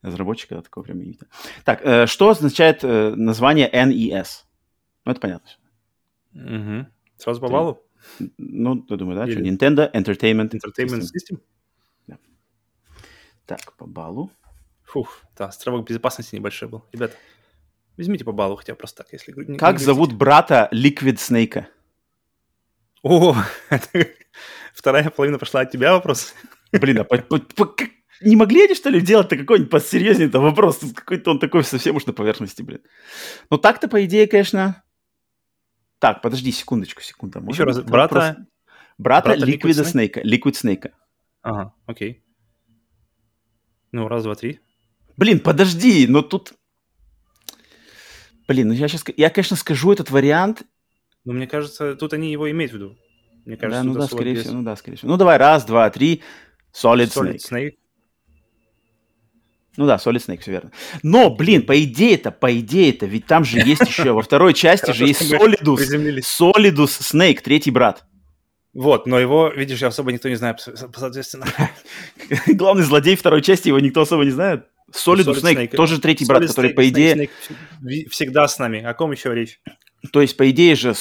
разработчика 0.02 0.62
такого 0.62 0.84
прям 0.84 1.02
имени. 1.02 1.20
Так, 1.64 1.82
э, 1.84 2.08
что 2.08 2.30
означает 2.30 2.84
э, 2.84 3.14
название 3.16 3.70
NES? 3.70 4.46
Ну, 5.06 5.12
это 5.12 5.22
понятно. 5.22 5.50
Угу. 6.34 6.88
Сразу 7.18 7.42
по 7.42 7.48
баллу? 7.48 7.84
Ну, 8.38 8.86
я 8.90 8.98
думаю, 8.98 9.18
да. 9.18 9.26
Или... 9.26 9.34
Что, 9.34 9.44
Nintendo 9.44 9.92
Entertainment, 9.92 10.52
Entertainment 10.52 11.02
System. 11.02 11.36
System? 11.36 11.40
Да. 12.08 12.18
Так, 13.46 13.74
по 13.78 13.86
баллу. 13.86 14.32
Фух, 14.86 15.22
да, 15.38 15.46
островок 15.46 15.88
безопасности 15.88 16.36
небольшой 16.36 16.68
был. 16.68 16.84
Ребята, 16.92 17.16
возьмите 17.96 18.26
по 18.26 18.32
баллу 18.32 18.56
хотя 18.56 18.74
бы 18.74 18.78
просто 18.78 19.04
так, 19.04 19.14
если... 19.14 19.32
Как 19.58 19.78
не 19.80 19.86
зовут 19.86 20.14
брата 20.14 20.68
Liquid 20.74 21.16
Snake? 21.16 21.66
О, 23.04 23.36
вторая 24.74 25.10
половина 25.10 25.40
пошла 25.40 25.62
от 25.62 25.72
тебя 25.72 25.94
вопрос. 25.94 26.34
Блин, 26.72 27.00
а 27.00 27.04
по, 27.04 27.18
по, 27.18 27.40
по, 27.40 27.76
не 28.22 28.36
могли 28.36 28.66
они, 28.66 28.76
что 28.76 28.90
ли, 28.90 29.02
делать-то 29.02 29.36
какой-нибудь 29.36 29.72
посерьезнее-то 29.72 30.40
вопрос? 30.40 30.80
Какой-то 30.96 31.32
он 31.32 31.40
такой 31.40 31.64
совсем 31.64 31.96
уж 31.96 32.06
на 32.06 32.14
поверхности, 32.14 32.62
блин. 32.62 32.82
Ну, 33.50 33.58
так-то, 33.58 33.88
по 33.88 34.04
идее, 34.06 34.28
конечно... 34.28 34.84
Так, 36.00 36.22
подожди 36.22 36.52
секундочку, 36.52 37.02
секунду. 37.02 37.44
Еще 37.48 37.64
раз, 37.64 37.82
брата... 37.82 38.14
Просто... 38.14 38.48
Брата, 38.98 39.30
брата 39.30 39.46
Liquid 39.46 39.84
Snake. 39.84 40.24
Liquid 40.24 40.54
Snake. 40.54 40.92
Ага, 41.42 41.74
окей. 41.86 42.24
Ну, 43.92 44.08
раз, 44.08 44.24
два, 44.24 44.36
три. 44.36 44.60
Блин, 45.18 45.40
подожди, 45.40 46.08
но 46.08 46.22
тут... 46.22 46.54
Блин, 48.48 48.70
ну 48.70 48.74
я 48.74 48.88
сейчас... 48.88 49.04
Я, 49.18 49.30
конечно, 49.30 49.58
скажу 49.58 49.92
этот 49.92 50.10
вариант. 50.12 50.64
Но 51.26 51.34
мне 51.34 51.48
кажется, 51.48 51.96
тут 51.96 52.14
они 52.14 52.32
его 52.32 52.50
имеют 52.50 52.72
в 52.72 52.76
виду. 52.76 52.98
Мне 53.46 53.58
кажется, 53.58 53.84
да, 53.84 53.90
ну 53.90 53.94
да, 53.96 54.06
скорее 54.08 54.36
без... 54.36 54.42
всего, 54.42 54.56
ну 54.56 54.64
да, 54.64 54.76
скорее 54.76 54.98
всего. 54.98 55.12
Ну 55.12 55.18
давай, 55.18 55.38
раз, 55.38 55.66
два, 55.66 55.90
три. 55.90 56.22
Solid, 56.74 57.08
Solid 57.08 57.38
Snake. 57.38 57.52
Snake. 57.52 57.72
Ну 59.78 59.86
да, 59.86 59.96
Solid 59.96 60.26
Snake, 60.26 60.42
все 60.42 60.52
верно. 60.52 60.72
Но, 61.02 61.30
блин, 61.30 61.66
по 61.66 61.82
идее-то, 61.82 62.32
по 62.32 62.58
идее-то, 62.60 63.06
ведь 63.06 63.26
там 63.26 63.46
же 63.46 63.60
есть 63.60 63.82
еще, 63.82 64.12
во 64.12 64.22
второй 64.22 64.54
части 64.54 64.92
же 64.92 65.06
есть 65.06 65.22
Solidus, 65.32 66.20
Solidus 66.20 67.00
Snake, 67.00 67.40
третий 67.42 67.72
брат. 67.72 68.06
Вот, 68.74 69.06
но 69.06 69.20
его, 69.20 69.50
видишь, 69.50 69.84
особо 69.84 70.12
никто 70.12 70.30
не 70.30 70.36
знает, 70.36 70.60
соответственно. 70.60 71.46
Главный 72.48 72.84
злодей 72.84 73.16
второй 73.16 73.42
части, 73.42 73.68
его 73.68 73.80
никто 73.80 74.02
особо 74.02 74.24
не 74.24 74.32
знает. 74.32 74.66
Solid, 74.94 75.26
Solid 75.26 75.42
Snake, 75.42 75.56
Snake, 75.56 75.76
тоже 75.76 76.00
третий 76.00 76.26
Solid 76.26 76.28
брат, 76.28 76.48
который, 76.48 76.74
по 76.74 76.88
идее... 76.88 77.30
Snake 77.82 78.10
всегда 78.10 78.48
с 78.48 78.60
нами. 78.60 78.82
О 78.82 78.94
ком 78.94 79.12
еще 79.12 79.34
речь? 79.34 79.60
То 80.12 80.22
есть, 80.22 80.36
по 80.36 80.50
идее 80.50 80.76
же, 80.76 80.92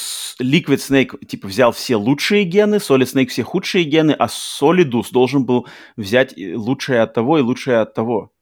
Liquid 0.40 0.76
Snake, 0.76 1.24
типа, 1.24 1.48
взял 1.48 1.72
все 1.72 1.96
лучшие 1.96 2.44
гены, 2.44 2.76
Solid 2.76 3.04
Snake 3.04 3.28
все 3.28 3.42
худшие 3.42 3.84
гены, 3.84 4.12
а 4.12 4.26
Solidus 4.26 5.06
должен 5.10 5.46
был 5.46 5.66
взять 5.96 6.34
лучшее 6.36 7.00
от 7.00 7.14
того 7.14 7.38
и 7.38 7.42
лучшее 7.42 7.78
от 7.78 7.94
того. 7.94 8.32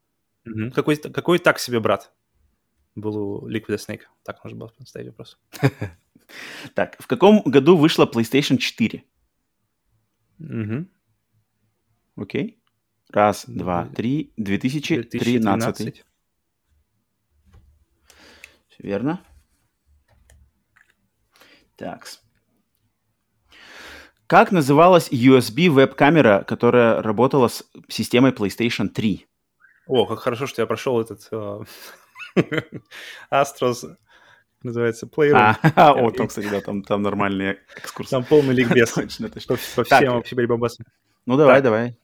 Угу. 0.47 0.73
Какой, 0.75 0.97
какой 0.97 1.39
так 1.39 1.61
себе 1.61 1.79
брат 1.79 2.13
был 2.97 3.17
у 3.17 3.49
Liquid 3.49 3.77
Snake? 3.77 4.03
Так 4.25 4.43
можно 4.43 4.59
было 4.59 4.69
поставить 4.69 5.09
вопрос. 5.09 5.39
Так, 6.75 6.97
в 6.99 7.07
каком 7.07 7.41
году 7.41 7.75
вышла 7.75 8.05
PlayStation 8.05 8.59
4? 8.59 9.03
Угу. 10.41 10.87
Окей. 12.17 12.59
Раз, 13.11 13.47
два, 13.47 13.87
три. 13.87 14.35
2013. 14.37 15.11
2013. 15.11 16.05
Все 18.69 18.83
верно. 18.83 19.23
Так. 21.79 22.07
Как 24.27 24.53
называлась 24.53 25.11
USB 25.11 25.71
веб-камера, 25.71 26.45
которая 26.47 27.01
работала 27.01 27.49
с 27.49 27.65
системой 27.89 28.33
PlayStation 28.33 28.89
3? 28.89 29.27
О, 29.87 30.05
как 30.05 30.19
хорошо, 30.19 30.47
что 30.47 30.61
я 30.61 30.67
прошел 30.67 31.01
этот 31.01 31.27
uh, 31.33 31.67
Astros, 33.33 33.97
называется, 34.63 35.07
Playroom. 35.07 35.57
А, 35.77 35.93
о, 35.95 36.11
там, 36.11 36.27
кстати, 36.27 36.49
да, 36.51 36.61
там, 36.61 36.83
там 36.83 37.01
нормальный 37.01 37.59
экскурс. 37.77 38.11
Там 38.11 38.25
полный 38.25 38.55
ликбез. 38.55 38.93
точно, 38.95 39.31
точно. 39.31 39.57
По, 39.57 39.63
по 39.77 39.85
всем 39.85 40.15
вообще 40.15 40.35
бомбасам. 40.47 40.85
Ну, 41.25 41.37
давай, 41.37 41.63
давай. 41.63 41.97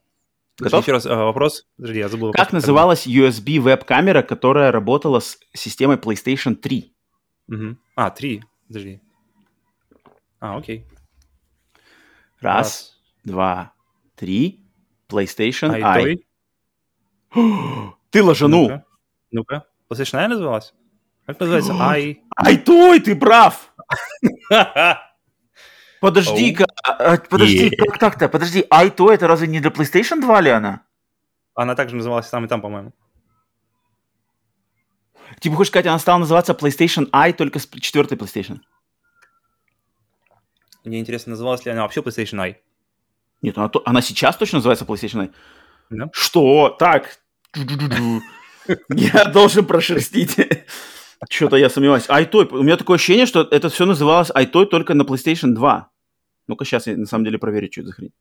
Готов? 0.58 0.82
Еще 0.84 0.92
раз 0.92 1.04
а, 1.04 1.24
вопрос. 1.24 1.66
Подожди, 1.76 1.98
я 1.98 2.08
забыл. 2.08 2.30
Как 2.32 2.52
называлась 2.52 3.08
USB 3.08 3.58
веб-камера, 3.58 4.22
которая 4.22 4.70
работала 4.70 5.18
с 5.18 5.38
системой 5.52 5.96
PlayStation 5.96 6.54
3? 6.54 6.94
Угу. 7.48 7.76
А, 7.96 8.10
3. 8.10 8.44
Подожди. 8.68 9.00
А, 10.44 10.58
окей. 10.58 10.84
Раз, 12.42 12.66
Раз. 12.66 13.00
два, 13.24 13.72
три. 14.14 14.62
PlayStation 15.08 15.72
I. 15.82 16.18
Ты 18.10 18.22
ложанул. 18.22 18.68
Ну-ка. 18.68 18.84
Ну-ка. 19.30 19.66
PlayStation 19.88 20.18
I 20.18 20.28
называлась? 20.28 20.74
Как 21.24 21.40
называется? 21.40 21.72
I... 21.80 22.20
Ай, 22.36 22.58
той, 22.58 23.00
ты 23.00 23.16
прав! 23.16 23.72
Подожди-ка, 26.00 26.66
а, 26.82 27.14
а, 27.14 27.16
подожди, 27.16 27.70
как 27.70 27.98
так-то? 27.98 28.28
Подожди, 28.28 28.66
ай, 28.70 28.90
то 28.90 29.10
это 29.10 29.26
разве 29.26 29.48
не 29.48 29.60
для 29.60 29.70
PlayStation 29.70 30.20
2 30.20 30.40
ли 30.42 30.50
она? 30.50 30.82
Она 31.54 31.74
также 31.74 31.96
называлась 31.96 32.28
там 32.28 32.44
и 32.44 32.48
там, 32.48 32.60
по-моему. 32.60 32.92
Типа, 35.40 35.56
хочешь 35.56 35.70
сказать, 35.70 35.86
она 35.86 35.98
стала 35.98 36.18
называться 36.18 36.52
PlayStation 36.52 37.08
I 37.12 37.32
только 37.32 37.58
с 37.58 37.66
четвертой 37.66 38.18
PlayStation? 38.18 38.60
Мне 40.84 41.00
интересно, 41.00 41.30
называлась 41.30 41.64
ли 41.64 41.72
она 41.72 41.82
вообще 41.82 42.00
PlayStation 42.00 42.40
I? 42.40 42.58
Нет, 43.42 43.56
она, 43.58 43.70
она 43.84 44.02
сейчас 44.02 44.36
точно 44.36 44.58
называется 44.58 44.84
PlayStation 44.84 45.20
I. 45.20 45.30
Да? 45.90 46.10
Что? 46.12 46.76
Так. 46.78 47.18
Я 48.88 49.24
должен 49.26 49.64
прошерстить. 49.66 50.36
Что-то 51.30 51.56
я 51.56 51.70
сомневаюсь. 51.70 52.06
iToy. 52.08 52.48
У 52.54 52.62
меня 52.62 52.76
такое 52.76 52.96
ощущение, 52.96 53.26
что 53.26 53.42
это 53.42 53.68
все 53.68 53.86
называлось 53.86 54.30
iToy 54.30 54.66
только 54.66 54.94
на 54.94 55.02
PlayStation 55.02 55.54
2. 55.54 55.90
Ну-ка 56.48 56.64
сейчас 56.64 56.86
я 56.86 56.96
на 56.96 57.06
самом 57.06 57.24
деле 57.24 57.38
проверю, 57.38 57.70
что 57.70 57.80
это 57.80 57.88
за 57.88 57.94
хрень. 57.94 58.12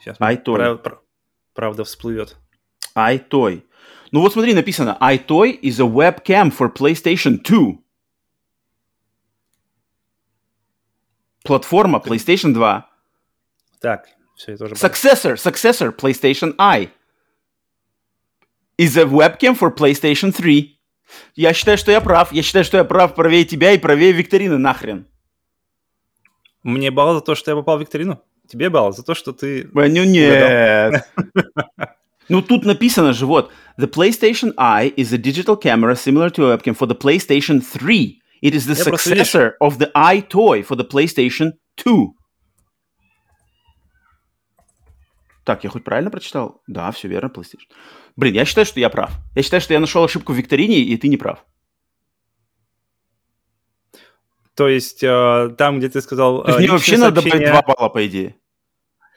Сейчас 0.00 0.18
iToy. 0.20 0.78
Прав, 0.78 1.02
правда 1.54 1.84
всплывет. 1.84 2.36
iToy. 2.96 3.62
Ну 4.12 4.20
вот 4.20 4.32
смотри, 4.32 4.54
написано 4.54 4.96
iToy 5.00 5.58
is 5.60 5.80
a 5.80 5.88
webcam 5.88 6.52
for 6.56 6.72
PlayStation 6.72 7.42
2. 7.42 7.78
Платформа 11.44 11.98
PlayStation 11.98 12.54
2. 12.54 12.90
Так, 13.80 14.08
все, 14.34 14.52
это 14.52 14.64
уже... 14.64 14.74
Successor, 14.74 15.36
successor 15.36 15.94
PlayStation 15.94 16.54
I. 16.58 16.88
Is 18.78 18.96
a 18.96 19.04
webcam 19.04 19.54
for 19.54 19.70
PlayStation 19.70 20.32
3. 20.32 20.80
Я 21.36 21.52
считаю, 21.52 21.76
что 21.78 21.92
я 21.92 22.00
прав. 22.00 22.32
Я 22.32 22.42
считаю, 22.42 22.64
что 22.64 22.78
я 22.78 22.84
прав 22.84 23.14
правее 23.14 23.44
тебя 23.44 23.72
и 23.72 23.78
правее 23.78 24.12
викторины 24.12 24.56
нахрен. 24.56 25.06
Мне 26.62 26.90
балл 26.90 27.14
за 27.14 27.20
то, 27.20 27.34
что 27.34 27.50
я 27.50 27.56
попал 27.56 27.76
в 27.76 27.82
викторину? 27.82 28.22
Тебе 28.48 28.70
балл 28.70 28.92
за 28.92 29.02
то, 29.02 29.14
что 29.14 29.32
ты... 29.32 29.68
Ну 29.72 30.04
нет. 30.04 31.04
Ну 32.30 32.40
тут 32.40 32.64
написано 32.64 33.12
же, 33.12 33.26
вот. 33.26 33.52
The 33.78 33.86
PlayStation 33.86 34.54
Eye 34.56 34.94
is 34.96 35.12
a 35.12 35.18
digital 35.18 35.60
camera 35.60 35.94
similar 35.94 36.30
to 36.30 36.46
a 36.46 36.56
webcam 36.56 36.74
for 36.74 36.86
the 36.86 36.98
PlayStation 36.98 37.60
3. 37.60 38.22
It 38.44 38.52
is 38.52 38.66
the 38.66 38.76
я 38.76 38.84
successor 38.84 39.52
of 39.58 39.78
the 39.78 39.90
Eye 39.94 40.20
toy 40.20 40.62
for 40.62 40.76
the 40.76 40.86
PlayStation 40.86 41.52
2. 41.76 42.12
Так, 45.44 45.64
я 45.64 45.70
хоть 45.70 45.84
правильно 45.84 46.10
прочитал? 46.10 46.62
Да, 46.66 46.90
все 46.90 47.08
верно, 47.08 47.28
PlayStation. 47.28 47.68
Блин, 48.16 48.34
я 48.34 48.44
считаю, 48.44 48.66
что 48.66 48.80
я 48.80 48.90
прав. 48.90 49.10
Я 49.34 49.42
считаю, 49.42 49.60
что 49.60 49.72
я 49.72 49.80
нашел 49.80 50.04
ошибку 50.04 50.32
в 50.32 50.36
викторине, 50.36 50.80
и 50.80 50.96
ты 50.96 51.08
не 51.08 51.16
прав. 51.16 51.44
То 54.54 54.68
есть 54.68 55.02
э, 55.02 55.54
там, 55.58 55.78
где 55.78 55.88
ты 55.88 56.00
сказал... 56.00 56.44
Э, 56.44 56.58
мне 56.58 56.70
вообще 56.70 56.96
надо 56.98 57.20
сообщение... 57.20 57.46
добавить 57.46 57.66
2 57.66 57.74
балла, 57.74 57.88
по 57.88 58.06
идее. 58.06 58.36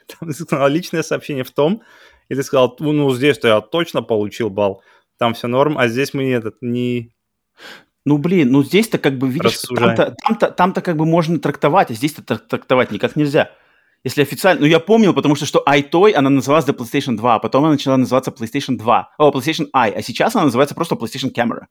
Там 0.07 0.29
ты 0.29 0.35
сказал 0.35 0.69
личное 0.69 1.03
сообщение 1.03 1.43
в 1.43 1.51
том, 1.51 1.81
и 2.29 2.35
ты 2.35 2.43
сказал, 2.43 2.75
ну, 2.79 3.13
здесь-то 3.13 3.47
я 3.47 3.61
точно 3.61 4.01
получил 4.01 4.49
балл, 4.49 4.81
там 5.17 5.33
все 5.33 5.47
норм, 5.47 5.77
а 5.77 5.89
здесь 5.89 6.13
мы 6.13 6.31
этот 6.31 6.55
не... 6.61 7.13
Ну, 8.07 8.17
блин, 8.17 8.51
ну 8.51 8.63
здесь-то 8.63 8.99
как 8.99 9.17
бы, 9.17 9.27
видишь, 9.27 9.59
там-то, 9.63 10.15
там-то, 10.23 10.49
там-то 10.49 10.81
как 10.81 10.95
бы 10.95 11.05
можно 11.05 11.39
трактовать, 11.39 11.91
а 11.91 11.93
здесь-то 11.93 12.21
трактовать 12.23 12.89
никак 12.89 13.17
нельзя. 13.17 13.51
Если 14.05 14.21
официально... 14.21 14.61
Ну, 14.61 14.65
я 14.65 14.79
помнил, 14.79 15.13
потому 15.13 15.35
что, 15.35 15.45
что 15.45 15.61
iToy, 15.67 16.13
она 16.13 16.29
называлась 16.29 16.63
до 16.63 16.71
PlayStation 16.71 17.17
2, 17.17 17.35
а 17.35 17.39
потом 17.39 17.65
она 17.65 17.73
начала 17.73 17.97
называться 17.97 18.31
PlayStation 18.31 18.77
2. 18.77 19.09
О, 19.17 19.31
PlayStation 19.31 19.67
I. 19.73 19.91
А 19.91 20.01
сейчас 20.01 20.37
она 20.37 20.45
называется 20.45 20.73
просто 20.73 20.95
PlayStation 20.95 21.33
Camera. 21.35 21.65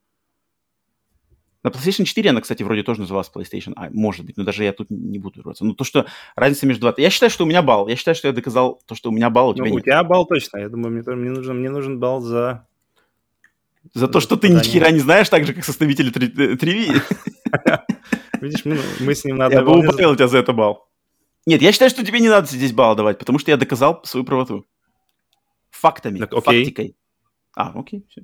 На 1.63 1.71
PlayStation 1.71 2.05
4 2.05 2.29
она, 2.29 2.43
кстати, 2.43 2.63
вроде 2.63 2.83
тоже 2.83 3.01
называлась 3.01 3.31
PlayStation 3.35 3.73
I. 3.75 3.89
Может 3.95 4.27
быть, 4.27 4.37
но 4.37 4.45
даже 4.45 4.63
я 4.63 4.75
тут 4.75 4.91
не 4.91 5.19
буду 5.19 5.41
рваться. 5.41 5.65
Но 5.65 5.73
то, 5.73 5.85
что 5.85 6.05
разница 6.35 6.67
между... 6.67 6.93
Я 6.99 7.09
считаю, 7.09 7.31
что 7.31 7.45
у 7.45 7.47
меня 7.47 7.63
балл. 7.63 7.89
Я 7.89 7.97
считаю, 7.97 8.15
что 8.15 8.29
я 8.29 8.35
доказал 8.35 8.79
то, 8.87 8.95
что 8.95 9.09
у 9.09 9.13
меня 9.15 9.31
балл, 9.31 9.49
у 9.49 9.55
тебя 9.55 9.65
ну, 9.65 9.71
нет. 9.71 9.81
у 9.81 9.81
тебя 9.81 10.05
балл 10.05 10.27
точно. 10.27 10.59
Я 10.59 10.69
думаю, 10.69 10.93
мне, 10.93 11.03
мне, 11.17 11.31
нужен, 11.31 11.59
мне 11.59 11.71
нужен 11.71 11.99
балл 11.99 12.21
за... 12.21 12.67
За 13.95 14.09
то, 14.09 14.21
что 14.21 14.37
ты 14.37 14.49
ни 14.49 14.59
хера 14.63 14.91
не 14.91 15.01
знаешь, 15.01 15.29
так 15.29 15.45
же, 15.47 15.55
как 15.55 15.65
составители 15.65 16.11
3V. 16.13 17.03
Видишь, 18.41 18.65
мы 19.01 19.15
с 19.15 19.25
ним 19.25 19.37
надо... 19.37 19.57
Я 19.57 19.63
бы 19.63 19.79
убавил 19.79 20.15
тебя 20.15 20.29
за 20.29 20.39
это 20.39 20.53
балл. 20.53 20.89
Нет, 21.47 21.63
я 21.63 21.73
считаю, 21.73 21.91
что 21.91 22.05
тебе 22.05 22.21
не 22.21 22.29
надо 22.29 22.47
здесь 22.49 22.73
балл 22.73 22.97
давать, 22.97 23.19
потому 23.19 23.39
что 23.39 23.51
я 23.51 23.57
доказал 23.57 24.01
свою 24.05 24.25
правоту. 24.25 24.67
фактами, 25.71 26.19
Так, 26.19 26.33
окей. 26.35 26.65
фактикой. 26.65 26.97
А, 27.55 27.73
окей, 27.79 28.05
всё. 28.09 28.23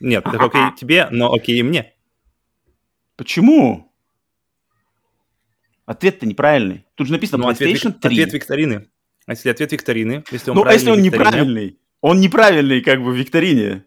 Нет, 0.00 0.24
так 0.24 0.40
окей 0.40 0.62
тебе, 0.78 1.08
но 1.10 1.32
окей 1.32 1.58
и 1.58 1.62
мне. 1.62 1.92
Почему? 3.16 3.92
Ответ-то 5.84 6.26
неправильный. 6.26 6.86
Тут 6.94 7.08
же 7.08 7.12
написано 7.12 7.42
Ну, 7.44 7.48
ответ, 7.50 7.68
PlayStation 7.70 7.88
вик- 7.92 8.00
3. 8.00 8.10
ответ 8.22 8.32
викторины. 8.32 8.88
А 9.26 9.32
если 9.32 9.50
ответ 9.50 9.72
викторины, 9.72 10.24
если 10.30 10.50
он 10.50 10.56
ну, 10.56 10.64
а 10.64 10.72
если 10.72 10.90
он 10.90 11.02
неправильный? 11.02 11.78
Он 12.00 12.20
неправильный, 12.20 12.80
как 12.80 13.02
бы, 13.02 13.12
в 13.12 13.16
викторине. 13.16 13.84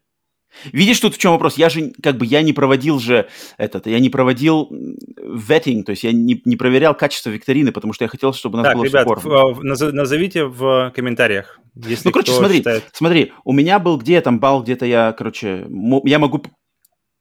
Видишь, 0.71 0.99
тут 0.99 1.15
в 1.15 1.17
чем 1.17 1.31
вопрос? 1.31 1.57
Я 1.57 1.69
же, 1.69 1.91
как 2.01 2.17
бы, 2.17 2.25
я 2.25 2.41
не 2.41 2.53
проводил 2.53 2.99
же 2.99 3.27
этот, 3.57 3.87
я 3.87 3.99
не 3.99 4.09
проводил 4.09 4.69
vetting, 4.71 5.83
то 5.83 5.91
есть 5.91 6.03
я 6.03 6.11
не, 6.11 6.41
не 6.45 6.55
проверял 6.55 6.95
качество 6.95 7.29
викторины, 7.29 7.71
потому 7.71 7.93
что 7.93 8.05
я 8.05 8.09
хотел, 8.09 8.33
чтобы 8.33 8.55
у 8.59 8.61
нас 8.61 8.67
Так, 8.67 8.75
было 8.77 8.85
ребят, 8.85 9.07
все 9.19 9.53
назо- 9.61 9.91
назовите 9.91 10.45
в 10.45 10.91
комментариях, 10.95 11.59
если 11.75 12.07
Ну, 12.07 12.11
короче, 12.11 12.31
смотри, 12.31 12.57
считает- 12.57 12.83
смотри, 12.93 13.33
у 13.43 13.51
меня 13.53 13.79
был 13.79 13.97
где 13.97 14.21
там 14.21 14.39
балл, 14.39 14.63
где-то 14.63 14.85
я, 14.85 15.13
короче, 15.13 15.67
я 16.05 16.19
могу 16.19 16.41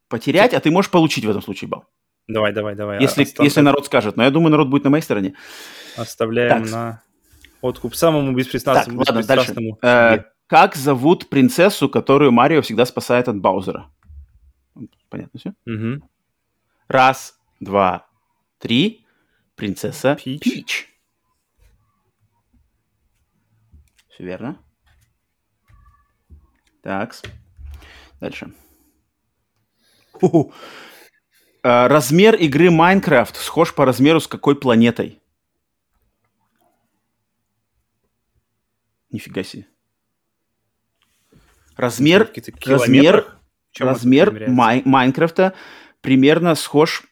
потерять, 0.09 0.55
а 0.55 0.61
ты 0.61 0.70
можешь 0.70 0.90
получить 0.90 1.25
в 1.25 1.31
этом 1.31 1.42
случае 1.42 1.68
балл. 1.68 1.85
Давай, 2.29 2.53
давай, 2.53 2.75
давай. 2.75 3.01
Если, 3.03 3.25
остав- 3.25 3.44
если 3.44 3.61
народ 3.61 3.85
скажет. 3.87 4.16
Но 4.16 4.23
я 4.23 4.31
думаю, 4.31 4.51
народ 4.51 4.68
будет 4.68 4.85
на 4.85 4.90
моей 4.90 5.03
стороне. 5.03 5.35
Оставляем 5.97 6.62
Так. 6.62 6.73
на 6.73 7.03
откуп 7.61 7.94
самому 7.94 8.29
Так, 8.29 8.37
беспристрастному. 8.37 8.99
ладно, 9.01 9.14
дальше. 9.23 9.51
беспристрастному 9.53 9.79
Э, 9.83 10.12
себе. 10.14 10.25
Как 10.54 10.76
зовут 10.76 11.30
принцессу, 11.30 11.88
которую 11.88 12.30
Марио 12.30 12.62
всегда 12.62 12.86
спасает 12.86 13.26
от 13.26 13.40
Баузера? 13.40 13.90
Понятно 15.08 15.40
все? 15.40 15.54
Мгм. 15.64 16.08
Раз, 16.86 17.40
два, 17.58 18.06
три. 18.58 19.04
Принцесса 19.56 20.14
Пич. 20.14 20.40
Пич. 20.40 20.88
Все 24.10 24.22
верно. 24.22 24.56
Так. 26.82 27.16
Дальше. 28.20 28.54
Ху-ху. 30.12 30.52
Э, 31.64 31.88
Размер 31.88 32.36
игры 32.36 32.70
Майнкрафт 32.70 33.34
схож 33.38 33.74
по 33.74 33.84
размеру 33.84 34.20
с 34.20 34.28
какой 34.28 34.54
планетой? 34.54 35.20
Нифига 39.10 39.42
себе. 39.42 39.66
Размер, 41.76 42.30
размер, 42.66 43.38
размер? 43.78 44.30
Май- 44.50 44.82
Майнкрафта 44.84 45.54
примерно 46.00 46.54
схож 46.54 47.02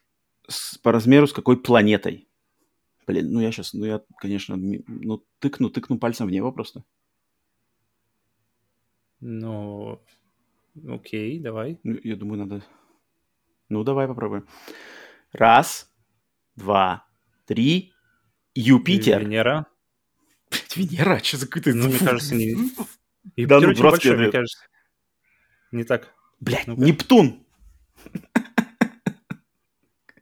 с- 0.48 0.78
по 0.78 0.92
размеру 0.92 1.26
с 1.26 1.32
какой 1.32 1.56
планетой? 1.60 2.28
Блин, 3.06 3.32
ну 3.32 3.40
я 3.40 3.50
сейчас, 3.50 3.72
ну 3.74 3.84
я, 3.84 4.00
конечно, 4.20 4.56
ну 4.56 5.24
тыкну, 5.40 5.70
тыкну 5.70 5.98
пальцем 5.98 6.26
в 6.26 6.30
небо 6.30 6.52
просто. 6.52 6.84
Ну, 9.20 10.00
окей, 10.88 11.38
давай. 11.40 11.78
Ну, 11.84 11.98
я 12.02 12.16
думаю, 12.16 12.38
надо... 12.40 12.64
Ну, 13.68 13.84
давай 13.84 14.08
попробуем. 14.08 14.46
Раз, 15.32 15.90
два, 16.56 17.06
три. 17.46 17.92
Юпитер. 18.54 19.20
Венера. 19.20 19.66
Венера? 20.76 21.18
Что 21.22 21.36
за 21.38 21.46
какой-то... 21.46 21.72
Ну, 21.74 21.88
мне 21.88 21.98
кажется, 21.98 22.34
не... 22.34 22.54
Да, 23.36 23.60
ну, 23.60 23.68
очень 23.68 23.80
братский 23.80 24.10
большой, 24.10 24.16
мне 24.16 24.32
кажется. 24.32 24.58
Не 25.70 25.84
так. 25.84 26.12
Блядь, 26.40 26.66
Ну-ка. 26.66 26.80
Нептун. 26.82 27.44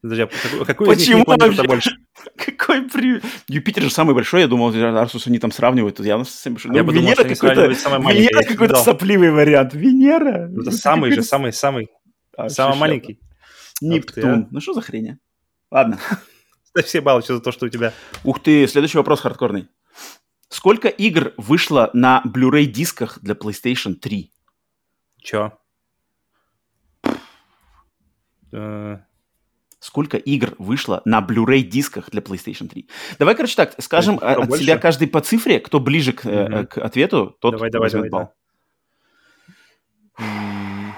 Подожди, 0.02 0.22
а 0.22 0.64
какой, 0.64 0.86
Почему 0.86 1.24
вообще? 1.26 1.62
больше? 1.64 1.90
Какой 2.36 2.88
при... 2.88 3.20
Юпитер 3.48 3.82
же 3.82 3.90
самый 3.90 4.14
большой, 4.14 4.40
я 4.40 4.48
думал, 4.48 4.68
уж 4.68 5.26
они 5.26 5.38
там 5.38 5.52
сравнивают, 5.52 5.96
то 5.96 6.02
явно 6.02 6.24
самый 6.24 6.54
большой. 6.54 6.74
Я 6.74 6.80
Ну, 6.82 6.86
подумал, 6.86 7.02
Венера 7.10 7.14
что 7.14 7.22
какой-то... 7.24 7.36
сравнивают 7.46 7.78
с 7.78 7.82
самой 7.82 7.98
маленькой, 7.98 8.20
Венера 8.22 8.40
я 8.40 8.48
не 8.48 8.52
какой-то 8.54 8.74
сопливый 8.76 9.30
вариант. 9.30 9.74
Венера? 9.74 10.48
Это 10.50 10.60
Это 10.62 10.70
самый 10.70 11.10
же, 11.10 11.16
какой-то- 11.16 11.28
самый-самый. 11.28 11.88
А, 12.36 12.48
Самый 12.48 12.78
маленький. 12.78 13.20
Нептун. 13.82 14.48
Ну 14.50 14.60
что 14.60 14.72
за 14.72 14.80
хрень? 14.80 15.10
а? 15.10 15.16
Ладно. 15.74 15.98
Ставь 16.64 16.86
все 16.86 17.00
баллы 17.02 17.22
за 17.26 17.40
то, 17.40 17.52
что 17.52 17.66
у 17.66 17.68
тебя. 17.68 17.92
Ух 18.24 18.42
ты, 18.42 18.66
следующий 18.68 18.96
вопрос 18.96 19.20
хардкорный. 19.20 19.68
Сколько 20.50 20.88
игр 20.88 21.32
вышло 21.36 21.90
на 21.94 22.22
Blu-ray 22.26 22.64
дисках 22.64 23.20
для 23.22 23.34
PlayStation 23.34 23.94
3? 23.94 24.32
Чё? 25.22 25.52
Э, 28.52 28.98
Сколько 29.78 30.16
игр 30.18 30.56
вышло 30.58 31.02
на 31.04 31.20
Blu-ray 31.20 31.60
дисках 31.62 32.10
для 32.10 32.20
PlayStation 32.20 32.68
3? 32.68 32.88
Давай, 33.20 33.36
короче, 33.36 33.54
так, 33.54 33.74
скажем 33.80 34.16
Кто 34.18 34.26
от 34.26 34.48
больше? 34.48 34.64
себя 34.64 34.76
каждый 34.76 35.06
по 35.06 35.20
цифре, 35.20 35.60
кто 35.60 35.78
ближе 35.78 36.12
к, 36.12 36.24
Мгм. 36.24 36.66
к 36.66 36.78
ответу, 36.78 37.36
тот 37.40 37.52
Давай, 37.52 37.70
давай, 37.70 37.90
давай, 37.90 38.10
балл. 38.10 38.34
М, 40.18 40.92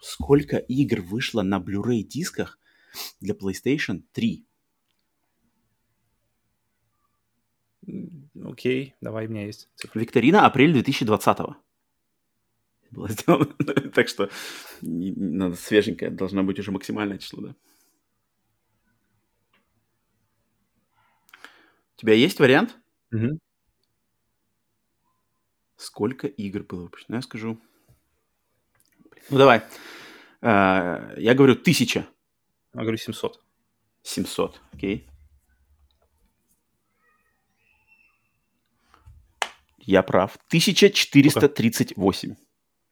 Сколько 0.00 0.56
игр 0.56 1.02
вышло 1.02 1.42
на 1.42 1.58
Blu-ray 1.60 2.02
дисках 2.02 2.58
для 3.20 3.34
PlayStation 3.34 4.00
3? 4.12 4.46
м, 7.77 7.77
Окей, 8.44 8.94
давай, 9.00 9.26
у 9.26 9.30
меня 9.30 9.46
есть 9.46 9.68
цифра. 9.74 10.00
Викторина 10.00 10.46
апрель 10.46 10.72
2020 10.72 11.38
было 12.90 13.08
сделано. 13.08 13.46
так 13.94 14.08
что 14.08 14.30
надо 14.80 15.56
свеженькое, 15.56 16.10
должно 16.10 16.42
быть 16.42 16.58
уже 16.58 16.72
максимальное 16.72 17.18
число, 17.18 17.42
да. 17.42 17.54
У 21.96 22.00
тебя 22.00 22.14
есть 22.14 22.38
вариант? 22.38 22.76
Мгм. 23.10 23.40
Сколько 25.76 26.26
игр 26.26 26.62
было 26.62 26.82
выпущено? 26.82 27.16
Я 27.16 27.22
скажу. 27.22 27.60
Ну, 29.30 29.38
давай. 29.38 29.62
Э, 30.40 31.14
Я 31.18 31.34
говорю 31.34 31.56
тысяча. 31.56 32.06
Я 32.74 32.82
говорю 32.82 32.96
700. 32.96 33.42
700, 34.02 34.60
окей. 34.72 35.08
Я 39.88 40.02
прав. 40.02 40.36
1438. 40.48 42.36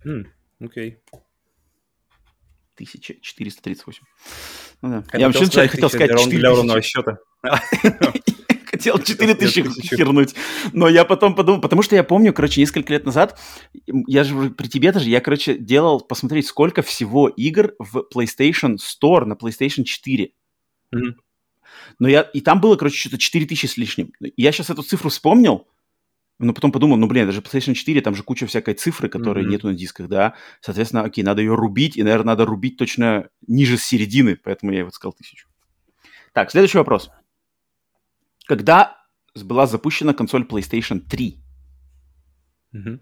М, 0.06 0.32
Окей. 0.60 0.96
1438. 2.76 4.02
Ну 4.80 4.88
да. 4.88 5.04
Я 5.12 5.18
Я 5.20 5.26
вообще 5.26 5.44
хотел 5.44 5.60
вначале 5.60 5.68
сказать 5.68 5.70
хотел 5.70 5.88
сказать 5.90 6.08
для 6.08 6.16
ров- 6.16 6.28
для 6.28 6.48
ровного 6.50 6.80
4000. 6.82 6.88
счета. 6.88 7.18
Хотел 8.64 8.98
4000 8.98 9.62
тысячу. 9.62 9.96
хернуть. 9.96 10.34
Но 10.72 10.88
я 10.88 11.04
потом 11.04 11.34
подумал, 11.34 11.60
потому 11.60 11.82
что 11.82 11.96
я 11.96 12.02
помню, 12.02 12.32
короче, 12.32 12.60
несколько 12.62 12.94
лет 12.94 13.04
назад, 13.04 13.38
я 13.86 14.24
же 14.24 14.50
при 14.50 14.68
тебе 14.68 14.90
даже, 14.92 15.10
я, 15.10 15.20
короче, 15.20 15.58
делал 15.58 16.00
посмотреть, 16.00 16.46
сколько 16.46 16.80
всего 16.80 17.28
игр 17.28 17.74
в 17.78 18.06
PlayStation 18.14 18.76
Store 18.76 19.26
на 19.26 19.34
PlayStation 19.34 19.84
4. 19.84 20.30
Мгм. 20.92 21.16
Но 21.98 22.08
я, 22.08 22.22
и 22.22 22.40
там 22.40 22.60
было, 22.62 22.76
короче, 22.76 22.96
что-то 22.98 23.18
4000 23.18 23.66
с 23.66 23.76
лишним. 23.76 24.12
Я 24.36 24.50
сейчас 24.52 24.70
эту 24.70 24.82
цифру 24.82 25.10
вспомнил, 25.10 25.68
но 26.38 26.52
потом 26.52 26.70
подумал, 26.72 26.96
ну, 26.96 27.06
блин, 27.06 27.24
это 27.24 27.32
же 27.32 27.40
PlayStation 27.40 27.74
4, 27.74 28.00
там 28.02 28.14
же 28.14 28.22
куча 28.22 28.46
всякой 28.46 28.74
цифры, 28.74 29.08
которой 29.08 29.44
Мгм. 29.44 29.50
нету 29.52 29.68
на 29.68 29.74
дисках, 29.74 30.08
да. 30.08 30.34
Соответственно, 30.60 31.02
окей, 31.02 31.24
надо 31.24 31.40
ее 31.40 31.54
рубить, 31.54 31.96
и, 31.96 32.02
наверное, 32.02 32.32
надо 32.32 32.44
рубить 32.44 32.76
точно 32.76 33.30
ниже 33.46 33.78
середины, 33.78 34.36
поэтому 34.36 34.72
я 34.72 34.84
вот 34.84 34.94
сказал 34.94 35.12
тысячу. 35.14 35.48
Так, 36.32 36.50
следующий 36.50 36.78
вопрос. 36.78 37.10
Когда 38.46 38.98
была 39.34 39.66
запущена 39.66 40.12
консоль 40.12 40.42
PlayStation 40.44 41.00
3? 41.00 41.40
Мгм. 42.72 43.00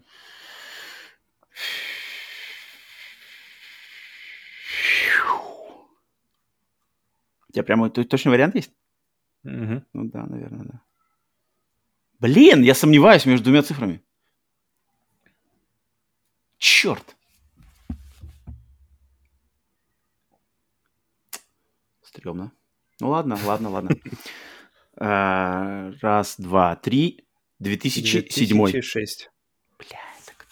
У 7.49 7.53
тебя 7.53 7.63
прямо 7.63 7.89
точный 7.89 8.31
вариант 8.31 8.55
есть? 8.55 8.71
Мгм. 9.43 9.85
Ну 9.93 10.09
да, 10.09 10.25
наверное, 10.25 10.65
да. 10.65 10.81
Блин, 12.19 12.61
я 12.63 12.73
сомневаюсь 12.73 13.25
между 13.25 13.45
двумя 13.45 13.61
цифрами. 13.63 14.01
Черт. 16.57 17.15
Стремно. 22.01 22.51
Ну 23.01 23.09
ладно, 23.09 23.37
ладно, 23.45 23.69
ладно. 23.69 23.91
А, 24.97 25.91
Раз, 26.01 26.35
два, 26.37 26.75
три. 26.75 27.25
2007. 27.59 28.55
2006. 28.65 29.29
Бля, 29.79 29.99
так. 30.25 30.45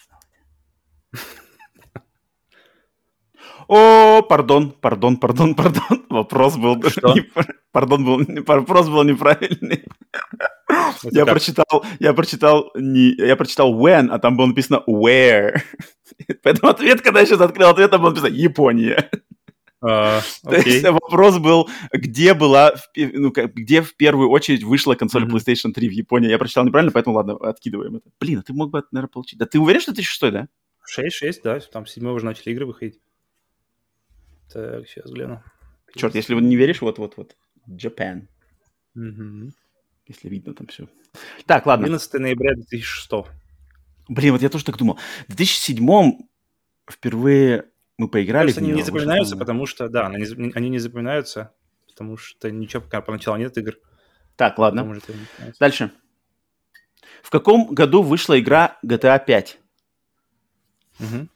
О, 3.66 4.22
пардон, 4.22 4.72
пардон, 4.72 5.16
пардон, 5.16 5.54
пардон. 5.56 6.06
Вопрос 6.10 6.56
был... 6.56 6.82
Что? 6.90 7.14
не- 7.14 7.30
Пардон, 7.72 8.04
был, 8.04 8.44
вопрос 8.44 8.88
был 8.88 9.02
неправильный. 9.04 9.84
Это 11.02 11.14
Я 11.14 11.24
как? 11.24 11.34
прочитал, 11.34 11.84
я 11.98 12.12
прочитал, 12.14 12.70
не, 12.74 13.14
я 13.14 13.36
прочитал 13.36 13.74
when, 13.74 14.08
а 14.10 14.18
там 14.18 14.36
было 14.36 14.46
написано 14.46 14.82
where. 14.88 15.60
Поэтому 16.42 16.70
ответ, 16.70 17.00
когда 17.02 17.20
я 17.20 17.26
сейчас 17.26 17.40
открыл 17.40 17.68
ответ, 17.68 17.90
там 17.90 18.00
было 18.00 18.10
написано 18.10 18.32
Япония. 18.32 19.10
А, 19.86 20.22
То 20.42 20.56
есть 20.56 20.84
вопрос 20.84 21.38
был, 21.38 21.68
где 21.92 22.32
была, 22.32 22.74
ну, 22.96 23.30
где 23.30 23.82
в 23.82 23.94
первую 23.96 24.30
очередь 24.30 24.62
вышла 24.62 24.94
консоль. 24.94 25.24
PlayStation 25.24 25.72
3 25.72 25.88
в 25.88 25.92
Японии. 25.92 26.30
Я 26.30 26.38
прочитал 26.38 26.64
неправильно, 26.64 26.92
поэтому 26.92 27.16
ладно, 27.16 27.34
откидываем 27.34 27.96
это. 27.96 28.08
Блин, 28.18 28.38
а 28.38 28.42
ты 28.42 28.54
мог 28.54 28.70
бы, 28.70 28.82
наверное, 28.92 29.12
получить. 29.12 29.38
Да 29.38 29.46
ты 29.46 29.58
уверен, 29.58 29.80
что 29.80 29.94
ты 29.94 30.02
шестой, 30.02 30.30
да? 30.30 30.48
6-6, 30.98 31.40
да, 31.42 31.60
там 31.60 31.86
седьмой 31.86 32.12
уже 32.14 32.24
начали 32.24 32.52
игры 32.52 32.66
выходить. 32.66 33.00
Так, 34.52 34.86
сейчас 34.86 35.10
гляну. 35.10 35.42
Черт, 35.94 36.14
если 36.14 36.34
вы 36.34 36.40
не 36.40 36.56
веришь, 36.56 36.80
вот-вот-вот. 36.80 37.36
Japan. 37.68 38.22
Мгм. 38.94 39.52
Если 40.06 40.28
видно 40.28 40.54
там 40.54 40.66
все. 40.66 40.86
Так, 41.46 41.66
ладно. 41.66 41.86
11 41.86 42.14
ноября 42.14 42.54
2006. 42.54 43.10
Блин, 44.08 44.32
вот 44.32 44.42
я 44.42 44.50
тоже 44.50 44.64
так 44.64 44.76
думал. 44.76 44.98
В 45.28 45.34
2007 45.34 46.12
впервые 46.90 47.66
мы 47.96 48.08
поиграли 48.08 48.48
Кажется, 48.48 48.60
в 48.60 48.64
они 48.64 48.72
неё, 48.72 48.76
не 48.76 48.82
запоминаются, 48.82 49.36
потому 49.36 49.66
что, 49.66 49.88
да, 49.88 50.08
они, 50.08 50.52
они 50.54 50.68
не 50.68 50.78
запоминаются, 50.78 51.54
потому 51.86 52.16
что 52.16 52.50
ничего 52.50 52.82
пока 52.82 53.00
поначалу 53.00 53.38
нет 53.38 53.56
игр. 53.56 53.76
Так, 54.36 54.58
ладно. 54.58 54.84
Начинается. 54.84 55.60
Дальше. 55.60 55.90
В 57.22 57.30
каком 57.30 57.72
году 57.74 58.02
вышла 58.02 58.38
игра 58.38 58.78
GTA 58.84 59.24
5? 59.24 59.58
Мгм. 60.98 61.30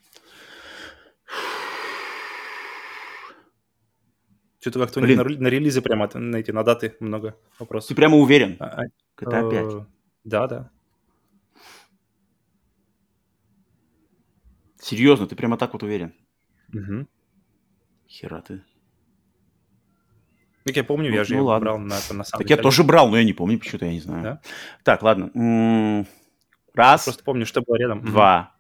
Что-то 4.61 4.81
как-то 4.81 5.01
у 5.01 5.05
них 5.05 5.16
Блин. 5.16 5.18
на, 5.18 5.29
рели- 5.31 5.38
на 5.40 5.49
релизы 5.49 5.83
прямо 5.83 6.09
на 6.14 6.37
эти 6.37 6.51
на 6.51 6.64
даты 6.64 6.97
много 7.01 7.33
Ты 7.33 7.37
вопросов. 7.61 7.97
прямо 7.97 8.16
уверен? 8.16 8.57
А, 8.59 8.83
а, 8.83 8.85
GTA 9.16 9.51
5. 9.51 9.75
э, 9.75 9.87
Да, 10.25 10.47
да. 10.49 10.71
Серьезно, 14.81 15.27
ты 15.27 15.37
прямо 15.37 15.57
так 15.57 15.73
вот 15.73 15.83
уверен? 15.83 16.12
Мгм. 16.68 17.09
Хера 18.09 18.40
ты. 18.42 18.62
Как 20.64 20.77
я 20.77 20.85
помню, 20.85 21.09
Ну- 21.11 21.14
я 21.16 21.25
же 21.25 21.37
ну 21.37 21.44
ладно. 21.44 21.64
брал 21.64 21.79
на, 21.79 21.87
на 21.94 22.01
самом 22.01 22.25
Так 22.25 22.51
я 22.51 22.57
тоже 22.57 22.85
брал, 22.85 23.09
но 23.09 23.16
я 23.16 23.25
не 23.25 23.33
помню, 23.33 23.59
почему-то 23.59 23.87
я 23.87 23.92
не 23.92 24.01
знаю. 24.01 24.23
Да? 24.23 24.40
Так, 24.83 25.03
ладно. 25.03 26.05
Раз, 26.75 27.05
Просто 27.05 27.25
помню, 27.25 27.47
что 27.47 27.62
было 27.62 27.77
рядом. 27.77 28.05
Два, 28.05 28.55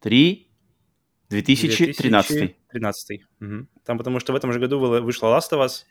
три. 0.00 0.49
2013. 1.30 2.36
2013. 2.36 3.20
Мгм. 3.40 3.68
Там 3.84 3.98
потому 3.98 4.20
что 4.20 4.32
в 4.32 4.36
этом 4.36 4.52
же 4.52 4.58
году 4.60 4.78
вышла 4.78 5.28
Last 5.28 5.50
of 5.52 5.64
Us, 5.64 5.84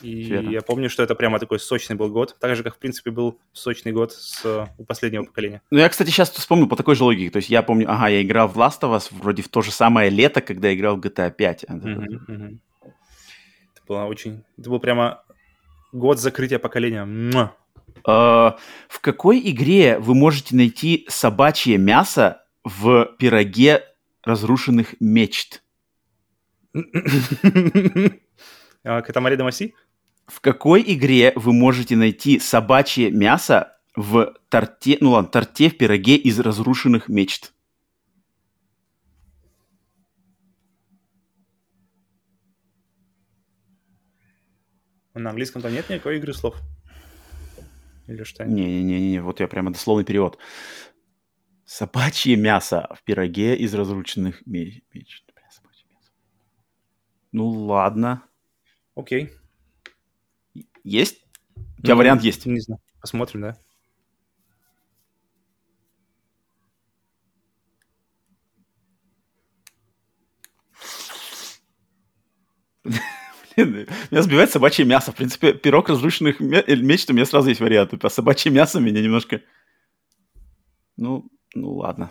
и 0.00 0.24
Верно. 0.24 0.50
я 0.50 0.62
помню, 0.62 0.88
что 0.88 1.02
это 1.02 1.14
прямо 1.14 1.38
такой 1.38 1.58
сочный 1.58 1.96
был 1.96 2.08
год, 2.10 2.36
так 2.40 2.56
же, 2.56 2.62
как, 2.62 2.76
в 2.76 2.78
принципе, 2.78 3.10
был 3.10 3.38
сочный 3.52 3.92
год 3.92 4.12
с, 4.12 4.68
у 4.78 4.84
последнего 4.84 5.24
поколения. 5.24 5.62
Ну, 5.70 5.78
я, 5.78 5.88
кстати, 5.88 6.10
сейчас 6.10 6.30
вспомнил 6.30 6.68
по 6.68 6.76
такой 6.76 6.94
же 6.94 7.04
логике. 7.04 7.30
То 7.30 7.36
есть 7.36 7.50
я 7.50 7.62
помню, 7.62 7.90
ага, 7.90 8.08
я 8.08 8.22
играл 8.22 8.48
в 8.48 8.56
Last 8.58 8.80
of 8.80 8.96
Us 8.96 9.08
вроде 9.10 9.42
в 9.42 9.48
то 9.48 9.62
же 9.62 9.70
самое 9.70 10.10
лето, 10.10 10.40
когда 10.40 10.68
я 10.68 10.74
играл 10.74 10.96
в 10.96 11.00
GTA 11.00 11.30
5. 11.30 11.64
А, 11.68 11.74
да-да-да. 11.74 12.00
Мгм, 12.00 12.24
мгм. 12.28 12.60
Это 12.82 13.82
было 13.86 14.04
очень... 14.04 14.42
Это 14.58 14.70
был 14.70 14.80
прямо 14.80 15.22
год 15.92 16.18
закрытия 16.18 16.58
поколения. 16.58 17.04
Муа. 17.04 17.54
А, 18.06 18.56
В 18.88 19.00
какой 19.00 19.40
игре 19.40 19.98
вы 19.98 20.14
можете 20.14 20.56
найти 20.56 21.04
собачье 21.08 21.78
мясо 21.78 22.42
в 22.64 23.14
пироге 23.18 23.82
разрушенных 24.24 24.94
мечт? 25.00 25.62
А, 28.86 29.00
Катамари 29.00 29.36
Дамаси? 29.36 29.74
В 30.26 30.42
какой 30.42 30.84
игре 30.86 31.32
вы 31.36 31.54
можете 31.54 31.96
найти 31.96 32.38
собачье 32.38 33.10
мясо 33.10 33.78
в 33.96 34.34
торте, 34.50 34.98
ну 35.00 35.12
ладно, 35.12 35.30
торте 35.30 35.70
в 35.70 35.78
пироге 35.78 36.16
из 36.16 36.38
разрушенных 36.38 37.08
мечт? 37.08 37.54
На 45.14 45.30
английском 45.30 45.62
там 45.62 45.72
нет 45.72 45.88
никакой 45.88 46.18
игры 46.18 46.34
слов. 46.34 46.56
Или 48.06 48.24
что? 48.24 48.44
Не-не-не, 48.44 49.22
вот 49.22 49.40
я 49.40 49.48
прямо 49.48 49.72
дословный 49.72 50.04
перевод. 50.04 50.38
Собачье 51.66 52.36
мясо 52.36 52.88
в 52.94 53.02
пироге 53.04 53.56
из 53.56 53.74
разрушенных 53.74 54.44
ме- 54.46 54.82
мечт. 54.92 55.24
Бля, 55.34 55.50
собачье 55.50 55.86
мясо. 55.90 56.10
Ну 57.32 57.48
ладно. 57.48 58.22
Окей. 58.94 59.32
Есть? 60.84 61.24
У 61.78 61.82
тебя 61.82 61.94
Ну, 61.94 61.98
вариант 61.98 62.22
есть? 62.22 62.44
Не 62.46 62.60
знаю. 62.60 62.80
Посмотрим, 63.00 63.40
да? 63.42 63.56
Меня 73.56 74.22
сбивает 74.22 74.50
собачье 74.50 74.84
мясо. 74.84 75.12
В 75.12 75.16
принципе, 75.16 75.52
пирог 75.52 75.88
разрушенных 75.88 76.40
ме- 76.40 76.64
мечт, 76.66 77.08
у 77.10 77.12
меня 77.12 77.24
сразу 77.24 77.48
есть 77.48 77.60
варианты. 77.60 77.98
А 78.02 78.10
собачье 78.10 78.50
мясо 78.50 78.80
меня 78.80 79.00
немножко... 79.00 79.42
Ну, 80.96 81.28
ну 81.54 81.72
ладно. 81.74 82.10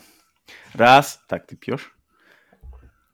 Раз. 0.73 1.21
Так, 1.27 1.47
ты 1.47 1.55
пьешь? 1.55 1.95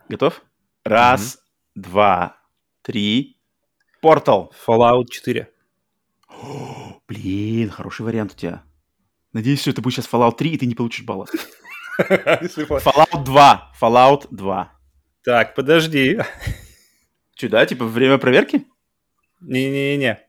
Готов? 0.07 0.41
Раз, 0.83 1.41
два, 1.75 2.37
три. 2.81 3.37
Портал. 4.01 4.53
Fallout 4.65 5.05
4. 5.09 5.51
Блин, 7.07 7.69
хороший 7.69 8.05
вариант 8.05 8.33
у 8.33 8.35
тебя. 8.35 8.63
Надеюсь, 9.33 9.61
что 9.61 9.69
это 9.71 9.81
будет 9.81 9.93
сейчас 9.95 10.09
Fallout 10.11 10.37
3, 10.37 10.51
и 10.51 10.57
ты 10.57 10.65
не 10.65 10.73
получишь 10.75 11.05
балла. 11.05 11.27
так, 11.97 12.43
Fallout 12.43 13.23
2. 13.23 13.71
Fallout 13.79 14.27
2. 14.31 14.71
подожди. 15.53 16.19
Че, 17.35 17.49
да? 17.49 17.65
Типа 17.65 17.85
время 17.85 18.17
проверки? 18.17 18.65
Не-не-не. 19.41 20.25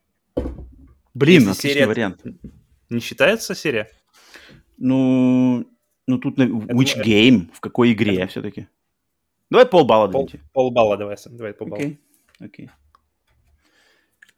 Блин, 1.14 1.40
Если 1.40 1.50
отличный 1.50 1.70
серия- 1.72 1.86
вариант. 1.86 2.22
Не 2.90 3.00
считается 3.00 3.54
серия? 3.54 3.90
Ну, 4.78 5.66
ну 6.10 6.18
тут 6.18 6.36
на 6.38 6.44
which 6.44 6.94
думаю, 6.96 7.04
game, 7.04 7.50
в 7.54 7.60
какой 7.60 7.92
игре 7.92 8.26
все-таки. 8.26 8.66
Давай 9.50 9.66
полбалла 9.66 10.08
Пол, 10.08 10.26
дадите. 10.26 10.44
полбалла 10.52 10.96
давай, 10.96 11.16
Сэм, 11.16 11.36
давай 11.36 11.52
полбалла. 11.54 11.80
Окей, 11.82 12.00
окей. 12.40 12.70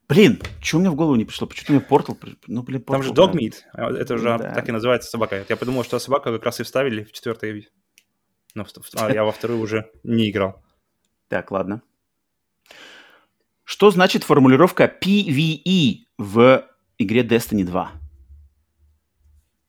Блин, 0.08 0.40
что 0.60 0.76
у 0.76 0.80
меня 0.80 0.90
в 0.90 0.94
голову 0.94 1.14
не 1.16 1.24
пришло? 1.24 1.46
Почему 1.46 1.78
меня 1.78 1.86
портал? 1.86 2.18
Ну, 2.46 2.62
блин, 2.62 2.82
Там 2.82 3.02
же 3.02 3.12
dog 3.12 3.32
meat, 3.32 3.54
а 3.72 3.90
это 3.90 4.14
уже 4.14 4.30
Ну 4.32 4.38
да. 4.38 4.52
так 4.54 4.68
и 4.68 4.72
называется 4.72 5.08
собака. 5.10 5.44
Я 5.48 5.56
подумал, 5.56 5.84
что 5.84 5.98
собака 5.98 6.30
как 6.32 6.44
раз 6.44 6.60
и 6.60 6.64
вставили 6.64 7.04
в 7.04 7.12
четвертый. 7.12 7.68
Но 8.54 8.64
в- 8.64 8.70
а 8.96 9.10
я 9.12 9.24
во 9.24 9.32
вторую 9.32 9.60
уже 9.60 9.90
не 10.02 10.28
играл. 10.30 10.62
Так, 11.28 11.50
ладно. 11.50 11.80
Что 13.64 13.90
значит 13.90 14.24
формулировка 14.24 14.84
PvE 15.02 16.04
в 16.18 16.68
игре 16.98 17.22
Destiny 17.22 17.64
2? 17.64 17.92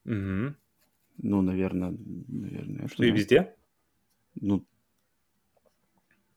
Мгм. 0.04 0.58
Ну, 1.18 1.42
наверное, 1.42 1.94
наверное. 2.28 2.88
Что 2.88 3.04
и 3.04 3.12
везде? 3.12 3.56
Ну, 4.36 4.66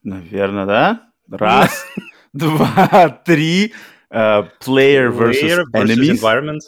наверное, 0.03 0.67
да? 0.67 1.12
Раз, 1.29 1.85
два, 2.33 3.09
три. 3.25 3.73
Uh, 4.09 4.49
player 4.61 5.11
versus 5.11 5.43
Player 5.43 5.65
enemies. 5.73 6.11
environment. 6.21 6.61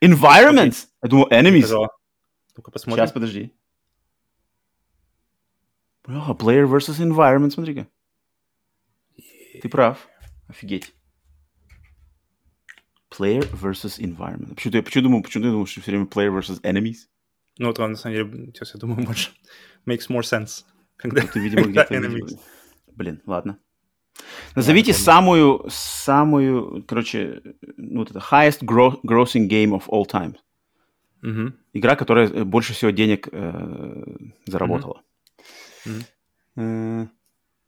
Environments? 0.00 0.88
Я 1.00 1.08
думал, 1.08 1.28
enemies. 1.30 1.70
Ну-ка 2.56 2.72
посмотрим. 2.72 3.04
Сейчас, 3.04 3.12
подожди. 3.12 3.54
Бля, 6.04 6.34
player 6.38 6.66
versus 6.66 6.98
environment, 6.98 7.50
смотри-ка. 7.50 7.86
Ты 9.62 9.68
прав. 9.68 10.08
Офигеть. 10.48 10.92
Player 13.18 13.42
versus 13.52 13.98
environment. 13.98 14.54
Почему 14.54 14.72
ты, 14.72 14.82
почему, 14.82 15.04
думал, 15.04 15.22
почему 15.22 15.44
ты 15.44 15.50
думал, 15.50 15.66
что 15.66 15.80
все 15.80 15.90
время 15.90 16.06
player 16.06 16.30
versus 16.38 16.60
enemies? 16.62 17.06
Ну, 17.58 17.66
вот 17.68 17.78
он, 17.80 17.92
на 17.92 17.96
самом 17.96 18.14
деле, 18.16 18.46
сейчас 18.54 18.74
я 18.74 18.80
думаю, 18.80 19.04
больше 19.06 19.30
makes 19.86 20.08
more 20.08 20.20
sense. 20.22 20.64
Когда, 20.96 21.22
Ну, 21.22 21.28
ты, 21.32 21.40
видимо, 21.40 21.62
когда 21.64 21.84
где-то... 21.84 22.06
видимо- 22.06 22.40
Блин, 22.94 23.22
ладно. 23.26 23.58
Назовите 24.56 24.92
помню. 24.92 25.04
самую, 25.04 25.66
самую, 25.70 26.84
короче, 26.86 27.40
ну, 27.76 28.00
вот 28.00 28.10
это 28.10 28.18
highest 28.18 28.62
gro- 28.64 29.00
grossing 29.04 29.48
game 29.48 29.70
of 29.70 29.84
all 29.88 30.04
time. 30.06 30.34
Мгм. 31.22 31.54
Игра, 31.72 31.96
которая 31.96 32.28
э, 32.28 32.44
больше 32.44 32.72
всего 32.72 32.90
денег 32.90 33.28
э, 33.30 34.04
заработала. 34.46 35.02
Мгм. 35.84 36.02
Э, 36.56 37.06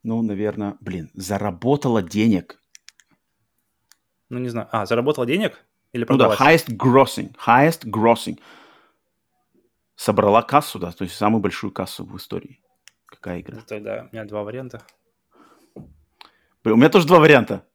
ну, 0.03 0.21
наверное, 0.21 0.75
блин, 0.81 1.09
заработала 1.13 2.01
денег. 2.01 2.60
Ну, 4.31 4.39
не 4.39 4.47
знаю. 4.47 4.69
А, 4.71 4.85
заработала 4.85 5.25
денег? 5.25 5.59
Или 5.91 6.05
Ну 6.07 6.15
да, 6.15 6.29
продалась? 6.29 6.39
highest 6.39 6.69
grossing, 6.77 7.35
highest 7.45 7.83
grossing. 7.85 8.39
Собрала 9.97 10.41
кассу, 10.41 10.79
да, 10.79 10.93
то 10.93 11.03
есть 11.03 11.15
самую 11.17 11.41
большую 11.41 11.71
кассу 11.71 12.05
в 12.05 12.15
истории. 12.15 12.61
Какая 13.05 13.41
игра? 13.41 13.57
Ну, 13.57 13.63
Тогда 13.67 14.07
у 14.09 14.15
меня 14.15 14.23
два 14.23 14.43
варианта. 14.43 14.81
У 16.63 16.69
меня 16.75 16.87
тоже 16.89 17.07
два 17.07 17.19
варианта. 17.19 17.65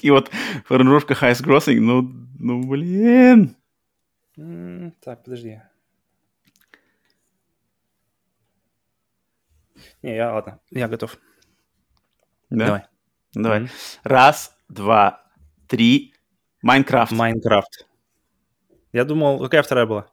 И 0.00 0.10
вот 0.10 0.30
формулировка 0.64 1.12
highest 1.12 1.44
grossing, 1.44 1.80
ну, 1.80 2.10
ну, 2.38 2.66
блин. 2.66 3.54
Так, 5.04 5.22
подожди. 5.22 5.60
Не, 10.00 10.16
я, 10.16 10.32
ладно, 10.32 10.60
я 10.70 10.88
готов. 10.88 11.18
Да? 12.48 12.66
Давай. 12.66 12.82
Давай. 13.34 13.60
Мгм. 13.60 13.70
Раз, 14.04 14.51
два, 14.72 15.22
три. 15.68 16.14
Майнкрафт. 16.62 17.12
Майнкрафт. 17.12 17.86
Я 18.92 19.04
думал, 19.04 19.38
какая 19.40 19.62
вторая 19.62 19.86
была? 19.86 20.06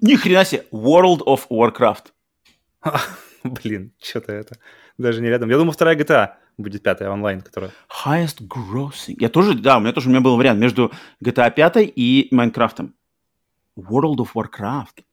Ни 0.00 0.16
хрена 0.16 0.44
себе. 0.44 0.64
World 0.72 1.20
of 1.26 1.48
Warcraft. 1.50 2.12
Блин, 3.44 3.92
что-то 4.00 4.32
это 4.32 4.58
даже 4.98 5.20
не 5.20 5.28
рядом. 5.28 5.50
Я 5.50 5.58
думал, 5.58 5.72
вторая 5.72 5.96
GTA 5.96 6.34
будет 6.56 6.82
пятая 6.82 7.10
онлайн, 7.10 7.40
которая... 7.40 7.72
Highest 8.04 8.46
grossing. 8.46 9.16
Я 9.18 9.28
тоже, 9.28 9.54
да, 9.54 9.78
у 9.78 9.80
меня 9.80 9.92
тоже 9.92 10.08
у 10.08 10.10
меня 10.10 10.20
был 10.20 10.36
вариант 10.36 10.60
между 10.60 10.92
GTA 11.24 11.50
5 11.50 11.92
и 11.96 12.28
Майнкрафтом. 12.30 12.94
World 13.76 14.18
of 14.18 14.28
Warcraft. 14.34 15.04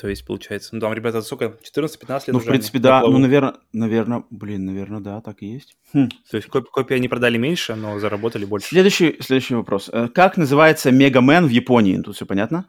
То 0.00 0.08
есть, 0.08 0.24
получается, 0.24 0.74
ну 0.74 0.80
там, 0.80 0.94
ребята, 0.94 1.20
сколько? 1.20 1.58
14-15 1.62 2.12
лет 2.12 2.28
Ну, 2.28 2.38
в 2.38 2.44
принципе, 2.46 2.78
они 2.78 2.82
да. 2.82 3.02
Ну, 3.02 3.18
наверное, 3.18 3.54
наверное, 3.74 4.24
блин, 4.30 4.64
наверное, 4.64 5.00
да, 5.00 5.20
так 5.20 5.42
и 5.42 5.46
есть. 5.46 5.76
Хм. 5.92 6.08
То 6.30 6.38
есть 6.38 6.48
коп- 6.48 6.70
копии 6.70 6.94
они 6.96 7.06
продали 7.08 7.36
меньше, 7.36 7.74
но 7.74 7.98
заработали 7.98 8.46
больше. 8.46 8.68
Следующий, 8.68 9.18
следующий 9.20 9.54
вопрос. 9.56 9.90
Э, 9.92 10.08
Как 10.08 10.38
называется 10.38 10.90
Мегамен 10.90 11.46
в 11.46 11.50
Японии? 11.50 12.00
Тут 12.00 12.16
все 12.16 12.24
понятно? 12.24 12.64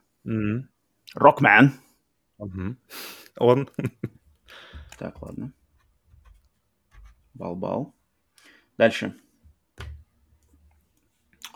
Рокмен. 1.15 1.71
Мгм. 2.37 2.77
Он. 3.37 3.69
Так, 4.99 5.19
ладно. 5.21 5.53
Бал-бал. 7.33 7.95
Дальше. 8.77 9.15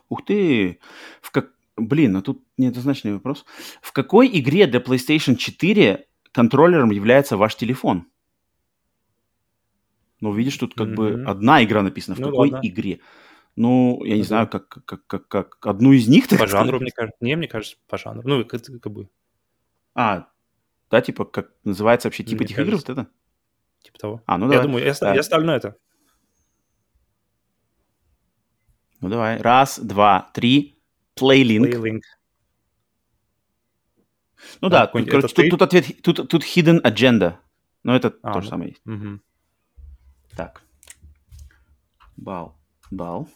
Ух 0.09 0.25
ты! 0.25 0.79
В 1.21 1.31
как... 1.31 1.51
Блин, 1.77 2.15
а 2.15 2.21
тут 2.21 2.41
неоднозначный 2.57 3.13
вопрос. 3.13 3.45
В 3.81 3.91
какой 3.91 4.29
игре 4.39 4.65
для 4.67 4.79
PlayStation 4.79 5.35
4 5.35 6.07
контроллером 6.31 6.91
является 6.91 7.35
ваш 7.37 7.55
телефон? 7.55 8.05
Ну, 10.21 10.31
видишь, 10.33 10.57
тут 10.57 10.73
как 10.73 10.93
бы 10.93 11.11
Мгм. 11.17 11.27
одна 11.29 11.63
игра 11.63 11.81
написана. 11.81 12.15
В 12.15 12.19
Ну, 12.19 12.29
какой 12.29 12.49
ладно. 12.51 12.67
игре? 12.67 13.01
Ну, 13.57 14.01
я 14.05 14.13
не 14.15 14.21
Ну, 14.21 14.25
знаю, 14.25 14.47
как, 14.47 14.67
как, 14.69 15.05
как, 15.07 15.27
как 15.27 15.65
одну 15.67 15.91
из 15.91 16.07
них. 16.07 16.27
По 16.29 16.47
жанру, 16.47 16.79
мне 16.79 16.91
кажется. 16.91 17.17
Не, 17.19 17.35
мне 17.35 17.47
кажется, 17.47 17.77
по 17.87 17.97
жанру. 17.97 18.21
Ну, 18.27 18.45
как, 18.45 18.61
как 18.63 18.91
бы, 18.91 19.09
А, 19.93 20.27
да, 20.89 21.01
типа, 21.01 21.25
как 21.25 21.51
называется 21.63 22.07
вообще 22.07 22.23
тип 22.23 22.39
Мне 22.39 22.45
этих 22.45 22.59
игр 22.59 22.75
вот 22.75 22.89
это? 22.89 23.07
типа 23.81 23.99
того. 23.99 24.23
А, 24.25 24.37
ну 24.37 24.45
я 24.45 24.51
давай. 24.53 24.65
думаю, 24.67 24.85
я, 24.85 24.93
Да. 24.99 25.13
я 25.13 25.23
ставлю 25.23 25.47
на 25.47 25.55
это. 25.57 25.75
Ну 29.01 29.09
давай. 29.09 29.37
Раз, 29.41 29.79
два, 29.79 30.31
три. 30.33 30.74
Playlink. 31.19 31.71
Playlink. 31.71 32.01
Ну 34.61 34.67
А, 34.67 34.69
да, 34.69 34.87
тут, 34.87 35.09
короче, 35.09 35.33
тут, 35.33 35.49
тут 35.49 35.61
ответ, 35.61 36.01
тут, 36.03 36.29
тут 36.29 36.43
hidden 36.43 36.81
agenda. 36.81 37.37
Но 37.83 37.95
это 37.95 38.15
А, 38.21 38.33
то 38.33 38.41
же 38.41 38.45
ну. 38.45 38.49
самое 38.49 38.69
есть. 38.71 38.81
Мгм. 38.85 39.21
Так. 40.35 40.61
Бал. 42.17 42.57
Бал. 42.91 43.29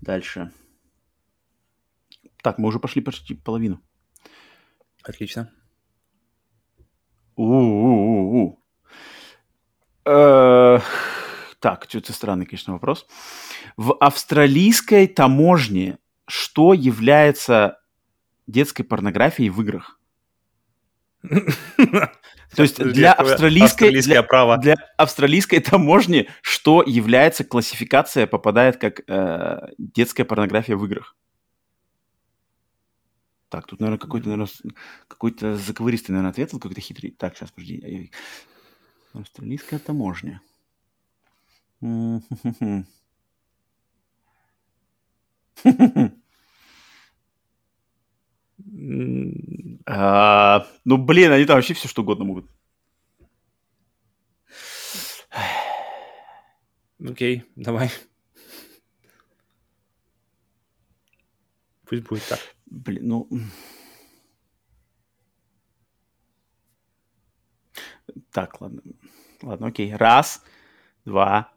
Дальше. 0.00 0.50
Так, 2.42 2.58
мы 2.58 2.68
уже 2.68 2.78
пошли 2.78 3.02
почти 3.02 3.34
половину. 3.34 3.80
Отлично. 5.02 5.50
У-у-у-у. 7.36 8.58
Так, 10.04 11.86
что-то 11.88 12.12
странный, 12.12 12.46
конечно, 12.46 12.72
вопрос. 12.72 13.06
В 13.76 13.94
австралийской 14.00 15.06
таможне 15.06 15.98
что 16.32 16.72
является 16.72 17.78
детской 18.46 18.84
порнографией 18.84 19.50
в 19.50 19.60
играх? 19.60 20.00
То 22.56 22.62
есть 22.62 22.82
для 22.82 23.12
австралийской, 23.12 24.00
для, 24.00 24.22
для 24.22 24.76
австралийской 24.96 25.60
таможни 25.60 26.30
что 26.40 26.82
является 26.86 27.44
классификация, 27.44 28.26
попадает 28.26 28.78
как 28.78 29.02
э, 29.06 29.58
детская 29.76 30.24
порнография 30.24 30.74
в 30.74 30.86
играх? 30.86 31.14
Так, 33.50 33.66
тут, 33.66 33.80
наверное, 33.80 33.98
какой-то, 33.98 34.30
наверное, 34.30 34.48
какой-то 35.08 35.56
заковыристый, 35.56 36.14
наверное, 36.14 36.30
ответ, 36.30 36.52
был, 36.52 36.60
какой-то 36.60 36.80
хитрый. 36.80 37.10
Так, 37.10 37.36
сейчас, 37.36 37.50
подожди. 37.50 38.10
Австралийская 39.12 39.78
таможня. 39.78 40.40
А, 49.86 50.66
Ну, 50.84 50.96
блин, 50.96 51.32
они 51.32 51.44
там 51.44 51.56
вообще 51.56 51.74
все 51.74 51.88
что 51.88 52.02
угодно 52.02 52.24
могут. 52.24 52.46
Окей, 57.04 57.44
давай. 57.56 57.90
Пусть 61.86 62.02
будет 62.04 62.24
так. 62.28 62.40
Блин, 62.66 63.08
ну... 63.08 63.28
Так, 68.30 68.60
ладно. 68.60 68.82
Ладно, 69.42 69.66
окей. 69.68 69.94
Раз, 69.94 70.42
два, 71.04 71.52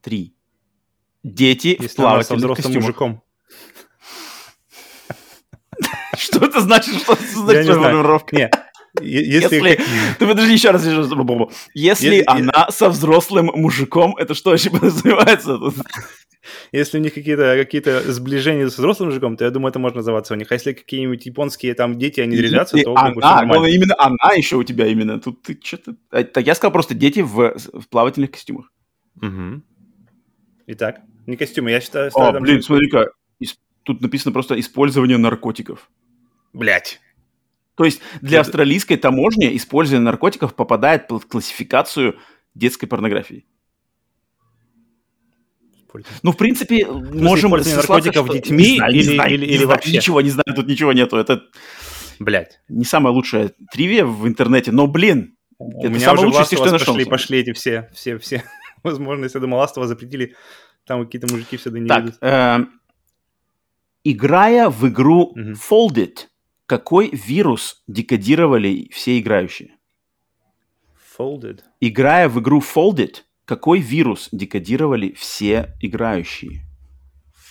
три. 0.00 0.34
Дети 1.22 1.76
в 1.76 1.82
Если 1.82 1.88
со 1.88 1.96
плавательных 1.96 2.56
костюмах. 2.56 2.82
мужиком. 2.82 3.22
Что 6.40 6.46
это 6.46 6.60
значит? 6.60 6.94
Что 6.96 7.12
это 7.12 7.22
значит 7.22 7.66
не 7.66 7.72
формулировка? 7.74 8.36
Не, 8.36 8.50
е- 9.00 9.30
если... 9.30 9.56
Если... 9.56 9.80
Ты 10.18 10.26
подожди 10.26 10.52
еще 10.52 10.70
раз. 10.70 10.86
еще 10.86 10.96
раз. 10.96 11.08
Если 11.74 12.06
Если- 12.06 12.24
она 12.26 12.70
со 12.70 12.88
взрослым 12.88 13.50
мужиком, 13.54 14.16
это 14.16 14.34
что 14.34 14.50
вообще 14.50 14.70
подразумевается? 14.70 15.58
тут? 15.58 15.74
Если 16.72 16.98
у 16.98 17.00
них 17.02 17.12
какие-то 17.12 17.54
какие 17.56 18.10
сближения 18.10 18.68
с 18.68 18.78
взрослым 18.78 19.10
мужиком, 19.10 19.36
то 19.36 19.44
я 19.44 19.50
думаю, 19.50 19.70
это 19.70 19.78
можно 19.78 19.98
называться 19.98 20.32
у 20.32 20.36
них. 20.36 20.50
А 20.50 20.54
если 20.54 20.72
какие-нибудь 20.72 21.26
японские 21.26 21.74
там 21.74 21.98
дети, 21.98 22.20
они 22.20 22.36
резвятся, 22.36 22.76
Если 22.76 22.86
то 22.86 22.94
как 22.94 23.14
бы 23.14 23.20
всё 23.20 23.30
она, 23.30 23.46
главное, 23.46 23.70
именно 23.70 23.94
она 23.98 24.32
еще 24.34 24.56
у 24.56 24.64
тебя 24.64 24.86
именно. 24.86 25.20
Тут 25.20 25.42
ты 25.42 25.58
что-то... 25.62 25.96
А, 26.10 26.24
Так 26.24 26.46
я 26.46 26.54
сказал 26.54 26.72
просто 26.72 26.94
дети 26.94 27.20
в, 27.20 27.54
в 27.56 27.88
плавательных 27.90 28.30
костюмах. 28.30 28.72
Мгм. 29.16 29.62
Итак, 30.68 31.00
не 31.26 31.36
костюмы, 31.36 31.70
я 31.70 31.80
считаю... 31.80 32.10
О, 32.14 32.32
блин, 32.40 32.62
смотри-ка. 32.62 33.10
Тут 33.82 34.02
написано 34.02 34.32
просто 34.32 34.58
использование 34.60 35.16
наркотиков. 35.18 35.90
Блядь. 36.52 37.00
То 37.76 37.84
есть 37.84 38.00
для 38.20 38.40
Это- 38.40 38.48
австралийской 38.48 38.96
таможни 38.96 39.56
использование 39.56 40.04
наркотиков 40.04 40.54
попадает 40.54 41.08
под 41.08 41.24
классификацию 41.24 42.18
детской 42.54 42.86
порнографии. 42.86 43.46
Ну, 46.22 46.30
в 46.32 46.36
принципе, 46.36 46.86
можем 46.86 47.50
использование 47.50 47.64
сослаться, 47.82 47.92
наркотиков 48.08 48.26
что- 48.26 48.34
детьми 48.34 48.64
Не 48.72 48.76
знаю, 48.76 48.92
не 48.92 48.98
или- 49.00 49.14
знаю, 49.14 49.34
или- 49.34 49.40
не 49.46 49.50
или 49.50 49.56
знаю, 49.56 49.68
вообще? 49.68 49.92
Ничего 49.92 50.20
не 50.20 50.30
знаю, 50.30 50.54
тут 50.54 50.66
ничего 50.68 50.92
нету. 50.92 51.16
Это 51.16 51.42
Блядь. 52.20 52.60
не 52.68 52.84
самая 52.84 53.12
лучшая 53.12 53.52
тривия 53.72 54.04
в 54.04 54.26
интернете, 54.28 54.70
но, 54.72 54.86
блин, 54.86 55.36
У 55.58 55.80
Это 55.80 55.88
меня 55.90 56.06
самое 56.06 56.26
лучшее 56.28 56.44
что 56.46 56.64
я 56.64 56.72
нашел, 56.72 56.94
пошли, 56.94 57.04
пошли 57.10 57.38
эти 57.40 57.52
все, 57.52 57.90
все, 57.92 58.18
все 58.18 58.42
возможности. 58.82 59.36
Я 59.36 59.40
думал, 59.42 59.58
Us 59.62 59.86
запретили, 59.86 60.34
там 60.86 61.04
какие-то 61.04 61.30
мужики 61.30 61.56
всегда 61.58 61.78
не 61.80 61.86
Так, 61.88 62.04
видят. 62.04 62.18
э, 62.22 62.58
играя 64.04 64.70
в 64.70 64.88
игру 64.88 65.32
Мгм. 65.34 65.52
Folded, 65.54 66.28
какой 66.70 67.10
вирус 67.10 67.82
декодировали 67.88 68.88
все 68.92 69.18
играющие? 69.18 69.76
Folded. 71.18 71.62
Играя 71.80 72.28
в 72.28 72.38
игру 72.38 72.60
Folded, 72.60 73.22
какой 73.44 73.80
вирус 73.80 74.28
декодировали 74.30 75.10
все 75.14 75.74
играющие? 75.80 76.60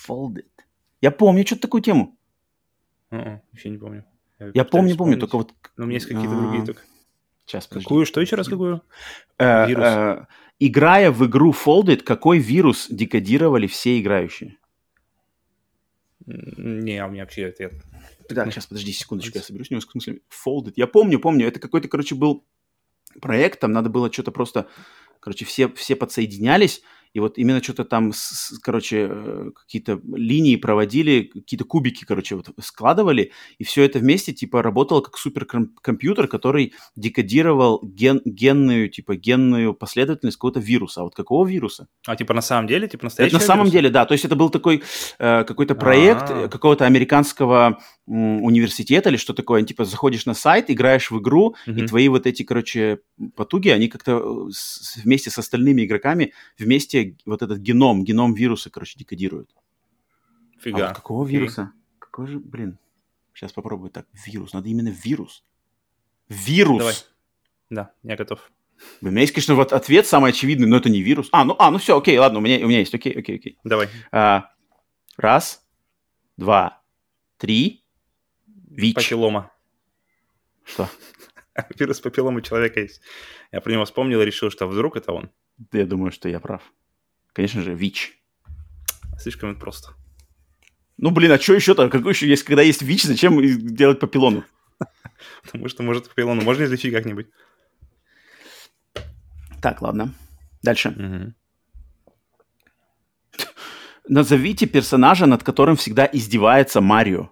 Folded. 0.07 0.47
Я 1.01 1.11
помню 1.11 1.45
что-то 1.45 1.63
такую 1.63 1.83
тему. 1.83 2.17
М-м, 3.11 3.41
Вообще 3.51 3.69
не 3.71 3.77
помню. 3.77 4.05
Я 4.39 4.47
пытаюсь 4.63 4.69
помню, 4.71 4.95
помню, 4.95 5.17
только 5.17 5.35
вот... 5.35 5.53
Но 5.75 5.83
у 5.83 5.87
меня 5.87 5.97
есть 5.97 6.05
какие-то 6.05 6.37
а, 6.37 6.39
другие 6.41 6.65
только. 6.65 6.81
Сейчас, 7.45 7.67
подожди. 7.67 7.83
Какую? 7.83 8.05
Что 8.05 8.21
еще 8.21 8.37
раз 8.37 8.47
какую? 8.47 8.83
Э, 9.37 9.67
Вирус. 9.67 9.85
э, 9.85 10.25
играя 10.59 11.11
в 11.11 11.25
игру 11.25 11.51
Folded, 11.51 12.03
какой 12.03 12.39
вирус 12.39 12.87
декодировали 12.89 13.67
все 13.67 13.99
играющие? 13.99 14.55
Не, 16.25 17.03
у 17.03 17.09
меня 17.09 17.23
вообще 17.23 17.47
ответ. 17.47 17.73
Так, 18.35 18.51
сейчас, 18.51 18.67
подожди 18.67 18.91
секундочку, 18.91 19.37
я 19.37 19.43
соберусь 19.43 19.69
немножко. 19.71 19.89
В 19.89 19.91
смысле, 19.93 20.21
Folded. 20.29 20.73
Я 20.75 20.87
помню, 20.87 21.19
помню. 21.19 21.47
Это 21.47 21.59
какой-то, 21.59 21.87
короче, 21.87 22.15
был 22.15 22.45
проект, 23.21 23.59
там 23.59 23.71
надо 23.71 23.89
было 23.89 24.11
что-то 24.11 24.31
просто... 24.31 24.67
Короче, 25.19 25.43
все, 25.43 25.67
все 25.73 25.97
подсоединялись, 25.97 26.81
и 27.13 27.19
вот 27.19 27.37
именно 27.37 27.61
что-то 27.63 27.85
там, 27.85 28.13
с- 28.13 28.57
короче, 28.61 29.09
какие-то 29.55 29.99
линии 30.15 30.55
проводили, 30.55 31.23
какие-то 31.33 31.65
кубики, 31.65 32.05
короче, 32.05 32.35
вот 32.35 32.49
складывали, 32.61 33.31
и 33.57 33.63
все 33.63 33.83
это 33.83 33.99
вместе, 33.99 34.31
типа, 34.33 34.61
работало 34.61 35.01
как 35.01 35.17
суперкомпьютер, 35.17 36.27
который 36.27 36.73
декодировал 36.95 37.81
ген, 37.83 38.21
генную, 38.25 38.89
типа, 38.89 39.15
генную 39.15 39.73
последовательность 39.73 40.37
какого-то 40.37 40.59
вируса. 40.59 41.01
А 41.01 41.03
вот 41.03 41.15
какого 41.15 41.47
вируса? 41.47 41.87
А 42.05 42.15
типа 42.15 42.33
на 42.33 42.41
самом 42.41 42.67
деле, 42.67 42.87
типа 42.87 42.99
Это 43.01 43.05
настоящий 43.05 43.33
на 43.35 43.39
самом 43.41 43.65
вирус? 43.65 43.71
деле, 43.73 43.89
да. 43.89 44.05
То 44.05 44.13
есть 44.13 44.25
это 44.25 44.35
был 44.35 44.49
такой 44.49 44.83
э, 45.19 45.43
какой-то 45.43 45.75
проект 45.75 46.29
А. 46.29 46.33
э, 46.45 46.47
какого-то 46.49 46.85
американского 46.85 47.79
м, 48.07 48.43
университета 48.43 49.09
или 49.09 49.17
что 49.17 49.33
такое. 49.33 49.63
Типа 49.63 49.85
заходишь 49.85 50.25
на 50.25 50.33
сайт, 50.33 50.69
играешь 50.69 51.11
в 51.11 51.19
игру, 51.19 51.55
и 51.67 51.71
Мгм. 51.71 51.87
твои 51.87 52.07
вот 52.09 52.25
эти, 52.27 52.43
короче, 52.43 52.99
потуги, 53.35 53.69
они 53.69 53.87
как-то 53.87 54.11
э, 54.47 54.51
вместе 55.03 55.29
с 55.29 55.37
остальными 55.37 55.85
игроками 55.85 56.33
вместе 56.57 56.98
вот 57.25 57.41
этот 57.41 57.59
геном, 57.59 58.03
геном 58.03 58.33
вируса, 58.33 58.69
короче, 58.69 58.97
декодируют. 58.97 59.55
А 60.57 60.61
Фига. 60.61 60.87
вот 60.87 60.95
какого 60.95 61.25
вируса? 61.25 61.71
Какой 61.99 62.27
же, 62.27 62.39
блин, 62.39 62.77
сейчас 63.33 63.53
попробую 63.53 63.91
так. 63.91 64.07
Вирус, 64.25 64.53
надо 64.53 64.69
именно 64.69 64.89
вирус. 64.89 65.43
Вирус! 66.27 66.79
Давай. 66.79 66.95
Да, 67.69 67.91
я 68.03 68.15
готов. 68.15 68.51
У 69.01 69.07
меня 69.07 69.21
есть, 69.21 69.33
конечно, 69.33 69.55
вот 69.55 69.73
ответ 69.73 70.07
самый 70.07 70.31
очевидный, 70.31 70.67
но 70.67 70.77
это 70.77 70.89
не 70.89 71.01
вирус. 71.01 71.29
А, 71.31 71.43
ну, 71.43 71.55
а, 71.59 71.69
ну 71.71 71.77
все, 71.77 71.97
окей, 71.97 72.17
ладно, 72.17 72.39
у 72.39 72.41
меня, 72.41 72.63
у 72.65 72.67
меня 72.67 72.79
есть, 72.79 72.93
окей, 72.93 73.13
окей, 73.17 73.35
окей. 73.37 73.57
Давай. 73.63 73.89
А, 74.11 74.51
раз, 75.17 75.65
два, 76.37 76.81
три. 77.37 77.83
ВИЧ. 78.69 78.95
Папиллома. 78.95 79.51
Что? 80.63 80.89
Вирус 81.77 81.99
папиллома 81.99 82.41
человека 82.41 82.79
есть. 82.79 83.01
Я 83.51 83.61
про 83.61 83.71
него 83.71 83.85
вспомнил 83.85 84.21
и 84.21 84.25
решил, 84.25 84.49
что 84.49 84.67
вдруг 84.67 84.95
это 84.95 85.11
он. 85.11 85.31
Я 85.73 85.85
думаю, 85.85 86.11
что 86.11 86.29
я 86.29 86.39
прав. 86.39 86.61
Конечно 87.39 87.61
же, 87.61 87.73
ВИЧ. 87.73 88.19
Слишком 89.17 89.51
это 89.51 89.61
просто. 89.61 89.93
Ну, 90.97 91.11
блин, 91.11 91.31
а 91.31 91.39
что 91.39 91.53
еще-то? 91.53 91.89
Какой 91.89 92.11
еще 92.11 92.27
есть, 92.27 92.43
когда 92.43 92.61
есть 92.61 92.81
ВИЧ, 92.81 93.03
зачем 93.03 93.41
делать 93.65 94.01
папиллону? 94.01 94.43
Потому 95.43 95.69
что, 95.69 95.81
может, 95.81 96.09
папиллону 96.09 96.41
можно 96.41 96.65
излечить 96.65 96.93
как-нибудь. 96.93 97.27
Так, 99.61 99.81
ладно. 99.81 100.13
Дальше. 100.63 101.33
Назовите 104.09 104.65
персонажа, 104.65 105.25
над 105.25 105.41
которым 105.41 105.77
всегда 105.77 106.09
издевается 106.11 106.81
Марио. 106.81 107.31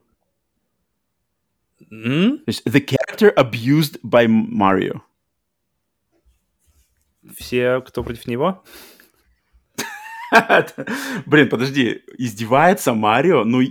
М? 1.92 2.38
То 2.38 2.44
есть, 2.48 2.66
the 2.66 2.80
character 2.80 3.36
abused 3.36 4.00
by 4.06 4.26
Mario. 4.26 5.02
Все, 7.36 7.82
кто 7.82 8.06
против 8.06 8.26
него? 8.26 8.64
Блин, 11.26 11.50
подожди, 11.50 12.04
издевается 12.18 12.94
Марио? 12.94 13.44
Ну, 13.44 13.62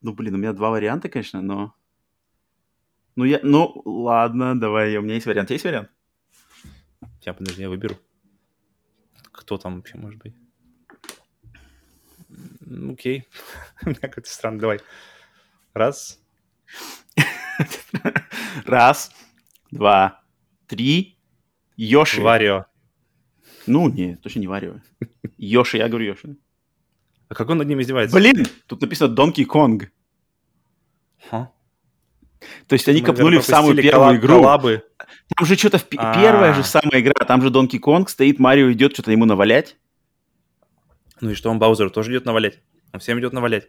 ну, 0.00 0.12
блин, 0.12 0.34
у 0.34 0.38
меня 0.38 0.52
два 0.52 0.70
варианта, 0.70 1.08
конечно, 1.08 1.42
но... 1.42 1.74
Ну, 3.14 3.24
я... 3.24 3.40
Ну, 3.42 3.82
ладно, 3.84 4.58
давай, 4.58 4.96
у 4.96 5.02
меня 5.02 5.14
есть 5.14 5.26
вариант. 5.26 5.50
Есть 5.50 5.64
вариант? 5.64 5.90
Сейчас, 7.20 7.36
подожди, 7.36 7.62
я 7.62 7.68
выберу. 7.68 7.96
Кто 9.30 9.58
там 9.58 9.76
вообще 9.76 9.98
может 9.98 10.20
быть? 10.20 10.34
Окей. 12.90 13.28
У 13.84 13.90
меня 13.90 14.00
как-то 14.00 14.28
странно. 14.28 14.58
Давай. 14.58 14.80
Раз. 15.74 16.20
Раз, 18.64 19.12
два, 19.70 20.22
три. 20.66 21.18
Йоши. 21.76 22.20
Варио. 22.20 22.66
Ну, 23.66 23.88
не, 23.88 24.16
точно 24.16 24.40
не 24.40 24.46
Варио. 24.48 24.74
Йоши, 25.38 25.78
я 25.78 25.88
говорю 25.88 26.06
Йоши. 26.06 26.36
А 27.28 27.34
как 27.34 27.48
он 27.50 27.58
над 27.58 27.68
ним 27.68 27.80
издевается? 27.80 28.16
Блин, 28.16 28.46
тут 28.66 28.80
написано 28.80 29.14
Donkey 29.14 29.46
Kong. 29.46 29.88
Ха. 31.30 31.50
То 32.66 32.72
есть 32.74 32.88
они 32.88 33.00
Мы, 33.00 33.06
копнули 33.06 33.24
наверное, 33.36 33.42
в 33.42 33.46
самую 33.46 33.76
первую 33.76 34.16
игру. 34.16 34.28
коллабы. 34.36 34.82
Там 35.36 35.46
же 35.46 35.56
что-то 35.56 35.78
в 35.78 35.86
А. 35.96 36.14
первая 36.20 36.52
же 36.54 36.64
самая 36.64 37.00
игра, 37.00 37.24
там 37.24 37.40
же 37.40 37.48
Donkey 37.50 37.78
Kong 37.80 38.08
стоит, 38.08 38.38
Марио 38.40 38.70
идет 38.72 38.94
что-то 38.94 39.12
ему 39.12 39.24
навалять. 39.24 39.76
Ну 41.20 41.30
и 41.30 41.34
что, 41.34 41.50
он 41.50 41.58
Баузеру 41.60 41.90
тоже 41.90 42.10
идет 42.10 42.24
навалять? 42.24 42.58
Он 42.92 42.98
всем 43.00 43.18
идет 43.20 43.32
навалять. 43.32 43.68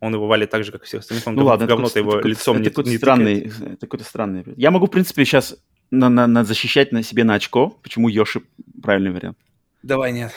Он 0.00 0.12
его 0.12 0.26
валит 0.26 0.50
так 0.50 0.64
же, 0.64 0.72
как 0.72 0.82
и 0.82 0.84
всех 0.86 1.00
остальных. 1.00 1.26
Он 1.26 1.34
Ну 1.36 1.42
гов- 1.42 1.50
ладно, 1.50 1.66
говно-то 1.66 1.98
его 1.98 2.18
это 2.18 2.28
лицом 2.28 2.56
это 2.56 2.64
не, 2.64 2.68
какой-то 2.70 2.90
не 2.90 2.98
странный, 2.98 3.40
это 3.40 3.76
какой-то 3.86 4.04
странный. 4.04 4.44
Я 4.56 4.70
могу, 4.70 4.86
в 4.86 4.90
принципе, 4.90 5.24
сейчас 5.24 5.56
на, 5.90 6.08
на- 6.08 6.26
на- 6.26 6.44
защищать 6.44 6.92
на 6.92 7.02
себе 7.02 7.24
на 7.24 7.34
очко, 7.34 7.70
почему 7.82 8.08
Йоши 8.08 8.42
правильный 8.82 9.10
вариант. 9.12 9.38
Давай, 9.82 10.12
нет. 10.12 10.32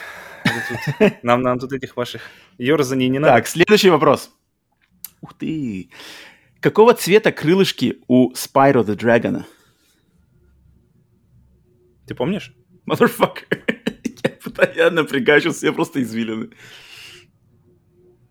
Нам, 1.23 1.41
нам 1.41 1.59
тут 1.59 1.73
этих 1.73 1.97
ваших 1.97 2.21
ерзаний 2.57 3.09
не 3.09 3.19
надо. 3.19 3.33
Так, 3.35 3.47
следующий 3.47 3.89
вопрос. 3.89 4.31
Ух 5.21 5.33
ты. 5.33 5.89
Какого 6.61 6.93
цвета 6.93 7.31
крылышки 7.31 7.99
у 8.07 8.31
Spyro 8.33 8.83
the 8.85 8.95
Dragon? 8.95 9.43
Ты 12.07 12.15
помнишь? 12.15 12.53
Motherfucker. 12.87 13.45
Я 14.23 14.29
пытаюсь, 14.43 14.75
я 14.77 14.89
напрягаю 14.91 15.39
сейчас, 15.41 15.63
я 15.63 15.71
просто 15.71 16.01
извилины. 16.01 16.49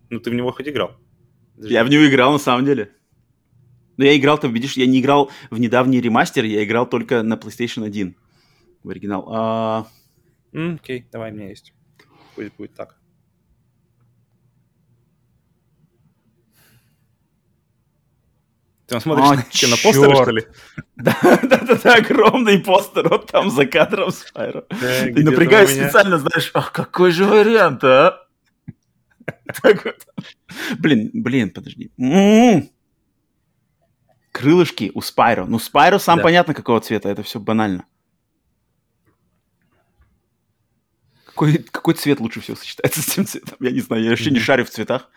Ну, 0.09 0.19
ты 0.19 0.29
в 0.29 0.33
него 0.33 0.51
хоть 0.51 0.67
играл. 0.67 0.97
Даже- 1.55 1.73
Я 1.73 1.83
в 1.83 1.89
него 1.89 2.05
играл 2.07 2.31
на 2.33 2.37
самом 2.39 2.65
деле. 2.65 2.91
Но 3.99 4.05
я 4.05 4.15
играл, 4.15 4.37
ты 4.37 4.47
видишь, 4.47 4.77
я 4.77 4.87
не 4.87 5.01
играл 5.01 5.29
в 5.51 5.59
недавний 5.59 5.99
ремастер, 5.99 6.45
я 6.45 6.63
играл 6.63 6.87
только 6.87 7.21
на 7.21 7.33
PlayStation 7.33 7.83
1 7.85 8.15
в 8.81 8.89
оригинал. 8.89 9.25
А, 9.29 9.87
Окей, 10.53 11.05
давай, 11.11 11.31
у 11.31 11.35
меня 11.35 11.49
есть. 11.49 11.73
Пусть 12.33 12.55
будет 12.55 12.73
так. 12.75 12.95
Ты 18.87 18.93
там 18.95 19.01
смотришь 19.01 19.25
А, 19.27 19.35
на 19.35 19.43
кинопостеры, 19.43 20.13
чёрт. 20.15 20.21
что 20.21 20.31
ли? 20.31 20.45
Да-да-да, 20.95 21.95
огромный 21.95 22.59
постер, 22.59 23.09
вот 23.09 23.29
там 23.29 23.51
за 23.51 23.65
кадром 23.65 24.11
Спайро. 24.11 24.63
Да, 24.69 25.03
Ты 25.13 25.23
напрягаешь 25.25 25.71
меня. 25.71 25.83
специально, 25.89 26.17
знаешь, 26.19 26.51
ах, 26.53 26.71
какой 26.71 27.11
же 27.11 27.25
вариант, 27.25 27.83
а? 27.83 28.25
Так 29.61 29.83
вот. 29.83 30.07
Блин, 30.79 31.11
блин, 31.13 31.49
подожди. 31.49 31.91
М. 31.97 32.69
Крылышки 34.31 34.91
у 34.93 35.01
Спайро. 35.01 35.45
Ну, 35.45 35.59
Спайро 35.59 35.99
сам 35.99 36.17
Да. 36.17 36.23
понятно 36.23 36.53
какого 36.53 36.79
цвета, 36.81 37.09
это 37.09 37.23
все 37.23 37.39
банально. 37.39 37.85
Какой, 41.25 41.57
какой 41.59 41.93
цвет 41.93 42.19
лучше 42.19 42.41
всего 42.41 42.57
сочетается 42.57 43.01
с 43.01 43.09
этим 43.09 43.25
цветом? 43.25 43.57
Я 43.59 43.71
не 43.71 43.79
знаю, 43.79 44.03
я 44.03 44.09
вообще 44.09 44.29
не 44.31 44.39
шарю 44.39 44.65
в 44.65 44.69
цветах. 44.69 45.09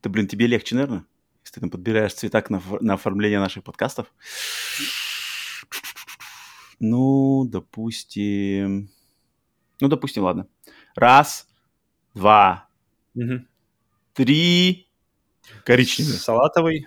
Это, 0.00 0.08
блин, 0.10 0.28
тебе 0.28 0.46
легче, 0.46 0.74
наверное, 0.74 1.04
если 1.42 1.54
ты 1.54 1.60
там 1.60 1.70
подбираешь 1.70 2.12
цвета 2.14 2.44
на, 2.50 2.60
на 2.80 2.94
оформление 2.94 3.40
наших 3.40 3.64
подкастов. 3.64 4.12
Ну, 6.78 7.46
допустим... 7.48 8.90
Ну, 9.80 9.88
допустим, 9.88 10.24
ладно. 10.24 10.46
Раз, 10.94 11.48
два, 12.14 12.68
Мгм. 13.14 13.46
три. 14.12 14.88
Коричневый. 15.64 16.14
Салатовый. 16.14 16.86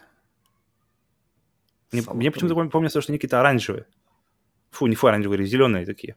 Мне, 1.91 2.01
Салатовый. 2.01 2.17
мне 2.21 2.31
почему-то 2.31 2.55
пом- 2.55 2.69
помнится, 2.69 3.01
что 3.01 3.11
они 3.11 3.17
какие-то 3.17 3.39
оранжевые. 3.39 3.85
Фу, 4.71 4.87
не 4.87 4.95
фу, 4.95 5.07
оранжевые, 5.07 5.43
зеленые 5.45 5.85
такие. 5.85 6.15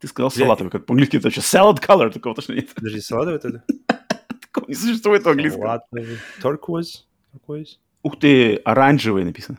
Ты 0.00 0.08
сказал 0.08 0.30
Я- 0.34 0.44
салатовый, 0.44 0.70
как 0.70 0.86
по-английски 0.86 1.16
это 1.18 1.30
что? 1.30 1.40
Salad 1.40 1.80
color, 1.80 2.10
такого 2.10 2.34
точно 2.34 2.54
нет. 2.54 2.74
Подожди, 2.74 3.00
салатовый 3.00 3.36
это? 3.38 3.64
Такого 4.40 4.66
не 4.68 4.74
существует 4.74 5.22
в 5.24 5.28
английском. 5.28 5.62
Салатовый. 5.62 6.18
Turquoise. 6.42 7.04
Turquoise. 7.32 7.78
Ух 8.02 8.18
ты, 8.18 8.56
оранжевый 8.56 9.24
написано. 9.24 9.58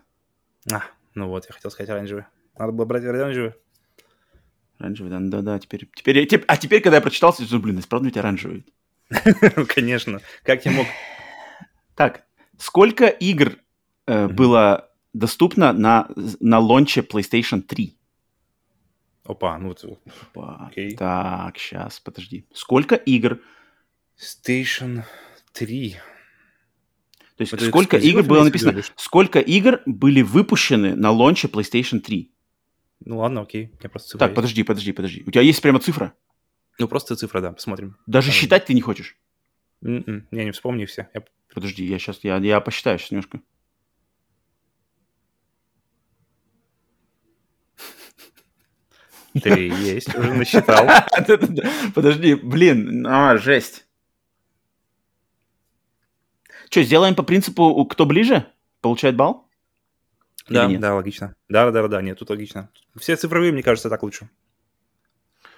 А, 0.72 0.84
ну 1.16 1.28
вот, 1.30 1.46
я 1.48 1.54
хотел 1.54 1.72
сказать 1.72 1.90
оранжевый. 1.90 2.26
Надо 2.58 2.72
было 2.74 2.86
брать 2.86 3.04
оранжевый. 3.06 3.54
Оранжевый, 4.78 5.10
да, 5.12 5.20
да, 5.20 5.42
да. 5.42 5.60
Теперь, 5.60 5.90
теперь, 5.96 6.20
я- 6.20 6.26
теп- 6.26 6.46
а 6.48 6.58
теперь, 6.58 6.82
когда 6.82 6.98
я 6.98 7.02
прочитал, 7.02 7.34
я 7.40 7.46
думаю, 7.46 7.64
блин, 7.64 7.80
исправно 7.80 8.06
ведь 8.08 8.18
оранжевый. 8.18 8.66
Ну, 9.56 9.66
Конечно. 9.68 10.20
Как 10.44 10.66
я 10.66 10.72
мог... 10.72 10.86
Так, 11.96 12.26
сколько 12.58 13.06
игр 13.08 13.58
э, 14.08 14.26
Мгм. 14.26 14.36
было 14.36 14.90
доступно 15.14 15.74
на, 15.74 16.10
на 16.40 16.60
лонче 16.60 17.02
PlayStation 17.02 17.62
3? 17.62 17.98
Опа, 19.24 19.58
ну 19.58 19.70
вот... 19.70 19.84
Опа. 20.34 20.68
Окей. 20.70 20.96
Так, 20.96 21.58
сейчас, 21.58 22.00
подожди. 22.00 22.46
Сколько 22.54 22.96
игр? 22.96 23.40
Station 24.20 25.04
3. 25.54 25.96
То 27.38 27.42
есть 27.42 27.54
Это 27.54 27.66
сколько 27.66 27.98
игр 27.98 28.24
было 28.24 28.44
написано? 28.44 28.82
что? 28.82 28.94
Сколько 28.96 29.40
игр 29.40 29.82
были 29.86 30.22
выпущены 30.22 30.96
на 30.96 31.12
лонче 31.12 31.48
PlayStation 31.48 32.00
3? 32.00 32.32
Ну 33.06 33.18
ладно, 33.18 33.42
окей. 33.42 33.72
Я 33.82 33.90
просто 33.90 34.18
Так, 34.18 34.30
есть. 34.30 34.36
подожди, 34.36 34.64
подожди, 34.64 34.92
подожди. 34.94 35.24
У 35.26 35.32
тебя 35.32 35.42
есть 35.42 35.62
прямо 35.62 35.80
цифра? 35.80 36.14
Ну 36.80 36.88
просто 36.88 37.16
цифра, 37.16 37.42
да, 37.42 37.52
посмотрим. 37.52 37.98
Даже 38.06 38.30
Там- 38.30 38.36
считать 38.36 38.66
ты 38.66 38.74
не 38.74 38.82
хочешь? 38.82 39.18
М-м, 39.84 40.28
Я 40.32 40.44
не 40.46 40.52
вспомню 40.52 40.88
все. 40.88 41.10
Я- 41.14 41.24
Подожди, 41.54 41.86
я 41.86 42.00
сейчас, 42.00 42.20
я, 42.24 42.38
я 42.38 42.60
посчитаю 42.62 42.98
сейчас 43.00 43.12
немножко. 43.12 43.40
Три 49.42 49.70
есть, 49.70 50.16
уже 50.16 50.34
насчитал. 50.34 50.88
Подожди, 51.96 52.36
блин, 52.36 53.06
а, 53.06 53.38
жесть. 53.38 53.86
Что, 56.70 56.84
сделаем 56.84 57.16
по 57.16 57.24
принципу, 57.24 57.86
кто 57.86 58.06
ближе, 58.06 58.46
получает 58.82 59.16
балл? 59.16 59.48
Да, 60.48 60.68
да, 60.68 60.96
логично. 60.96 61.36
Да, 61.50 61.72
да, 61.72 61.88
да, 61.88 62.02
нет, 62.02 62.20
тут 62.20 62.30
логично. 62.30 62.70
Все 62.98 63.16
цифровые, 63.16 63.52
мне 63.52 63.64
кажется, 63.64 63.90
так 63.90 64.04
лучше. 64.04 64.30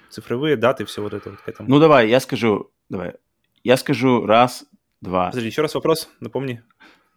Цифровые 0.09 0.55
даты, 0.55 0.85
все 0.85 1.01
вот 1.01 1.13
это 1.13 1.31
вот 1.31 1.41
к 1.41 1.49
этому. 1.49 1.69
Ну 1.69 1.79
давай, 1.79 2.09
я 2.09 2.19
скажу, 2.19 2.71
давай. 2.89 3.15
Я 3.63 3.77
скажу 3.77 4.25
раз, 4.25 4.65
два. 5.01 5.27
Подожди, 5.27 5.49
еще 5.49 5.61
раз 5.61 5.75
вопрос, 5.75 6.09
напомни. 6.19 6.63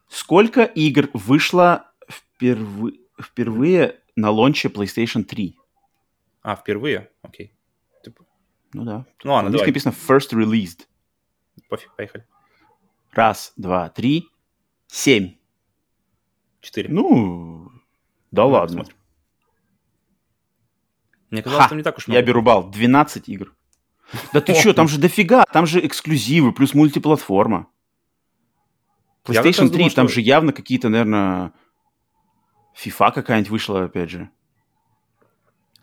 Сколько 0.09 0.65
игр 0.65 1.09
вышло 1.13 1.93
впервые, 2.11 2.97
впервые 3.21 4.01
на 4.17 4.31
лонче 4.31 4.69
PlayStation 4.69 5.23
3? 5.23 5.57
А, 6.43 6.57
впервые? 6.57 7.11
Окей. 7.23 7.53
Типа, 8.03 8.25
Ну 8.73 8.85
да. 8.85 9.05
Ну 9.25 9.33
ладно, 9.33 9.51
Здесь 9.51 9.61
давай, 9.61 9.71
написано 9.71 9.93
first 9.95 10.33
released. 10.33 10.87
пофиг, 11.69 11.95
поехали. 11.97 12.27
Раз, 13.13 13.53
два, 13.57 13.89
три, 13.91 14.29
семь. 14.87 15.37
Четыре. 16.61 16.89
Ну, 16.91 17.71
да 18.31 18.43
Ну, 18.45 18.49
ладно. 18.49 18.67
посмотрим. 18.79 18.97
Мне 21.31 21.43
казалось, 21.43 21.65
Ха, 21.65 21.69
там 21.69 21.79
не 21.79 21.85
так 21.85 21.97
уж 21.99 22.07
много. 22.09 22.19
Я 22.21 22.27
беру 22.27 22.43
балл. 22.43 22.71
12 22.71 23.29
игр. 23.29 23.55
Да 24.33 24.41
ты 24.41 24.55
что, 24.55 24.75
там 24.75 24.89
же 24.89 24.99
дофига, 24.99 25.45
там 25.53 25.67
же 25.67 25.85
эксклюзивы, 25.87 26.53
плюс 26.53 26.75
мультиплатформа. 26.75 27.69
PlayStation 29.25 29.45
раз 29.45 29.55
3, 29.57 29.69
думал, 29.71 29.91
там 29.91 30.09
что- 30.09 30.15
же 30.15 30.21
явно 30.23 30.53
какие-то, 30.53 30.89
наверное, 30.89 31.53
FIFA 32.85 33.13
какая-нибудь 33.13 33.51
вышла, 33.51 33.85
опять 33.85 34.11
же. 34.11 34.31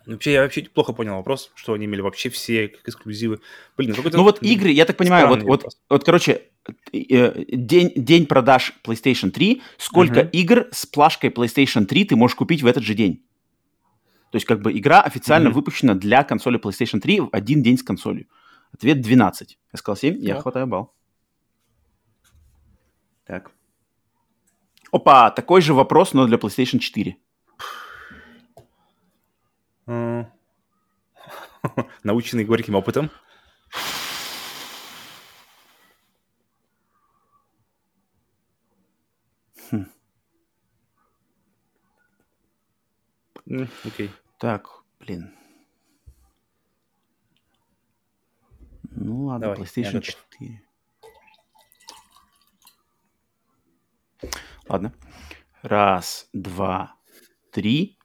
Вообще, 0.07 0.31
я 0.31 0.41
вообще 0.41 0.61
плохо 0.61 0.93
понял 0.93 1.15
вопрос, 1.15 1.51
что 1.55 1.73
они 1.73 1.85
имели 1.85 1.99
вообще 1.99 2.29
все 2.29 2.69
как 2.69 2.87
эксклюзивы. 2.87 3.41
Блин, 3.75 3.93
ну. 3.97 4.09
Ну 4.13 4.23
вот 4.23 4.41
игры, 4.41 4.69
я 4.69 4.85
так 4.85 4.95
понимаю, 4.95 5.27
вот, 5.27 5.43
вот, 5.43 5.65
вот, 5.89 6.03
короче, 6.05 6.43
э, 6.93 7.43
день, 7.49 7.91
день 7.95 8.25
продаж 8.25 8.73
PlayStation 8.85 9.31
3, 9.31 9.61
сколько 9.77 10.21
Мгм. 10.21 10.29
игр 10.31 10.67
с 10.71 10.85
плашкой 10.85 11.29
PlayStation 11.29 11.85
3 11.85 12.05
ты 12.05 12.15
можешь 12.15 12.35
купить 12.35 12.63
в 12.63 12.67
этот 12.67 12.83
же 12.83 12.93
день? 12.93 13.25
То 14.31 14.37
есть 14.37 14.45
как 14.45 14.61
бы 14.61 14.71
игра 14.77 15.01
официально 15.01 15.49
Мгм. 15.49 15.55
выпущена 15.55 15.93
для 15.93 16.23
консоли 16.23 16.57
PlayStation 16.57 17.01
3 17.01 17.19
в 17.19 17.29
один 17.33 17.61
день 17.61 17.77
с 17.77 17.83
консолью. 17.83 18.27
Ответ 18.71 19.01
12. 19.01 19.59
Я 19.73 19.77
сказал 19.77 19.97
7, 19.97 20.17
я 20.19 20.39
хватаю 20.39 20.67
балл. 20.67 20.93
Так. 23.25 23.51
Опа, 24.91 25.31
такой 25.31 25.61
же 25.61 25.73
вопрос, 25.73 26.13
но 26.13 26.25
для 26.27 26.37
PlayStation 26.37 26.79
4. 26.79 27.17
Наученный 32.03 32.43
горьким 32.43 32.75
опытом. 32.75 33.09
Хм. 39.71 39.85
Окей. 43.85 44.11
Так, 44.39 44.83
блин. 44.99 45.33
Ну 48.91 49.25
ладно, 49.25 49.47
Давай, 49.47 49.59
PlayStation 49.59 49.93
готов. 49.93 50.27
4. 50.39 50.63
Ладно. 54.67 54.93
Раз, 55.61 56.29
два, 56.33 56.95
три, 57.51 57.97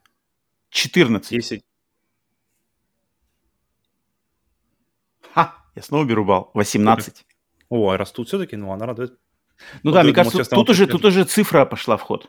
четырнадцать. 0.70 1.32
Десять. 1.32 1.71
Ха! 5.34 5.54
Я 5.74 5.82
снова 5.82 6.04
беру 6.04 6.24
балл. 6.24 6.50
18. 6.54 7.24
О, 7.70 7.90
а 7.90 7.96
растут 7.96 8.28
все-таки, 8.28 8.56
ну 8.56 8.72
она 8.72 8.86
радует. 8.86 9.18
Ну 9.82 9.90
Вот 9.90 9.94
да, 9.94 10.02
мне 10.02 10.12
думал, 10.12 10.30
кажется, 10.30 10.54
тут, 10.54 10.70
уже, 10.70 10.86
тут 10.86 11.04
уже 11.04 11.24
цифра 11.24 11.64
пошла 11.64 11.96
в 11.96 12.02
ход. 12.02 12.28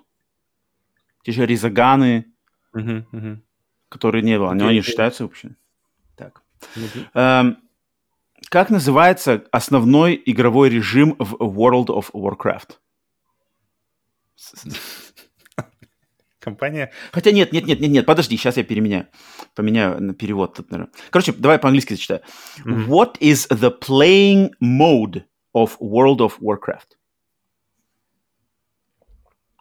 Те 1.24 1.32
же 1.32 1.46
Ризаганы, 1.46 2.26
Мгм, 2.74 3.08
мгм. 3.12 3.44
которые 3.90 4.24
не 4.24 4.38
было, 4.38 4.52
они, 4.52 4.64
они 4.64 4.82
считаются 4.82 5.24
вообще. 5.24 5.56
Так. 6.16 6.42
Мгм. 6.76 7.08
Эм, 7.14 7.58
как 8.50 8.70
называется 8.70 9.44
основной 9.52 10.22
игровой 10.26 10.70
режим 10.70 11.16
в 11.20 11.36
World 11.42 11.88
of 11.88 12.12
Warcraft? 12.14 12.78
Компания. 16.44 16.92
Хотя 17.14 17.32
нет, 17.32 17.54
нет, 17.54 17.66
нет, 17.66 17.80
нет, 17.80 17.90
нет, 17.92 18.06
подожди, 18.06 18.36
сейчас 18.36 18.58
я 18.58 18.64
переменяю. 18.64 19.08
Поменяю 19.56 20.02
на 20.04 20.14
перевод 20.14 20.56
тут, 20.56 20.72
наверное. 20.72 20.92
Короче, 21.10 21.32
давай 21.32 21.58
по-английски 21.58 21.94
зачитаю. 21.94 22.22
Мгм. 22.66 22.92
What 22.92 23.18
is 23.20 23.48
the 23.50 23.72
playing 23.80 24.52
mode 24.62 25.24
of 25.56 25.78
World 25.80 26.18
of 26.18 26.34
Warcraft? 26.42 26.98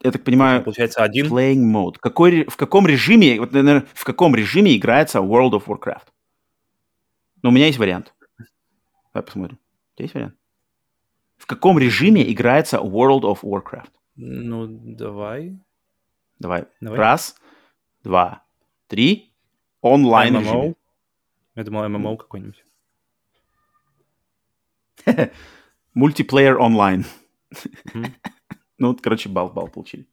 Я 0.02 0.10
так 0.10 0.24
понимаю, 0.24 0.64
Получается 0.64 1.04
один. 1.04 1.26
playing 1.26 1.62
mode. 1.72 1.98
Какой, 2.00 2.44
в 2.46 2.56
каком 2.56 2.88
режиме, 2.88 3.38
вот, 3.38 3.52
наверное, 3.52 3.86
в 3.94 4.02
каком 4.02 4.34
режиме 4.34 4.76
играется 4.76 5.20
World 5.20 5.52
of 5.52 5.66
Warcraft? 5.66 6.08
Ну, 7.42 7.50
у 7.50 7.52
меня 7.52 7.66
есть 7.66 7.78
вариант. 7.78 8.12
Давай 9.14 9.24
посмотрим. 9.24 9.58
У 9.94 9.96
тебя 9.98 10.04
есть 10.04 10.14
вариант? 10.14 10.34
В 11.36 11.46
каком 11.46 11.78
режиме 11.78 12.28
играется 12.32 12.78
World 12.78 13.22
of 13.22 13.42
Warcraft? 13.42 13.90
Ну, 14.16 14.66
давай. 14.68 15.56
Давай. 16.42 16.64
Давай. 16.80 16.98
Раз, 16.98 17.36
два, 18.02 18.44
три. 18.88 19.32
Онлайн 19.80 20.34
режиме. 20.40 20.74
Я 21.54 21.62
думал, 21.64 21.88
ММО 21.88 22.16
какой-нибудь. 22.16 22.64
Мультиплеер 25.94 26.58
онлайн. 26.58 27.04
Ну, 28.78 28.88
вот, 28.88 29.00
короче, 29.00 29.28
балл-балл 29.28 29.68
получили. 29.68 30.08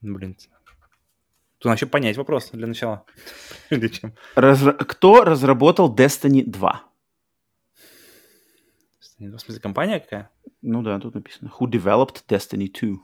Блин. 0.00 0.34
Тут 1.58 1.72
еще 1.72 1.84
понять 1.84 2.16
вопрос 2.16 2.48
для 2.52 2.66
начала. 2.66 3.04
Чем. 3.68 4.14
Разра- 4.34 4.72
Кто 4.72 5.22
разработал 5.24 5.94
Destiny 5.94 6.44
2? 6.46 6.82
В 9.18 9.38
смысле, 9.38 9.60
компания 9.60 10.00
какая? 10.00 10.30
Ну 10.62 10.82
да, 10.82 10.98
тут 10.98 11.14
написано. 11.14 11.52
Who 11.60 11.66
developed 11.68 12.24
Destiny 12.26 12.68
2? 12.72 12.96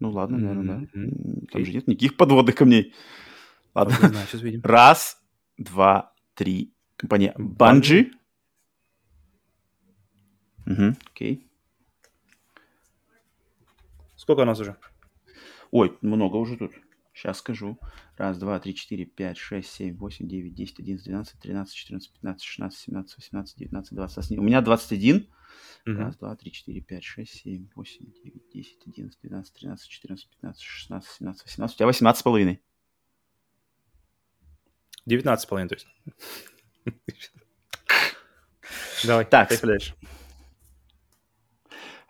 Ну 0.00 0.10
ладно, 0.10 0.38
наверное, 0.38 0.80
да. 0.80 0.98
М, 1.00 1.46
Там 1.52 1.64
же 1.64 1.72
нет 1.72 1.86
никаких 1.86 2.16
подводных 2.16 2.54
камней. 2.56 2.94
Ладно. 3.74 3.94
Знаю, 3.94 4.26
сейчас 4.26 4.42
видим. 4.42 4.60
Раз, 4.64 5.22
два, 5.56 6.12
три. 6.34 6.74
Компания 6.96 7.34
Bungie. 7.38 8.10
Мгм, 10.66 10.96
окей. 11.10 11.46
Сколько 14.16 14.40
у 14.40 14.44
нас 14.44 14.58
уже? 14.60 14.76
Ой, 15.70 15.96
много 16.00 16.36
уже 16.36 16.56
тут. 16.56 16.72
Сейчас 17.12 17.38
скажу. 17.38 17.78
Раз, 18.16 18.38
два, 18.38 18.58
три, 18.60 18.74
четыре, 18.74 19.04
пять, 19.04 19.36
шесть, 19.38 19.70
семь, 19.70 19.96
восемь, 19.96 20.26
девять, 20.28 20.54
десять, 20.54 20.80
одиннадцать, 20.80 21.06
двенадцать, 21.06 21.38
тринадцать, 21.40 21.74
четырнадцать, 21.76 22.12
пятнадцать, 22.12 22.44
шестнадцать, 22.44 22.80
семнадцать, 22.80 23.16
восемнадцать, 23.16 23.58
девятнадцать, 23.58 23.94
двадцать. 23.94 24.14
двадцать 24.16 24.30
один. 24.32 24.42
У 24.42 24.46
меня 24.46 24.60
21. 24.62 25.28
Мгм. 25.84 25.98
Раз, 25.98 26.16
два, 26.16 26.34
три, 26.36 26.52
четыре, 26.52 26.80
пять, 26.80 27.04
шесть, 27.04 27.42
семь, 27.42 27.68
восемь, 27.74 28.06
девять, 28.22 28.48
десять, 28.52 28.86
одиннадцать, 28.86 29.20
двенадцать, 29.22 29.54
тринадцать, 29.54 29.88
четырнадцать, 29.90 30.28
пятнадцать, 30.30 30.62
шестнадцать, 30.62 31.10
семнадцать, 31.10 31.44
восемнадцать. 31.44 31.76
У 31.76 31.78
тебя 31.78 31.86
18 31.86 32.20
с 32.20 32.22
половиной. 32.22 32.62
19 35.06 35.42
с 35.42 35.46
половиной, 35.46 35.68
то 35.68 35.74
есть. 35.74 35.86
Давай, 39.04 39.24
Так. 39.26 39.50
дальше. 39.60 39.94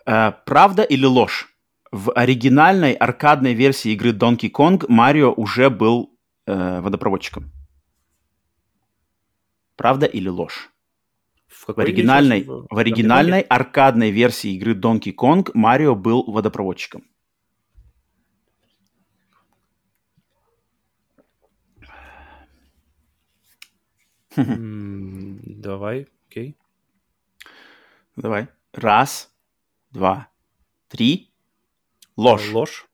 Э, 0.07 0.33
правда 0.47 0.83
или 0.83 1.07
ложь? 1.07 1.49
В 1.91 2.13
оригинальной 2.13 2.93
аркадной 2.93 3.55
версии 3.55 3.93
игры 3.93 4.11
Donkey 4.13 4.51
Kong 4.51 4.85
Марио 4.89 5.33
уже 5.33 5.71
был 5.71 6.17
э, 6.47 6.81
водопроводчиком. 6.81 7.51
Правда 9.77 10.07
или 10.07 10.29
ложь? 10.29 10.71
В 11.55 11.73
В 11.75 11.79
оригинальной, 11.79 12.43
сейчас? 12.43 12.67
в 12.71 12.77
оригинальной 12.79 13.41
аркадной 13.41 14.11
версии 14.11 14.55
игры 14.55 14.75
Donkey 14.75 15.15
Kong 15.15 15.51
Марио 15.55 15.95
был 15.95 16.25
водопроводчиком. 16.31 17.05
Давай, 24.37 26.07
окей. 26.29 26.57
Давай. 28.17 28.49
Раз, 28.73 29.31
два, 29.91 30.29
три. 30.89 31.31
Ложь. 32.17 32.51
Ложь. 32.53 32.87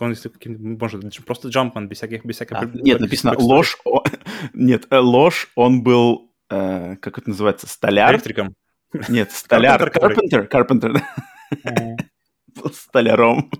Он 0.00 0.10
если 0.10 0.30
может, 0.48 1.24
просто 1.26 1.48
джампман, 1.48 1.88
без 1.88 1.98
всяких, 1.98 2.24
без 2.24 2.36
всяких... 2.36 2.56
А, 2.56 2.64
нет, 2.64 3.00
написано 3.00 3.34
ложь. 3.38 3.76
о- 3.84 4.02
Нет, 4.54 4.86
ложь. 4.90 5.50
Он 5.56 5.82
был, 5.82 6.32
Э, 6.50 6.96
как 6.96 7.18
это 7.18 7.30
называется, 7.30 7.66
столяр? 7.66 8.14
Электриком. 8.14 8.54
Нет, 9.08 9.32
столяр. 9.32 9.90
Карпентер. 9.90 10.46
Карпентер. 10.46 11.02
Был 12.54 12.72
столяром. 12.72 13.50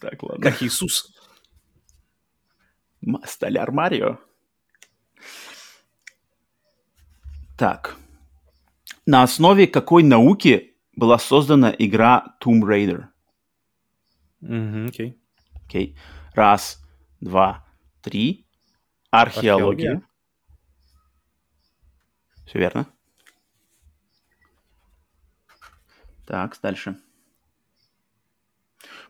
Так, 0.00 0.22
ладно. 0.22 0.42
Как 0.42 0.62
Иисус. 0.62 1.12
Столяр 3.24 3.72
Марио. 3.72 4.18
Так. 7.58 7.96
На 9.06 9.22
основе 9.22 9.66
какой 9.66 10.02
науки 10.02 10.76
была 10.96 11.18
создана 11.18 11.74
игра 11.76 12.36
Tomb 12.42 12.62
Raider? 12.62 13.08
Окей. 14.88 15.18
Окей. 15.66 15.98
Раз, 16.34 16.82
два, 17.20 17.66
три. 18.02 18.46
Археология. 19.10 20.02
Все 22.50 22.58
верно. 22.58 22.86
Так, 26.26 26.58
дальше. 26.60 26.96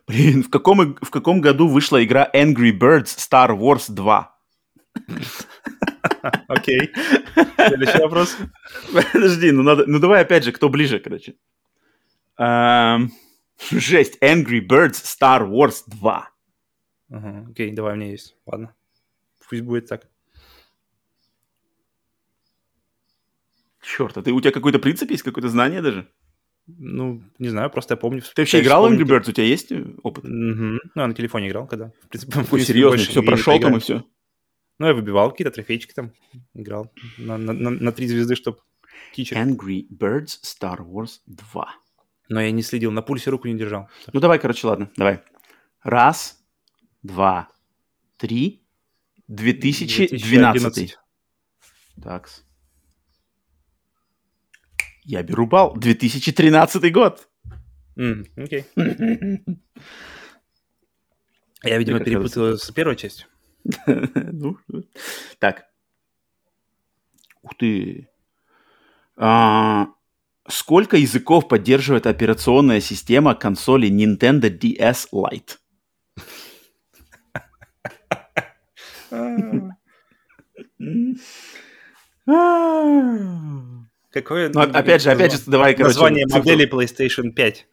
Блин, 0.05 0.43
в 0.43 0.51
каком, 0.51 0.95
в 1.01 1.09
каком 1.09 1.41
году 1.41 1.67
вышла 1.67 2.03
игра 2.03 2.29
Angry 2.35 2.71
Birds 2.71 3.17
Star 3.17 3.57
Wars 3.57 3.91
2? 3.91 4.37
Окей. 6.47 6.93
Следующий 7.55 7.97
вопрос. 7.97 8.37
Подожди, 9.11 9.51
ну 9.51 9.63
надо, 9.63 9.85
ну 9.87 9.97
давай 9.97 10.21
опять 10.21 10.43
же, 10.43 10.51
кто 10.51 10.69
ближе, 10.69 10.99
короче. 10.99 11.33
Эм, 12.37 13.11
Жесть, 13.71 14.21
Angry 14.21 14.59
Birds 14.59 15.01
Star 15.01 15.49
Wars 15.49 15.81
2. 15.87 16.29
Ага, 17.09 17.47
Окей, 17.49 17.71
давай, 17.71 17.93
у 17.93 17.95
меня 17.95 18.11
есть. 18.11 18.35
Ладно. 18.45 18.75
Пусть 19.49 19.63
будет 19.63 19.87
так. 19.87 20.10
Черт, 23.81 24.17
а 24.17 24.21
ты, 24.21 24.31
у 24.31 24.39
тебя 24.39 24.51
какой-то 24.51 24.79
принцип 24.79 25.09
есть, 25.09 25.23
какое-то 25.23 25.49
знание 25.49 25.81
даже? 25.81 26.07
Ну, 26.67 27.23
не 27.39 27.49
знаю, 27.49 27.69
просто 27.69 27.93
я 27.93 27.97
помню. 27.97 28.21
Ты 28.21 28.43
вообще 28.43 28.61
играл 28.61 28.87
в 28.87 28.93
Angry 28.93 29.03
Birds? 29.03 29.29
У 29.29 29.33
тебя 29.33 29.45
есть 29.45 29.71
э, 29.71 29.83
опыт? 30.03 30.23
Мгм. 30.23 30.79
Ну, 30.95 31.01
я 31.01 31.07
на 31.07 31.13
телефоне 31.13 31.49
играл, 31.49 31.67
когда. 31.67 31.91
В 32.03 32.07
принципе, 32.07 32.45
Ой, 32.51 32.61
серьезно, 32.61 32.97
все 32.97 33.23
прошел 33.23 33.59
там 33.59 33.77
и 33.77 33.79
все. 33.79 34.03
Ну, 34.77 34.87
я 34.87 34.93
выбивал 34.93 35.31
какие-то 35.31 35.51
трофейчики 35.51 35.93
там. 35.93 36.13
Играл 36.53 36.91
на, 37.17 37.37
на, 37.37 37.53
на, 37.53 37.69
на 37.71 37.91
три 37.91 38.07
звезды, 38.07 38.35
чтобы 38.35 38.59
тичер. 39.13 39.37
Angry 39.37 39.87
Birds 39.89 40.39
Star 40.43 40.79
Wars 40.79 41.19
2. 41.25 41.75
Но 42.29 42.41
я 42.41 42.51
не 42.51 42.61
следил, 42.61 42.91
на 42.91 43.01
пульсе 43.01 43.29
руку 43.29 43.47
не 43.47 43.57
держал. 43.57 43.89
Ну 44.13 44.19
давай, 44.19 44.39
короче, 44.39 44.67
ладно, 44.67 44.89
давай. 44.95 45.21
Раз, 45.83 46.39
два, 47.03 47.49
три. 48.17 48.63
2012. 49.27 50.97
Так. 52.01 52.29
Я 55.03 55.23
беру 55.23 55.47
бал. 55.47 55.75
2013 55.75 56.91
год. 56.93 57.27
Окей. 58.35 58.65
Я, 61.63 61.77
видимо, 61.77 61.99
перепутал 61.99 62.57
с 62.57 62.71
первой 62.71 62.95
частью. 62.95 63.27
Ну, 63.85 64.57
Так. 65.39 65.65
Ух 67.43 67.55
ты. 67.55 68.07
А, 69.15 69.87
Сколько 70.47 70.97
языков 70.97 71.47
поддерживает 71.47 72.07
операционная 72.07 72.81
система 72.81 73.35
консоли 73.35 73.89
Nintendo 73.89 74.49
DS 74.49 75.07
Lite? 75.13 75.57
Какое 84.11 84.49
Ну, 84.49 84.61
опять 84.61 85.01
же, 85.01 85.11
опять 85.11 85.31
же, 85.33 85.39
давай, 85.47 85.73
короче, 85.73 85.93
название 85.93 86.25
цифру. 86.25 86.39
модели 86.39 86.69
PlayStation 86.69 87.31
5? 87.31 87.67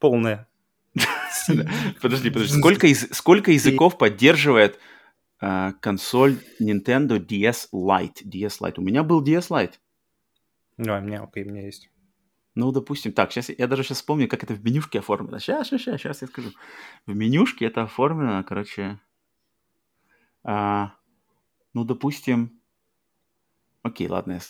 Полное. 0.00 0.48
Подожди, 2.02 2.30
подожди. 2.30 2.58
Сколько, 2.58 2.86
из- 2.88 3.08
сколько 3.12 3.50
языков 3.52 3.96
поддерживает 3.96 4.78
а, 5.40 5.72
консоль 5.80 6.38
Nintendo 6.60 7.18
DS 7.18 7.68
Lite? 7.72 8.24
DS 8.24 8.60
Lite. 8.60 8.74
У 8.76 8.82
меня 8.82 9.02
был 9.02 9.24
DS 9.24 9.48
Lite. 9.48 9.74
Давай, 10.76 11.00
у 11.00 11.04
меня, 11.04 11.22
окей, 11.22 11.44
у 11.44 11.50
меня 11.50 11.64
есть. 11.64 11.88
Ну, 12.54 12.70
допустим, 12.72 13.12
так, 13.12 13.32
сейчас 13.32 13.48
я 13.48 13.66
даже 13.66 13.82
сейчас 13.82 13.98
вспомню, 13.98 14.28
как 14.28 14.42
это 14.42 14.54
в 14.54 14.62
менюшке 14.62 14.98
оформлено. 14.98 15.38
Сейчас, 15.38 15.68
сейчас, 15.68 15.82
сейчас, 15.82 16.00
сейчас 16.00 16.22
я 16.22 16.28
скажу. 16.28 16.50
В 17.06 17.14
менюшке 17.14 17.64
это 17.64 17.82
оформлено, 17.82 18.44
короче, 18.44 19.00
а, 20.44 20.94
ну, 21.72 21.84
допустим, 21.84 22.60
окей, 23.82 24.08
ладно, 24.08 24.32
я 24.32 24.38
ну, 24.38 24.42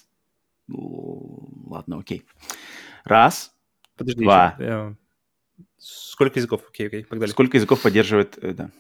ладно, 0.74 1.98
окей. 1.98 2.24
Раз, 3.04 3.54
Подожди. 3.96 4.22
Два. 4.24 4.56
э, 4.58 4.94
Сколько 5.78 6.38
языков? 6.38 6.62
Окей, 6.68 6.86
окей, 6.86 7.04
погнали. 7.04 7.30
сколько 7.30 7.56
языков 7.56 7.82
поддерживает, 7.82 8.38
э, 8.42 8.54
да. 8.54 8.70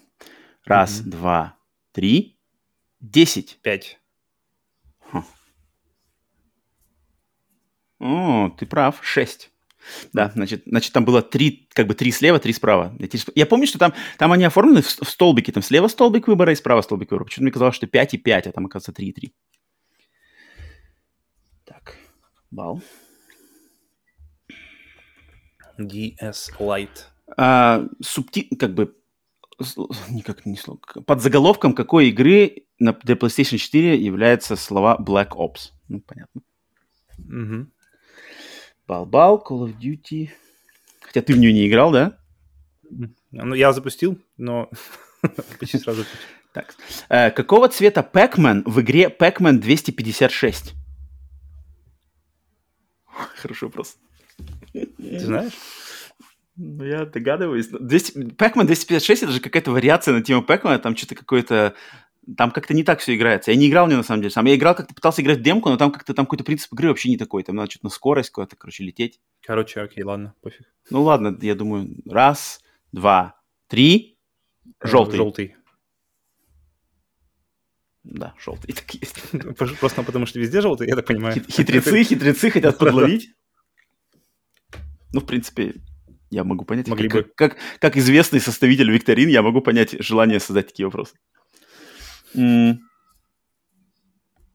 Раз, 0.64 1.00
Мгм. 1.00 1.10
два, 1.10 1.56
три, 1.92 2.38
десять. 3.00 3.58
Пять. 3.62 3.98
О, 7.98 8.50
ты 8.58 8.66
прав, 8.66 8.98
6. 9.02 9.50
Да, 10.12 10.30
значит, 10.34 10.62
значит, 10.66 10.92
там 10.92 11.04
было 11.04 11.22
три, 11.22 11.68
как 11.72 11.86
бы 11.88 11.94
три 11.94 12.12
слева, 12.12 12.38
три 12.38 12.52
справа. 12.52 12.94
Я, 13.00 13.08
я 13.34 13.46
помню, 13.46 13.66
что 13.66 13.78
там, 13.78 13.92
там 14.16 14.30
они 14.32 14.44
оформлены 14.44 14.80
в, 14.82 14.86
в 14.86 15.08
столбике. 15.10 15.50
Там 15.52 15.62
слева 15.62 15.88
столбик 15.88 16.28
выбора 16.28 16.52
и 16.52 16.56
справа 16.56 16.82
столбик 16.82 17.10
выбора. 17.10 17.24
Почему-то 17.24 17.42
мне 17.44 17.52
казалось, 17.52 17.74
что 17.74 17.86
5 17.88 18.14
и 18.14 18.18
5, 18.18 18.46
а 18.46 18.52
там, 18.52 18.66
оказывается, 18.66 18.92
3 18.92 19.08
и 19.08 19.12
3. 19.12 19.34
Бал. 22.52 22.82
DS 25.78 26.52
Lite. 26.60 27.06
А, 27.36 27.88
субти... 28.02 28.42
как 28.56 28.74
бы... 28.74 28.94
Никак 30.10 30.44
не 30.44 30.56
слово. 30.56 30.80
Под 31.06 31.22
заголовком 31.22 31.74
какой 31.74 32.08
игры 32.08 32.66
на, 32.78 32.92
для 32.92 33.14
PlayStation 33.14 33.56
4 33.56 33.96
являются 33.96 34.56
слова 34.56 34.98
Black 35.00 35.30
Ops? 35.30 35.72
Ну, 35.88 36.00
понятно. 36.00 36.42
Мгм. 37.16 37.72
Бал-бал, 38.86 39.42
Call 39.48 39.66
of 39.66 39.78
Duty. 39.78 40.28
Хотя 41.00 41.22
ты 41.22 41.32
в 41.32 41.38
нее 41.38 41.54
не 41.54 41.66
играл, 41.66 41.90
да? 41.90 42.18
Ну, 43.30 43.54
я 43.54 43.72
запустил, 43.72 44.18
но 44.36 44.68
почти 45.58 45.78
сразу. 45.78 46.04
Так. 46.52 46.74
Э, 47.08 47.30
какого 47.30 47.68
цвета 47.68 48.06
Pac-Man 48.12 48.64
в 48.66 48.78
игре 48.82 49.04
Pac-Man 49.08 49.58
256? 49.58 50.74
Хороший 53.36 53.64
вопрос. 53.64 53.96
Ты 54.72 55.20
знаешь? 55.20 55.52
Ну, 56.56 56.84
я 56.84 57.06
догадываюсь. 57.06 57.70
Но 57.70 57.78
200 57.78 58.18
Pac-Man 58.34 58.64
256 58.64 59.22
это 59.22 59.32
же 59.32 59.40
какая-то 59.40 59.70
вариация 59.70 60.14
на 60.14 60.22
тему 60.22 60.44
Pac-Man, 60.46 60.78
там 60.78 60.96
что-то 60.96 61.14
какое-то... 61.14 61.74
Там 62.36 62.52
как-то 62.52 62.72
не 62.72 62.84
так 62.84 63.00
все 63.00 63.16
играется. 63.16 63.50
Я 63.50 63.56
не 63.56 63.68
играл 63.68 63.86
в 63.86 63.88
нее 63.88 63.96
на 63.96 64.04
самом 64.04 64.20
деле 64.20 64.30
сам. 64.30 64.46
Я 64.46 64.54
играл, 64.54 64.76
как-то 64.76 64.94
пытался 64.94 65.22
играть 65.22 65.38
в 65.38 65.42
демку, 65.42 65.70
но 65.70 65.76
там 65.76 65.90
как-то 65.90 66.14
там 66.14 66.24
какой-то 66.24 66.44
принцип 66.44 66.72
игры 66.72 66.88
вообще 66.88 67.08
не 67.08 67.16
такой. 67.16 67.42
Там 67.42 67.56
надо 67.56 67.70
что-то 67.70 67.86
на 67.86 67.90
скорость 67.90 68.30
куда-то, 68.30 68.54
короче, 68.54 68.84
лететь. 68.84 69.20
Короче, 69.44 69.80
окей, 69.80 70.04
ладно, 70.04 70.34
пофиг. 70.40 70.72
Ну 70.90 71.02
ладно, 71.02 71.36
я 71.40 71.56
думаю, 71.56 71.88
раз, 72.06 72.60
два, 72.92 73.40
три. 73.66 74.18
Желтый. 74.80 75.16
Желтый. 75.16 75.56
Да, 78.14 78.34
желтый 78.38 78.74
так 78.74 78.90
есть. 78.94 79.22
Просто 79.80 80.02
потому 80.02 80.26
что 80.26 80.38
везде 80.38 80.60
желтый, 80.60 80.86
я 80.86 80.96
так 80.96 81.06
понимаю. 81.06 81.34
Хит- 81.34 81.50
Хитрецы, 81.50 82.04
хитрецы 82.04 82.50
хотят 82.50 82.78
подловить. 82.78 83.30
Ну, 85.14 85.20
в 85.20 85.26
принципе, 85.26 85.76
я 86.30 86.44
могу 86.44 86.64
понять. 86.66 86.88
Могли 86.88 87.08
как, 87.08 87.26
бы. 87.26 87.32
Как, 87.34 87.56
как 87.78 87.96
известный 87.96 88.40
составитель 88.40 88.90
викторин, 88.90 89.28
я 89.30 89.40
могу 89.42 89.62
понять 89.62 89.96
желание 90.02 90.40
создать 90.40 90.68
такие 90.68 90.86
вопросы. 90.86 91.14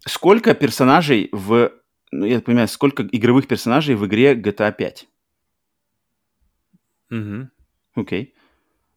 Сколько 0.06 0.54
персонажей 0.54 1.30
в... 1.32 1.72
Ну, 2.12 2.26
я 2.26 2.40
понимаю, 2.40 2.68
сколько 2.68 3.04
игровых 3.04 3.48
персонажей 3.48 3.96
в 3.96 4.06
игре 4.06 4.36
GTA 4.36 4.72
5? 4.72 5.08
Мгм. 7.10 7.52
Окей. 7.96 8.34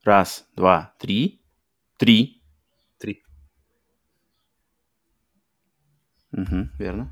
Раз, 0.05 0.47
два. 0.55 0.95
Три. 0.99 1.41
Три. 1.97 2.40
Мгм, 6.33 6.71
верно. 6.79 7.09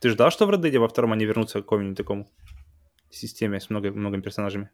Ты 0.00 0.10
ждал, 0.10 0.30
что 0.30 0.46
в 0.46 0.50
Red 0.50 0.62
Dead 0.62 0.78
во 0.78 0.88
втором 0.88 1.12
они 1.12 1.24
вернутся 1.24 1.60
к 1.60 1.64
какому-нибудь 1.64 1.96
такому 1.96 2.28
системе 3.10 3.60
с 3.60 3.70
много, 3.70 3.92
многими 3.92 4.22
персонажами? 4.22 4.70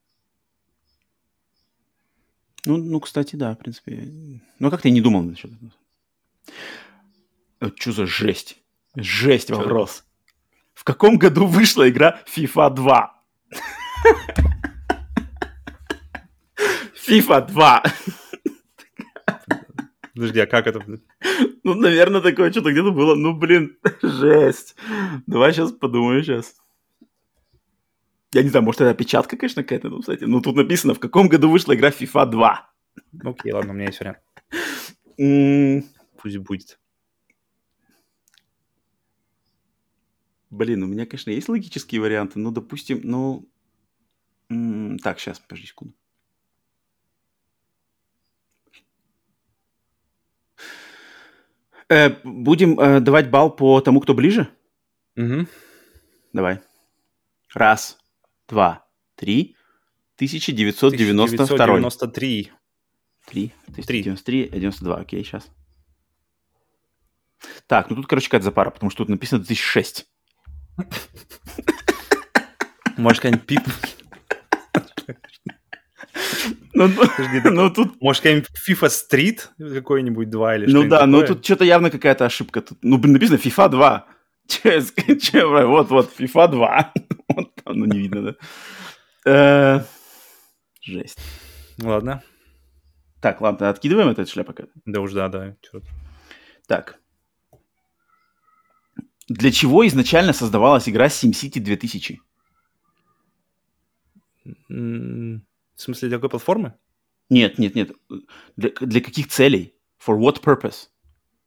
Ну, 2.64 2.76
ну, 2.76 3.00
кстати, 3.00 3.36
да, 3.36 3.54
в 3.54 3.58
принципе. 3.58 4.08
Ну, 4.58 4.70
как-то 4.70 4.88
я 4.88 4.94
не 4.94 5.00
думал 5.00 5.22
насчет 5.22 5.52
этого. 5.52 5.72
Что 7.76 7.92
за 7.92 8.06
жесть? 8.06 8.58
Жесть 8.96 9.48
Чё? 9.48 9.56
вопрос. 9.56 10.04
В 10.74 10.84
каком 10.84 11.18
году 11.18 11.46
вышла 11.46 11.88
игра 11.88 12.20
FIFA 12.26 12.74
2? 12.74 13.22
FIFA 17.08 17.46
2. 17.46 17.82
Подожди, 20.14 20.40
а 20.40 20.46
как 20.46 20.66
это? 20.66 20.84
Ну, 21.66 21.74
наверное, 21.74 22.20
такое 22.20 22.52
что-то 22.52 22.70
где-то 22.70 22.92
было. 22.92 23.16
Ну, 23.16 23.34
блин, 23.36 23.76
жесть. 24.00 24.76
Давай 25.26 25.52
сейчас 25.52 25.72
подумаю 25.72 26.22
сейчас. 26.22 26.54
Я 28.32 28.44
не 28.44 28.50
знаю, 28.50 28.64
может, 28.64 28.82
это 28.82 28.90
опечатка, 28.90 29.36
конечно, 29.36 29.64
какая-то, 29.64 29.88
ну, 29.88 29.98
кстати. 29.98 30.22
Ну, 30.22 30.40
тут 30.40 30.54
написано, 30.54 30.94
в 30.94 31.00
каком 31.00 31.26
году 31.28 31.50
вышла 31.50 31.74
игра 31.74 31.90
FIFA 31.90 32.26
2. 32.26 32.72
Окей, 33.24 33.50
ладно, 33.50 33.72
у 33.72 33.74
меня 33.74 33.86
есть 33.86 33.98
вариант. 33.98 34.20
Пусть 36.22 36.36
будет. 36.36 36.78
Блин, 40.50 40.84
у 40.84 40.86
меня, 40.86 41.04
конечно, 41.04 41.30
есть 41.30 41.48
логические 41.48 42.00
варианты, 42.00 42.38
но, 42.38 42.52
допустим, 42.52 43.00
ну... 43.02 43.48
Так, 45.02 45.18
сейчас, 45.18 45.40
подожди 45.40 45.66
секунду. 45.66 45.94
Э, 51.88 52.10
будем 52.24 52.80
э, 52.80 53.00
давать 53.00 53.30
балл 53.30 53.54
по 53.54 53.80
тому, 53.80 54.00
кто 54.00 54.14
ближе? 54.14 54.48
Мгм. 55.14 55.48
Давай. 56.32 56.60
Раз, 57.54 57.98
два, 58.48 58.86
три. 59.14 59.54
1992. 60.16 60.96
1993. 60.96 62.52
Три. 63.26 63.52
1993, 63.68 64.48
92. 64.48 64.96
Окей, 64.96 65.24
сейчас. 65.24 65.48
Так, 67.66 67.90
ну 67.90 67.96
тут, 67.96 68.06
короче, 68.06 68.28
какая-то 68.28 68.44
запара, 68.44 68.70
потому 68.70 68.90
что 68.90 68.98
тут 68.98 69.08
написано 69.10 69.40
2006. 69.40 70.06
Может, 72.96 73.22
какая-нибудь 73.22 73.46
пип... 73.46 73.62
Ну, 76.76 76.88
ну, 76.88 76.94
Подожди, 77.16 77.40
да. 77.40 77.50
ну, 77.50 77.70
тут, 77.70 78.00
Может, 78.02 78.22
какая-нибудь 78.22 78.50
FIFA 78.68 78.88
Street 78.88 79.74
какой-нибудь 79.74 80.28
2 80.28 80.56
или 80.56 80.72
ну 80.72 80.86
да, 80.86 81.06
ну 81.06 81.20
такое? 81.20 81.34
тут 81.34 81.44
что-то 81.44 81.64
явно 81.64 81.90
какая-то 81.90 82.26
ошибка. 82.26 82.60
Тут, 82.60 82.78
ну, 82.82 82.98
блин, 82.98 83.14
написано 83.14 83.38
FIFA 83.38 83.68
2. 83.70 84.06
Че, 84.48 84.82
че, 85.18 85.48
бля, 85.48 85.66
вот, 85.66 85.88
вот, 85.88 86.12
FIFA 86.18 86.50
2. 86.50 86.92
Вот 87.34 87.54
там, 87.64 87.78
ну, 87.78 87.86
не 87.86 87.98
видно, 87.98 88.22
да? 88.22 88.34
Э, 89.24 89.84
Жесть. 90.82 91.18
Ладно. 91.82 92.22
Так, 93.20 93.40
ладно, 93.40 93.70
откидываем 93.70 94.08
этот 94.08 94.28
шляпа. 94.28 94.54
Да 94.84 95.00
уж, 95.00 95.12
да, 95.12 95.28
да. 95.28 95.56
Так. 96.68 96.98
Для 99.28 99.50
чего 99.50 99.86
изначально 99.86 100.32
создавалась 100.32 100.88
игра 100.88 101.06
SimCity 101.06 101.58
2000? 101.58 102.20
В 105.76 105.82
смысле, 105.82 106.08
для 106.08 106.16
какой 106.18 106.30
платформы? 106.30 106.74
Нет, 107.28 107.58
нет, 107.58 107.74
нет. 107.74 107.90
Для, 108.56 108.70
для 108.80 109.00
каких 109.00 109.28
целей? 109.28 109.74
For 110.04 110.18
what 110.18 110.42
purpose? 110.42 110.88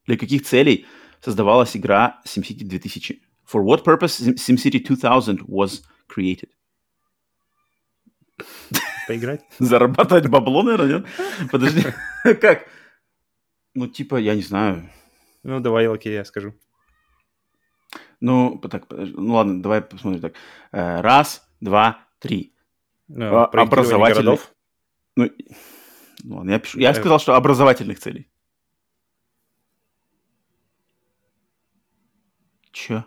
Для 0.05 0.17
каких 0.17 0.45
целей 0.45 0.85
создавалась 1.21 1.75
игра 1.75 2.21
SimCity 2.25 2.63
2000? 2.63 3.21
For 3.51 3.63
what 3.63 3.83
purpose 3.83 4.09
Sim- 4.19 4.35
SimCity 4.35 4.79
2000 4.85 5.41
was 5.47 5.83
created? 6.07 6.49
Поиграть? 9.07 9.41
Зарабатывать 9.59 10.27
бабло, 10.27 10.63
наверное, 10.63 10.99
нет? 10.99 11.07
Подожди, 11.51 11.83
как? 12.41 12.67
Ну, 13.73 13.87
типа, 13.87 14.17
я 14.17 14.35
не 14.35 14.41
знаю. 14.41 14.89
Ну, 15.43 15.59
давай, 15.59 15.87
окей, 15.87 16.13
я 16.13 16.25
скажу. 16.25 16.53
Ну, 18.19 18.59
так, 18.59 18.85
ну 18.89 19.33
ладно, 19.33 19.61
давай 19.61 19.81
посмотрим 19.81 20.21
так. 20.21 20.33
Э, 20.71 21.01
Раз, 21.01 21.47
два, 21.61 22.05
три. 22.19 22.53
Ну, 23.09 23.25
А, 23.37 23.47
городов. 24.13 24.51
Ну, 25.15 25.29
ну 26.23 26.35
ладно, 26.37 26.51
я 26.51 26.59
пишу. 26.59 26.79
Я 26.79 26.91
Э. 26.91 26.93
сказал, 26.93 27.19
что 27.19 27.35
образовательных 27.35 27.99
целей. 27.99 28.29
Чё? 32.71 33.03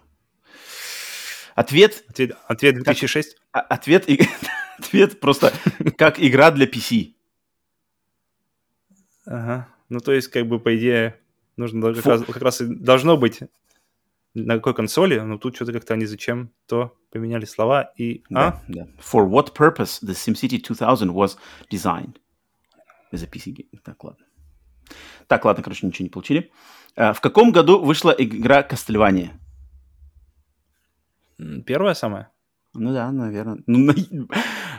Ответ, 1.55 2.05
Ответ, 2.09 2.37
ответ 2.49 2.75
2006? 2.77 3.37
а- 3.53 3.61
ответ, 3.61 4.07
ответ 4.79 5.21
просто 5.21 5.53
как 5.97 6.19
игра 6.19 6.51
для 6.51 6.67
PC. 6.67 7.15
Ага. 9.25 9.69
Ну, 9.89 10.01
то 10.01 10.13
есть, 10.13 10.29
как 10.29 10.47
бы, 10.49 10.59
по 10.59 10.77
идее, 10.77 11.21
нужно 11.57 11.95
как 11.95 12.05
раз, 12.07 12.25
как 12.25 12.43
раз 12.43 12.61
и 12.61 12.67
должно 12.67 13.17
быть 13.17 13.41
на 14.35 14.55
какой 14.57 14.75
консоли, 14.75 15.19
но 15.21 15.37
тут 15.39 15.55
что-то 15.57 15.73
как-то 15.73 15.95
они 15.95 16.07
зачем 16.07 16.51
то 16.67 16.97
поменяли 17.11 17.45
слова 17.45 17.93
и... 17.99 18.23
А? 18.31 18.35
Да, 18.35 18.63
да. 18.69 18.87
For 18.99 19.29
what 19.29 19.55
purpose 19.55 20.01
the 20.03 20.15
SimCity 20.15 20.59
2000 20.63 21.11
was 21.11 21.37
designed? 21.71 22.17
As 23.13 23.23
a 23.23 23.27
PC 23.27 23.53
game. 23.53 23.79
Так, 23.85 24.03
ладно. 24.05 24.25
Так, 25.27 25.45
ладно, 25.45 25.63
короче, 25.63 25.87
ничего 25.87 26.05
не 26.05 26.11
получили. 26.11 26.51
Э, 26.97 27.13
В 27.13 27.21
каком 27.21 27.53
году 27.53 27.79
вышла 27.85 28.11
игра 28.11 28.63
Castlevania? 28.63 29.31
Первая 31.67 31.95
самая? 31.95 32.31
Ну 32.75 32.93
да, 32.95 33.11
наверное. 33.13 33.63
Ну, 33.67 33.93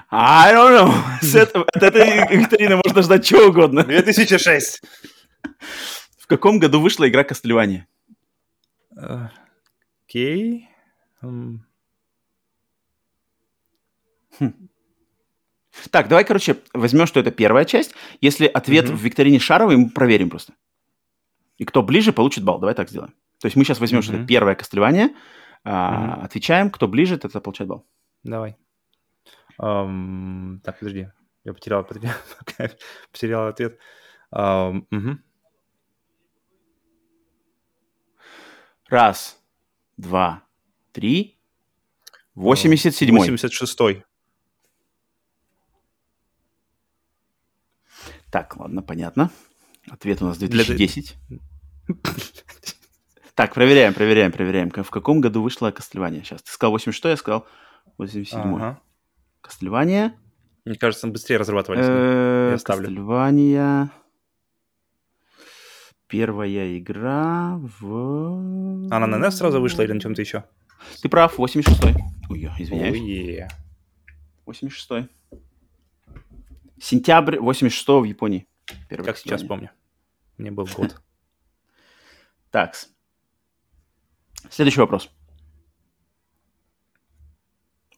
I 0.10 0.54
don't 0.54 0.72
know. 0.88 0.94
С 1.22 1.36
этого- 1.36 1.66
от 1.74 1.84
этой 1.84 2.36
викторины 2.38 2.78
можно 2.78 3.02
ждать 3.04 3.26
чего 3.26 3.50
угодно. 3.50 3.84
2006. 3.84 4.82
В 6.18 6.26
каком 6.28 6.58
году 6.60 6.80
вышла 6.82 7.08
игра 7.08 7.24
Castlevania? 7.24 7.84
Окей. 10.14 10.70
М, 11.24 11.66
Так, 15.90 16.08
давай, 16.08 16.24
короче, 16.24 16.58
возьмем, 16.74 17.08
что 17.08 17.20
это 17.20 17.32
первая 17.32 17.66
часть. 17.66 17.96
Если 18.22 18.46
ответ 18.46 18.86
Мгм. 18.90 18.96
в 18.96 19.02
викторине 19.02 19.40
шаровой, 19.40 19.76
мы 19.78 19.90
проверим 19.90 20.30
просто. 20.30 20.54
И 21.58 21.66
кто 21.66 21.82
ближе, 21.82 22.14
получит 22.14 22.44
балл. 22.44 22.60
Давай 22.60 22.76
так 22.76 22.90
сделаем. 22.90 23.14
То 23.40 23.48
есть 23.48 23.56
мы 23.56 23.64
сейчас 23.64 23.80
возьмем, 23.80 24.04
что 24.04 24.14
это 24.14 24.26
первое 24.28 24.56
Castlevania, 24.56 25.10
а, 25.64 26.18
Мгм. 26.18 26.26
отвечаем, 26.26 26.70
кто 26.70 26.88
ближе, 26.88 27.16
это 27.16 27.42
получает 27.42 27.70
балл. 27.70 27.88
Давай. 28.24 28.56
Ам, 29.58 30.62
Так, 30.64 30.78
подожди. 30.78 31.08
Я 31.44 31.54
потерял, 31.54 31.84
потерял 33.12 33.48
ответ. 33.48 33.80
Ам, 34.30 34.86
мгм. 34.92 35.24
Раз, 38.90 39.43
два, 39.98 40.44
три. 40.92 41.38
87-й. 42.36 43.30
86-й. 43.30 44.04
Так, 48.32 48.58
ладно, 48.58 48.82
понятно. 48.82 49.30
Ответ 49.90 50.22
у 50.22 50.26
нас 50.26 50.38
Для- 50.38 50.48
2010. 50.48 51.16
Так, 53.36 53.56
проверяем, 53.56 53.96
проверяем, 53.96 54.32
проверяем. 54.32 54.70
В 54.70 54.90
каком 54.92 55.20
году 55.20 55.42
вышла 55.42 55.72
Castlevania? 55.72 56.24
Сейчас, 56.24 56.44
ты 56.44 56.52
сказал 56.52 56.72
86 56.74 57.04
я 57.06 57.18
сказал 57.18 57.48
87 57.98 58.40
Ага. 58.56 58.80
Castlevania. 59.42 60.12
Мне 60.66 60.76
кажется, 60.76 61.08
мы 61.08 61.14
быстрее 61.14 61.38
разрабатывались. 61.38 61.84
Э. 61.88 62.58
Castlevania. 62.64 63.90
Первая 66.08 66.78
игра 66.78 67.58
в... 67.58 68.90
Она 68.92 69.08
на 69.08 69.16
NES 69.16 69.32
сразу 69.32 69.60
вышла 69.60 69.82
или 69.82 69.94
на 69.94 70.00
чем-то 70.00 70.22
еще? 70.22 70.44
Ты 71.02 71.10
прав, 71.10 71.40
86-й. 71.40 71.96
Ой, 72.30 72.52
извиняюсь. 72.60 73.00
Ой-е. 73.00 73.50
86-й. 74.46 75.08
Сентябрь 76.80 77.40
86 77.40 77.88
в 77.88 78.04
Японии. 78.04 78.48
Первое 78.90 79.06
Как 79.06 79.18
сейчас 79.18 79.44
помню. 79.44 79.72
Мне 80.38 80.52
был 80.52 80.68
год. 80.76 81.02
Так. 82.52 82.76
Следующий 84.52 84.80
вопрос. 84.80 85.10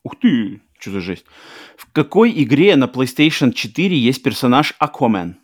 Ух 0.03 0.18
ты, 0.18 0.62
что 0.80 0.91
за 0.91 1.01
жесть. 1.01 1.26
В 1.76 1.91
какой 1.91 2.32
игре 2.41 2.78
на 2.78 2.86
PlayStation 2.86 3.51
4 3.51 3.97
есть 3.97 4.24
персонаж 4.24 4.74
Aquaman? 4.80 5.36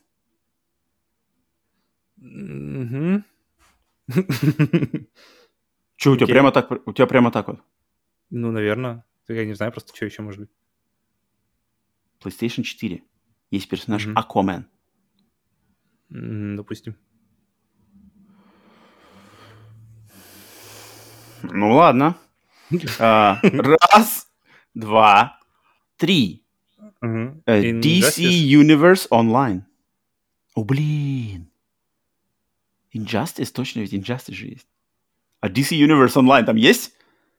Че, 5.97 6.09
у 6.11 6.15
тебя 6.17 6.27
прямо 6.27 6.51
так, 6.51 6.71
у 6.87 6.93
тебя 6.93 7.07
прямо 7.07 7.31
так 7.31 7.47
вот? 7.47 7.59
Ну, 8.29 8.51
наверное. 8.51 9.03
Я 9.27 9.45
не 9.45 9.53
знаю 9.53 9.71
просто, 9.71 9.95
что 9.95 10.05
еще 10.05 10.21
может 10.21 10.39
быть. 10.41 10.49
PlayStation 12.23 12.63
4 12.63 13.03
есть 13.51 13.69
персонаж 13.69 14.05
Мгм. 14.05 14.17
Aquaman. 14.17 14.63
Допустим. 16.09 16.95
Ну 21.43 21.75
ладно. 21.75 22.15
А, 22.99 23.39
Раз, 23.43 24.27
два, 24.73 25.39
три. 25.97 26.45
Э? 27.01 27.33
DC 27.45 28.19
Universe 28.61 29.07
Online. 29.09 29.63
О, 30.55 30.63
блин. 30.63 31.50
Injustice? 32.93 33.51
Точно, 33.53 33.79
ведь 33.81 33.93
Injustice 33.93 34.33
же 34.33 34.47
есть. 34.47 34.67
А 35.39 35.47
DC 35.49 35.71
Universe 35.77 36.15
Online 36.15 36.45
там 36.45 36.55
есть? 36.55 36.93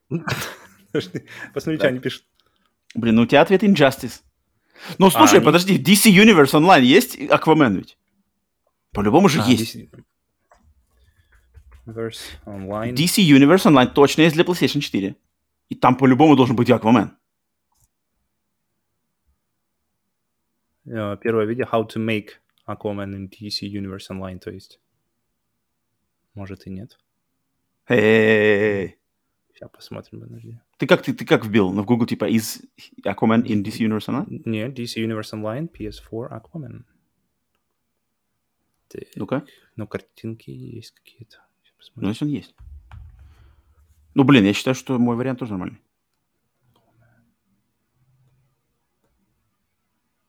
Посмотри, 1.54 1.78
что 1.78 1.88
они 1.88 2.00
пишут. 2.00 2.24
Блин, 2.94 3.16
ну 3.16 3.22
у 3.22 3.26
тебя 3.26 3.40
ответ 3.42 3.62
Injustice. 3.62 4.22
Ну, 4.98 5.10
слушай, 5.10 5.36
они- 5.36 5.44
подожди, 5.44 5.78
DC 5.78 6.10
Universe 6.12 6.52
Online 6.54 6.82
есть 6.82 7.18
Аквамен 7.30 7.76
ведь? 7.76 7.96
По-любому 8.92 9.28
же 9.28 9.40
А, 9.40 9.46
есть. 9.46 9.76
DC 9.76 9.88
Verse 11.86 12.20
Online. 12.46 12.94
DC 12.94 13.22
Universe 13.22 13.66
Online 13.66 13.92
точно 13.92 14.22
есть 14.22 14.34
для 14.34 14.44
PlayStation 14.44 14.80
4. 14.80 15.16
И 15.68 15.74
там 15.74 15.96
по-любому 15.96 16.36
должен 16.36 16.54
быть 16.56 16.70
Аквамен. 16.70 17.16
Э, 20.86 21.16
Первое 21.20 21.46
видео 21.46 21.66
How 21.66 21.86
to 21.88 21.98
make 22.04 22.30
Aquaman 22.66 23.14
in 23.14 23.28
DC 23.30 23.62
Universe 23.68 24.10
Online, 24.10 24.38
то 24.38 24.50
есть. 24.50 24.80
Может 26.34 26.66
и 26.66 26.70
нет. 26.70 26.98
Эй, 27.88 28.96
Сейчас 29.62 29.70
посмотрим, 29.70 30.20
подожди. 30.20 30.58
Ты 30.78 30.86
как, 30.86 31.02
ты, 31.02 31.12
ты 31.12 31.24
как 31.24 31.44
вбил 31.44 31.70
в 31.70 31.84
Google, 31.84 32.06
типа, 32.06 32.28
is 32.28 32.64
Aquaman 33.04 33.42
in 33.44 33.62
DC 33.62 33.86
Universe 33.86 34.08
Online? 34.08 34.42
Нет, 34.44 34.78
DC 34.78 34.96
Universe 35.04 35.32
Online, 35.32 35.70
PS4, 35.70 36.30
Aquaman. 36.30 36.84
Так, 38.88 39.04
Ну-ка. 39.14 39.46
Ну, 39.76 39.86
картинки 39.86 40.50
есть 40.50 40.94
какие-то. 40.94 41.44
Ну, 41.94 42.08
если 42.08 42.24
он 42.24 42.30
есть. 42.30 42.54
Ну, 44.14 44.24
блин, 44.24 44.44
я 44.44 44.52
считаю, 44.52 44.74
что 44.74 44.98
мой 44.98 45.16
вариант 45.16 45.38
тоже 45.38 45.52
нормальный. 45.52 45.80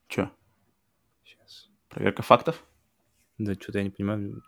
Че, 0.08 0.30
Сейчас. 1.24 1.70
проверка 1.90 2.22
фактов? 2.22 2.64
Да, 3.40 3.56
что-то 3.56 3.80
я 3.80 3.84
не 3.84 3.90
понимаю. 3.90 4.44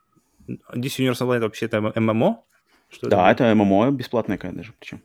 DC 0.48 1.00
Universe 1.00 1.22
Online 1.22 1.38
это 1.38 1.46
вообще-то 1.46 1.82
ММО? 1.82 2.44
Что 2.90 3.10
Да, 3.10 3.32
это 3.32 3.54
ММО 3.54 3.92
бесплатная 3.92 4.38
какая 4.38 4.54
даже, 4.54 4.74
причем. 4.80 5.02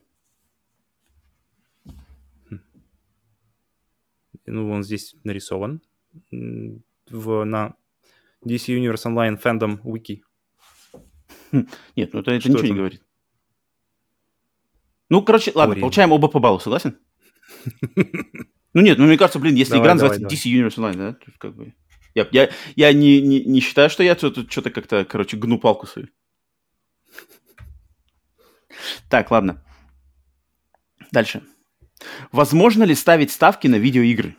Ну, 4.47 4.70
он 4.70 4.82
здесь 4.82 5.14
нарисован. 5.24 5.80
В, 6.30 7.45
на 7.45 7.74
DC 8.45 8.76
Universe 8.78 9.07
Online 9.07 9.41
Fandom 9.41 9.80
Wiki. 9.82 10.22
Нет, 11.97 12.12
ну 12.12 12.20
это, 12.20 12.32
это 12.32 12.41
Что 12.41 12.49
ничего 12.51 12.62
не 12.62 12.68
там? 12.68 12.76
говорит. 12.76 13.03
Ну, 15.09 15.22
короче, 15.22 15.53
ладно, 15.55 15.72
Ори. 15.74 15.80
получаем 15.80 16.12
оба 16.12 16.28
по 16.28 16.38
баллу, 16.38 16.59
согласен? 16.59 16.99
Ну 18.72 18.82
нет, 18.82 18.99
ну 18.99 19.07
мне 19.07 19.18
кажется, 19.18 19.41
блин, 19.41 19.57
если 19.57 19.72
Давай, 19.72 19.84
игра 19.84 19.95
давай, 19.97 20.18
называется 20.18 20.49
DC 20.49 20.53
Universe 20.53 20.78
Online, 20.78 20.97
да, 20.97 21.16
как 21.38 21.57
бы... 21.57 21.74
Я, 22.14 22.28
я, 22.32 22.50
я 22.76 22.92
не, 22.92 23.20
не, 23.20 23.44
не 23.44 23.61
считаю, 23.61 23.88
что 23.90 24.02
я 24.02 24.14
тут 24.14 24.50
что-то 24.50 24.70
как-то, 24.70 25.04
короче, 25.04 25.36
гну 25.36 25.58
палку 25.58 25.86
свою. 25.86 26.08
Так, 29.08 29.30
ладно. 29.30 29.62
Дальше. 31.12 31.42
Возможно 32.32 32.84
ли 32.84 32.94
ставить 32.94 33.30
ставки 33.30 33.66
на 33.68 33.76
видеоигры? 33.76 34.36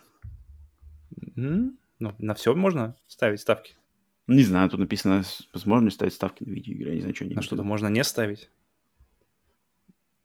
Ну, 1.36 1.76
на 2.00 2.34
все 2.34 2.56
можно 2.56 2.96
ставить 3.08 3.42
ставки. 3.42 3.76
Не 4.28 4.44
знаю, 4.44 4.70
тут 4.70 4.80
написано, 4.80 5.24
возможно 5.54 5.86
ли 5.86 5.92
ставить 5.92 6.14
ставки 6.14 6.44
на 6.44 6.52
видеоигры. 6.52 6.90
Я 6.90 6.96
не 6.96 7.02
знаю, 7.02 7.16
что 7.16 7.26
они 7.26 7.36
На 7.36 7.42
что-то 7.42 7.64
можно 7.64 7.88
не 7.88 8.04
ставить. 8.04 8.50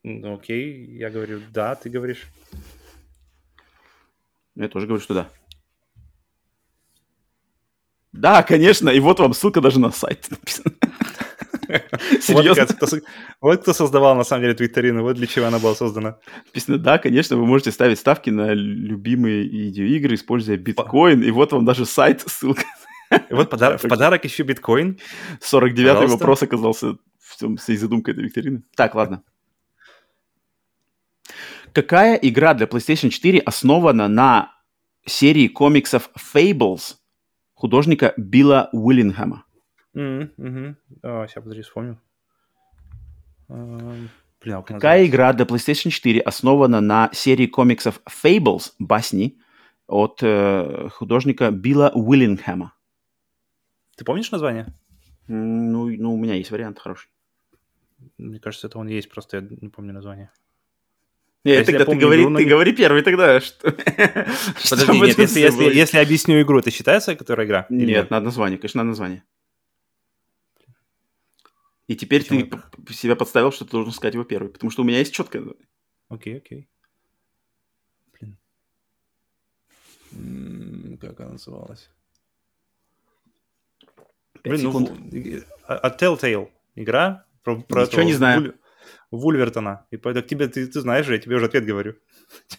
Ну, 0.02 0.34
окей, 0.34 0.96
я 0.96 1.10
говорю 1.10 1.40
да, 1.52 1.74
ты 1.74 1.90
говоришь. 1.90 2.26
Я 4.54 4.68
тоже 4.68 4.86
говорю, 4.86 5.02
что 5.02 5.14
да. 5.14 5.30
Да, 8.16 8.42
конечно, 8.42 8.88
и 8.88 9.00
вот 9.00 9.20
вам 9.20 9.34
ссылка 9.34 9.60
даже 9.60 9.78
на 9.80 9.90
сайт 9.92 10.26
написана. 10.30 10.74
Серьезно? 12.20 12.66
вот 13.40 13.62
кто 13.62 13.72
создавал 13.72 14.14
на 14.14 14.24
самом 14.24 14.42
деле 14.42 14.52
эту 14.54 14.64
викторину, 14.64 15.02
вот 15.02 15.16
для 15.16 15.26
чего 15.26 15.46
она 15.46 15.58
была 15.58 15.74
создана. 15.74 16.18
Написано, 16.46 16.78
да, 16.78 16.98
конечно, 16.98 17.36
вы 17.36 17.46
можете 17.46 17.72
ставить 17.72 17.98
ставки 17.98 18.30
на 18.30 18.52
любимые 18.54 19.48
видеоигры, 19.48 20.14
используя 20.14 20.56
биткоин, 20.56 21.22
и 21.22 21.30
вот 21.30 21.52
вам 21.52 21.64
даже 21.64 21.84
сайт, 21.86 22.22
ссылка. 22.26 22.62
И 23.30 23.34
вот 23.34 23.50
подар- 23.50 23.78
в 23.78 23.82
подарок 23.82 24.24
еще 24.24 24.42
биткоин. 24.42 24.98
49-й 25.40 25.84
Пожалуйста. 25.86 26.16
вопрос 26.16 26.42
оказался 26.42 26.86
в 26.92 26.98
всем, 27.36 27.56
всей 27.56 27.76
задумкой 27.76 28.14
этой 28.14 28.24
викторины. 28.24 28.62
Так, 28.74 28.94
ладно. 28.94 29.22
Какая 31.72 32.16
игра 32.16 32.54
для 32.54 32.66
PlayStation 32.66 33.10
4 33.10 33.38
основана 33.40 34.08
на 34.08 34.52
серии 35.04 35.46
комиксов 35.46 36.10
Fables 36.34 36.96
художника 37.56 38.14
Билла 38.16 38.68
Уиллингхэма? 38.72 39.44
М, 39.94 40.30
мгм. 40.36 40.76
А, 41.02 41.26
сейчас, 41.26 41.42
подожди, 41.42 41.62
вспомню. 41.62 41.98
Эм, 43.48 44.10
Блин, 44.40 44.56
а 44.56 44.58
как 44.62 44.66
Какая 44.76 45.00
называется? 45.00 45.10
игра 45.10 45.32
для 45.32 45.44
PlayStation 45.46 45.90
4 45.90 46.20
основана 46.20 46.80
на 46.80 47.10
серии 47.12 47.46
комиксов 47.46 48.00
Fables, 48.06 48.72
басни, 48.78 49.38
от 49.88 50.18
э, 50.22 50.88
художника 50.90 51.50
Билла 51.50 51.90
Уиллингхэма? 51.94 52.72
Ты 53.96 54.04
помнишь 54.04 54.30
название? 54.30 54.66
Ну, 55.26 55.88
ну, 55.88 56.14
у 56.14 56.18
меня 56.18 56.34
есть 56.34 56.50
вариант 56.50 56.78
хороший. 56.78 57.08
Мне 58.18 58.38
кажется, 58.38 58.66
это 58.66 58.78
он 58.78 58.88
есть, 58.88 59.08
просто 59.08 59.38
я 59.38 59.42
не 59.42 59.68
помню 59.68 59.94
название. 59.94 60.30
Нет, 61.46 61.58
Если 61.60 61.78
ты 61.78 61.84
помню 61.84 62.00
говори, 62.00 62.22
игру, 62.22 62.30
но 62.30 62.38
ты 62.38 62.44
не- 62.44 62.50
говори 62.50 62.72
первый 62.72 63.02
тогда. 63.02 63.40
Что... 63.40 63.70
Подожди, 64.70 65.00
нет, 65.00 65.10
это 65.10 65.22
если, 65.22 65.40
если, 65.40 65.64
если 65.64 65.98
объясню 65.98 66.42
игру, 66.42 66.58
это 66.58 66.70
считается, 66.70 67.14
которая 67.16 67.46
игра? 67.46 67.66
Или 67.70 67.86
Нет, 67.86 68.10
надо 68.10 68.24
название, 68.26 68.58
конечно, 68.58 68.78
надо 68.78 68.88
название. 68.88 69.22
И 71.86 71.94
теперь 71.94 72.22
Почему 72.22 72.40
ты 72.40 72.46
п- 72.82 72.92
себя 72.92 73.14
подставил, 73.14 73.52
что 73.52 73.64
ты 73.64 73.70
должен 73.70 73.92
сказать 73.92 74.14
его 74.14 74.24
первый, 74.24 74.48
потому 74.50 74.70
что 74.72 74.82
у 74.82 74.84
меня 74.84 74.98
есть 74.98 75.14
четкое 75.14 75.42
название. 75.42 75.68
Окей, 76.08 76.36
окей. 76.38 76.68
Блин. 78.18 78.36
М, 80.12 80.98
Как 81.00 81.20
она 81.20 81.32
называлась? 81.32 81.90
Блин, 84.42 84.62
ну, 84.62 84.96
и- 85.12 85.42
а 85.68 85.76
а 85.76 85.96
Telltale 85.96 86.48
игра 86.74 87.24
про, 87.44 87.56
про 87.60 87.82
Ничего 87.82 87.84
этого 87.92 88.00
не 88.02 88.12
знаю. 88.14 88.54
Вуль- 89.10 89.20
Вульвертона. 89.36 89.86
И 89.90 89.96
поэтому 89.96 90.24
к 90.24 90.28
тебе, 90.28 90.46
ты, 90.48 90.66
ты 90.66 90.80
знаешь 90.80 91.06
же, 91.06 91.12
я 91.14 91.18
тебе 91.18 91.36
уже 91.36 91.46
ответ 91.46 91.64
говорю. 91.64 91.94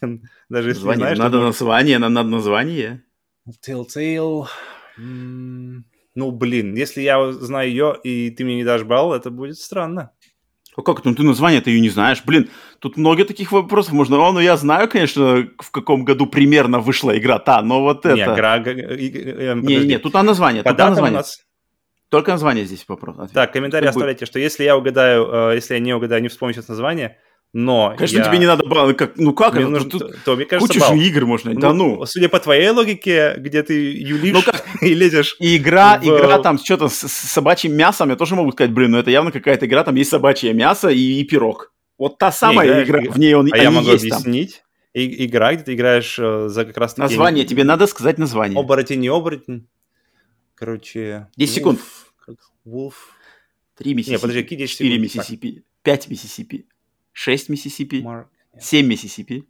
Даже 0.48 0.68
если 0.70 0.82
не 0.82 0.86
Название. 0.86 0.98
знаешь, 0.98 1.18
надо 1.18 1.40
название, 1.40 1.98
нам 1.98 2.12
надо 2.12 2.28
название. 2.28 3.02
Telltale. 3.66 4.46
М, 4.98 5.84
Ну, 6.14 6.30
блин, 6.32 6.74
если 6.74 7.02
я 7.02 7.32
знаю 7.32 7.70
ее, 7.70 7.96
и 8.04 8.30
ты 8.30 8.44
мне 8.44 8.56
не 8.56 8.64
дашь 8.64 8.82
балл, 8.82 9.12
это 9.14 9.30
будет 9.30 9.56
странно. 9.58 10.10
О, 10.76 10.82
как? 10.82 11.04
Ну, 11.04 11.14
ты 11.14 11.22
название 11.22 11.60
ты 11.60 11.70
ее 11.70 11.80
не 11.80 11.90
знаешь. 11.90 12.22
Блин, 12.24 12.48
тут 12.78 12.96
много 12.96 13.24
таких 13.24 13.52
вопросов 13.52 13.92
можно. 13.94 14.16
О, 14.18 14.32
ну 14.32 14.40
я 14.40 14.56
знаю, 14.56 14.88
конечно, 14.88 15.48
в 15.58 15.70
каком 15.70 16.04
году 16.04 16.26
примерно 16.26 16.78
вышла 16.80 17.16
игра 17.18 17.38
та, 17.38 17.62
но 17.62 17.80
вот 17.82 18.06
это... 18.06 18.14
Не, 18.14 18.22
игра... 18.22 18.58
Не, 18.58 19.84
не, 19.86 19.98
тут 19.98 20.14
на 20.14 20.22
название, 20.22 20.62
датам 20.62 20.86
у 20.86 20.90
название. 20.90 21.16
нас... 21.18 21.40
Только 22.10 22.30
название 22.32 22.64
здесь 22.64 22.84
вопрос. 22.88 23.16
ответ. 23.16 23.32
Так, 23.32 23.52
Как 23.52 23.62
бы- 23.62 23.88
оставляйте, 23.88 24.24
что 24.26 24.38
если 24.38 24.64
я 24.64 24.76
угадаю, 24.76 25.28
э, 25.50 25.54
если 25.56 25.74
я 25.74 25.80
не 25.80 25.92
угадаю, 25.94 26.22
не 26.22 26.28
вспомню 26.28 26.54
сейчас 26.54 26.68
название, 26.68 27.18
но 27.52 27.94
Конечно, 27.96 28.18
я- 28.18 28.24
тебе 28.24 28.38
не 28.38 28.46
надо 28.46 28.64
балл. 28.66 28.92
Как, 28.94 29.16
ну 29.16 29.32
как 29.34 29.54
мне 29.54 29.62
это? 29.62 29.70
нужно- 29.70 29.90
Тут 29.90 30.18
то, 30.24 30.36
мне 30.36 30.44
кажется, 30.44 30.68
куча 30.74 30.80
балл. 30.80 30.96
же 30.98 31.02
игр 31.06 31.26
можно. 31.26 31.54
да 31.54 31.72
ну. 31.72 32.04
Судя 32.06 32.28
по 32.28 32.38
твоей 32.40 32.70
логике, 32.70 33.34
где 33.38 33.62
ты 33.62 33.92
юлишь 33.92 34.32
Ну 34.34 34.42
как- 34.42 34.64
и 34.82 34.94
лезешь... 34.94 35.36
И 35.40 35.56
игра, 35.56 35.98
в- 35.98 36.04
игра 36.04 36.38
там 36.38 36.58
что-то 36.58 36.88
с, 36.88 36.94
с 37.08 37.12
собачьим 37.32 37.74
мясом, 37.74 38.10
я 38.10 38.16
тоже 38.16 38.34
могу 38.36 38.52
сказать, 38.52 38.72
блин, 38.72 38.90
ну 38.92 38.98
это 38.98 39.10
явно 39.10 39.30
какая-то 39.32 39.66
игра, 39.66 39.84
там 39.84 39.94
есть 39.94 40.10
собачье 40.10 40.52
мясо 40.54 40.88
и, 40.88 41.20
и 41.20 41.24
пирог. 41.24 41.72
Вот 41.98 42.16
та 42.18 42.30
самая 42.32 42.84
игра- 42.84 43.02
игра, 43.02 43.12
в 43.12 43.18
ней 43.18 43.34
он, 43.34 43.48
А 43.52 43.56
я 43.58 43.70
могу 43.70 43.90
есть 43.90 44.08
там. 44.08 44.18
объяснить. 44.20 44.62
И- 44.94 45.26
игра, 45.26 45.54
где 45.54 45.64
ты 45.64 45.74
играешь 45.74 46.18
э, 46.18 46.48
за 46.48 46.64
как 46.64 46.76
раз 46.78 46.94
таки... 46.94 47.02
Название, 47.02 47.44
тебе 47.44 47.64
надо 47.64 47.86
сказать 47.86 48.18
название. 48.18 48.58
Оборотень, 48.58 49.00
не 49.00 49.08
оборотень. 49.08 49.68
Короче... 50.58 51.28
10 51.36 51.54
секунд. 51.54 51.80
Wolf, 52.26 52.36
Wolf. 52.66 52.94
Три 53.76 53.94
Миссисипи, 53.94 54.16
Не, 54.16 54.18
подожди, 54.18 54.42
какие 54.42 54.58
10 54.58 54.72
четыре 54.72 55.08
секунд? 55.08 55.28
Миссисипи, 55.30 55.64
пять 55.84 56.08
Миссисипи, 56.08 56.68
шесть 57.12 57.48
Миссисипи, 57.48 58.02
Mark. 58.02 58.26
семь 58.60 58.88
Миссисипи, 58.88 59.48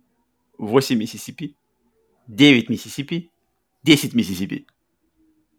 восемь 0.59 0.99
Миссисипи, 0.99 1.57
девять 2.27 2.69
Миссисипи, 2.69 3.31
десять 3.83 4.13
Миссисипи. 4.13 4.67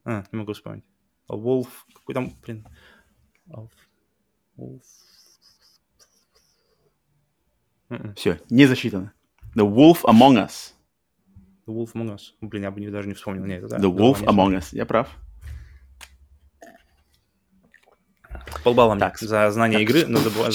А, 0.06 0.24
не 0.32 0.38
могу 0.38 0.54
вспомнить. 0.54 0.84
А 1.28 1.34
Wolf... 1.34 1.70
Какой 1.96 2.14
там, 2.14 2.32
блин... 2.44 2.68
Wolf... 3.48 3.72
Wolf... 4.56 4.84
М-м. 7.90 8.14
Все, 8.14 8.40
не 8.52 8.68
засчитано. 8.68 9.14
The 9.56 9.68
Wolf 9.68 10.04
Among 10.04 10.46
Us. 10.46 10.74
The 11.66 11.74
Wolf 11.74 11.94
Among 11.94 12.14
Us. 12.14 12.34
Блин, 12.40 12.62
я 12.62 12.70
бы 12.70 12.88
даже 12.92 13.08
не 13.08 13.16
вспомнил. 13.16 13.46
Нет, 13.46 13.64
это 13.64 13.80
да. 13.80 13.88
The 13.88 13.92
Wolf 13.92 14.24
Among 14.26 14.56
Us. 14.56 14.68
Я 14.74 14.86
прав. 14.86 15.10
Полбалла 18.64 18.94
мне 18.96 19.12
за 19.20 19.50
знание 19.52 19.82
игры, 19.84 20.06
но 20.08 20.20
забыва- 20.20 20.50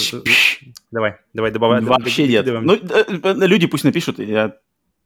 Давай, 0.91 1.15
давай, 1.33 1.51
добавай. 1.51 1.81
Вообще 1.81 2.27
нет. 2.27 2.45
Ну, 2.45 2.73
э, 2.75 3.47
люди 3.47 3.67
пусть 3.67 3.83
напишут, 3.83 4.19
я 4.19 4.57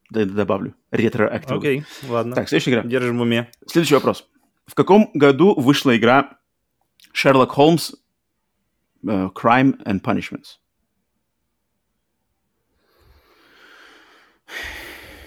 добавлю. 0.10 0.76
Ретроактив. 0.92 1.58
Окей, 1.58 1.84
ладно. 2.08 2.36
Так, 2.36 2.50
следующая 2.50 2.72
игра. 2.72 2.84
Держим 2.84 3.18
в 3.18 3.22
уме. 3.22 3.50
Следующий 3.68 3.96
вопрос. 3.96 4.28
В 4.66 4.76
каком 4.76 5.10
году 5.14 5.60
вышла 5.60 5.96
игра 5.98 6.38
Sherlock 7.16 7.56
Holmes 7.56 7.94
э, 9.08 9.30
Crime 9.34 9.82
and 9.86 10.02
Punishments? 10.02 10.58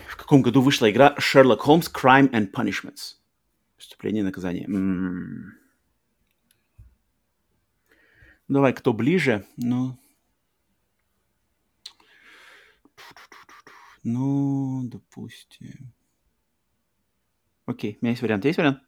В 0.08 0.16
каком 0.16 0.42
году 0.42 0.62
вышла 0.62 0.90
игра 0.90 1.14
Sherlock 1.18 1.60
Holmes 1.66 1.90
Crime 1.92 2.30
and 2.30 2.50
Punishments? 2.52 3.16
Преступление 3.76 4.20
и 4.22 4.24
наказание. 4.24 4.64
М. 4.66 5.54
Давай, 8.52 8.74
кто 8.74 8.92
ближе? 8.92 9.46
Ну... 9.56 9.96
Ну, 14.04 14.82
допустим... 14.84 15.94
Окей, 17.64 17.96
у 17.98 18.04
меня 18.04 18.10
есть 18.10 18.20
вариант. 18.20 18.44
Есть 18.44 18.58
вариант? 18.58 18.80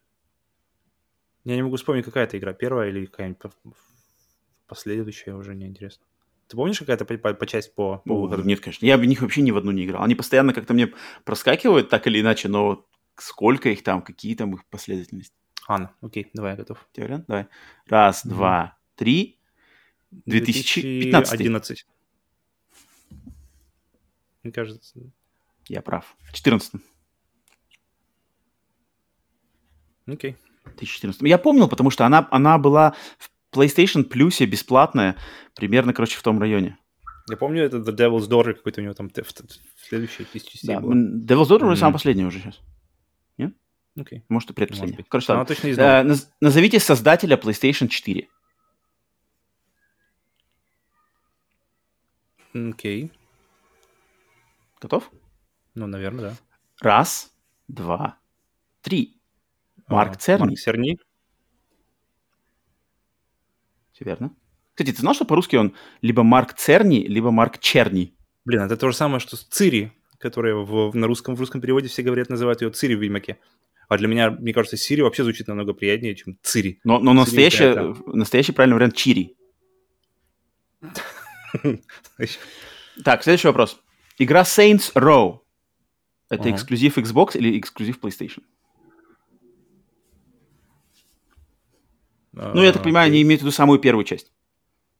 Я 1.45 1.55
не 1.55 1.63
могу 1.63 1.77
вспомнить, 1.77 2.05
какая 2.05 2.25
это 2.25 2.37
игра. 2.37 2.53
Первая 2.53 2.89
или 2.89 3.07
какая-нибудь 3.07 3.39
по- 3.39 3.73
последующая, 4.67 5.33
уже 5.33 5.55
не 5.55 5.65
интересно. 5.65 6.05
Ты 6.47 6.57
помнишь 6.57 6.77
какая-то 6.77 7.05
по, 7.05 7.17
по, 7.17 7.33
по 7.33 7.47
часть 7.47 7.73
по, 7.73 8.03
по 8.05 8.15
выходу? 8.21 8.43
нет, 8.43 8.59
конечно. 8.59 8.85
Я 8.85 8.99
в 8.99 9.05
них 9.05 9.23
вообще 9.23 9.41
ни 9.41 9.49
в 9.49 9.57
одну 9.57 9.71
не 9.71 9.85
играл. 9.85 10.03
Они 10.03 10.13
постоянно 10.13 10.53
как-то 10.53 10.75
мне 10.75 10.93
проскакивают 11.23 11.89
так 11.89 12.05
или 12.05 12.21
иначе, 12.21 12.49
но 12.49 12.85
сколько 13.15 13.69
их 13.69 13.81
там, 13.81 14.03
какие 14.03 14.35
там 14.35 14.53
их 14.53 14.63
последовательности. 14.67 15.33
Ну, 15.67 15.89
окей, 16.01 16.29
давай, 16.35 16.51
я 16.51 16.57
готов. 16.57 16.87
У 16.91 16.95
тебя 16.95 17.05
вариант? 17.07 17.25
Давай. 17.27 17.47
Раз, 17.87 18.25
Мгм. 18.25 18.35
два, 18.35 18.77
три. 18.95 19.39
2015. 20.25 21.29
2011. 21.37 21.85
Мне 24.43 24.51
кажется. 24.53 24.99
Я 25.67 25.81
прав. 25.81 26.15
В 26.21 26.33
14 26.33 26.73
Окей. 30.07 30.35
2014. 30.65 31.21
Я 31.23 31.37
помнил, 31.37 31.67
потому 31.67 31.89
что 31.89 32.05
она, 32.05 32.27
она 32.31 32.57
была 32.57 32.95
в 33.17 33.31
PlayStation 33.55 34.07
Plus 34.07 34.45
бесплатная, 34.45 35.15
примерно, 35.55 35.93
короче, 35.93 36.17
в 36.17 36.21
том 36.23 36.39
районе. 36.39 36.77
Я 37.29 37.37
помню, 37.37 37.63
это 37.63 37.77
The 37.77 37.95
Devil's 37.95 38.27
Daughter 38.29 38.53
какой-то 38.53 38.81
у 38.81 38.83
него 38.83 38.93
там 38.93 39.09
в, 39.09 39.13
в 39.17 39.87
следующей 39.87 40.25
тысячи 40.25 40.51
частей 40.53 40.75
Да. 40.75 40.79
было. 40.79 40.93
Devil's 40.93 41.47
Daughter 41.49 41.65
Мгм. 41.65 41.75
самая 41.75 41.93
последняя 41.93 42.25
уже 42.25 42.39
сейчас. 42.39 42.61
Окей. 43.97 44.25
Может, 44.27 44.49
и 44.49 44.53
предпоследняя. 44.53 45.05
Короче, 45.07 45.31
Она 45.31 45.45
точно 45.45 45.67
из 45.69 45.77
Э, 45.79 46.03
наз- 46.03 46.27
Назовите 46.41 46.81
создателя 46.81 47.37
PlayStation 47.37 47.87
4. 47.87 48.27
Окей. 52.55 53.11
Готов? 54.79 55.11
Ну, 55.73 55.87
наверное, 55.87 56.29
да. 56.29 56.35
Раз, 56.79 57.33
два, 57.67 58.17
три. 58.81 59.19
Марк 59.87 60.13
А, 60.13 60.15
Церни. 60.15 60.45
Марк 60.45 60.59
Церни. 60.59 60.99
Все 63.91 64.05
верно. 64.05 64.33
Кстати, 64.73 64.91
ты 64.93 65.01
знал, 65.01 65.13
что 65.13 65.25
по-русски 65.25 65.57
он 65.57 65.73
либо 66.01 66.23
Марк 66.23 66.53
Церни, 66.53 67.05
либо 67.07 67.31
Марк 67.31 67.59
Черни? 67.59 68.15
Блин, 68.45 68.61
это 68.61 68.77
то 68.77 68.89
же 68.89 68.95
самое, 68.95 69.19
что 69.19 69.35
с 69.37 69.43
Цири, 69.43 69.91
которая 70.17 70.55
в, 70.55 70.95
на 70.95 71.07
русском, 71.07 71.35
в 71.35 71.39
русском 71.39 71.61
переводе 71.61 71.87
все 71.87 72.03
говорят, 72.03 72.29
называют 72.29 72.61
ее 72.61 72.69
Цири 72.71 72.95
в 72.95 73.01
Ведьмаке. 73.01 73.37
А 73.87 73.97
для 73.97 74.07
меня, 74.07 74.31
мне 74.31 74.53
кажется, 74.53 74.77
Сири 74.77 75.01
вообще 75.01 75.23
звучит 75.23 75.47
намного 75.47 75.73
приятнее, 75.73 76.15
чем 76.15 76.37
Цири. 76.41 76.79
Но, 76.83 76.99
но 76.99 77.13
настоящий, 77.13 77.73
настоящий 78.07 78.51
правильный 78.51 78.75
вариант 78.75 78.95
Чири. 78.95 79.35
Так, 83.03 83.23
следующий 83.23 83.47
вопрос. 83.47 83.79
Игра 84.17 84.41
Saints 84.43 84.93
Row. 84.93 85.39
Это 86.29 86.51
эксклюзив 86.51 86.97
Xbox 86.97 87.37
или 87.37 87.59
эксклюзив 87.59 87.99
PlayStation? 87.99 88.41
Ну, 92.31 92.63
я 92.63 92.73
так 92.73 92.83
понимаю, 92.83 93.07
они 93.07 93.21
имеют 93.21 93.41
в 93.41 93.45
виду 93.45 93.51
самую 93.51 93.79
первую 93.79 94.03
часть. 94.03 94.31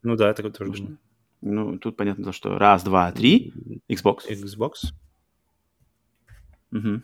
Ну 0.03 0.16
да, 0.16 0.34
вот 0.38 0.58
тоже 0.58 0.72
думаю. 0.72 0.97
Ну, 1.41 1.78
тут 1.78 1.97
понятно, 1.97 2.32
что 2.32 2.58
раз, 2.58 2.84
два, 2.84 3.12
три. 3.12 3.53
Xbox. 3.89 4.30
Xbox. 4.30 4.72
Мгм. 6.72 7.03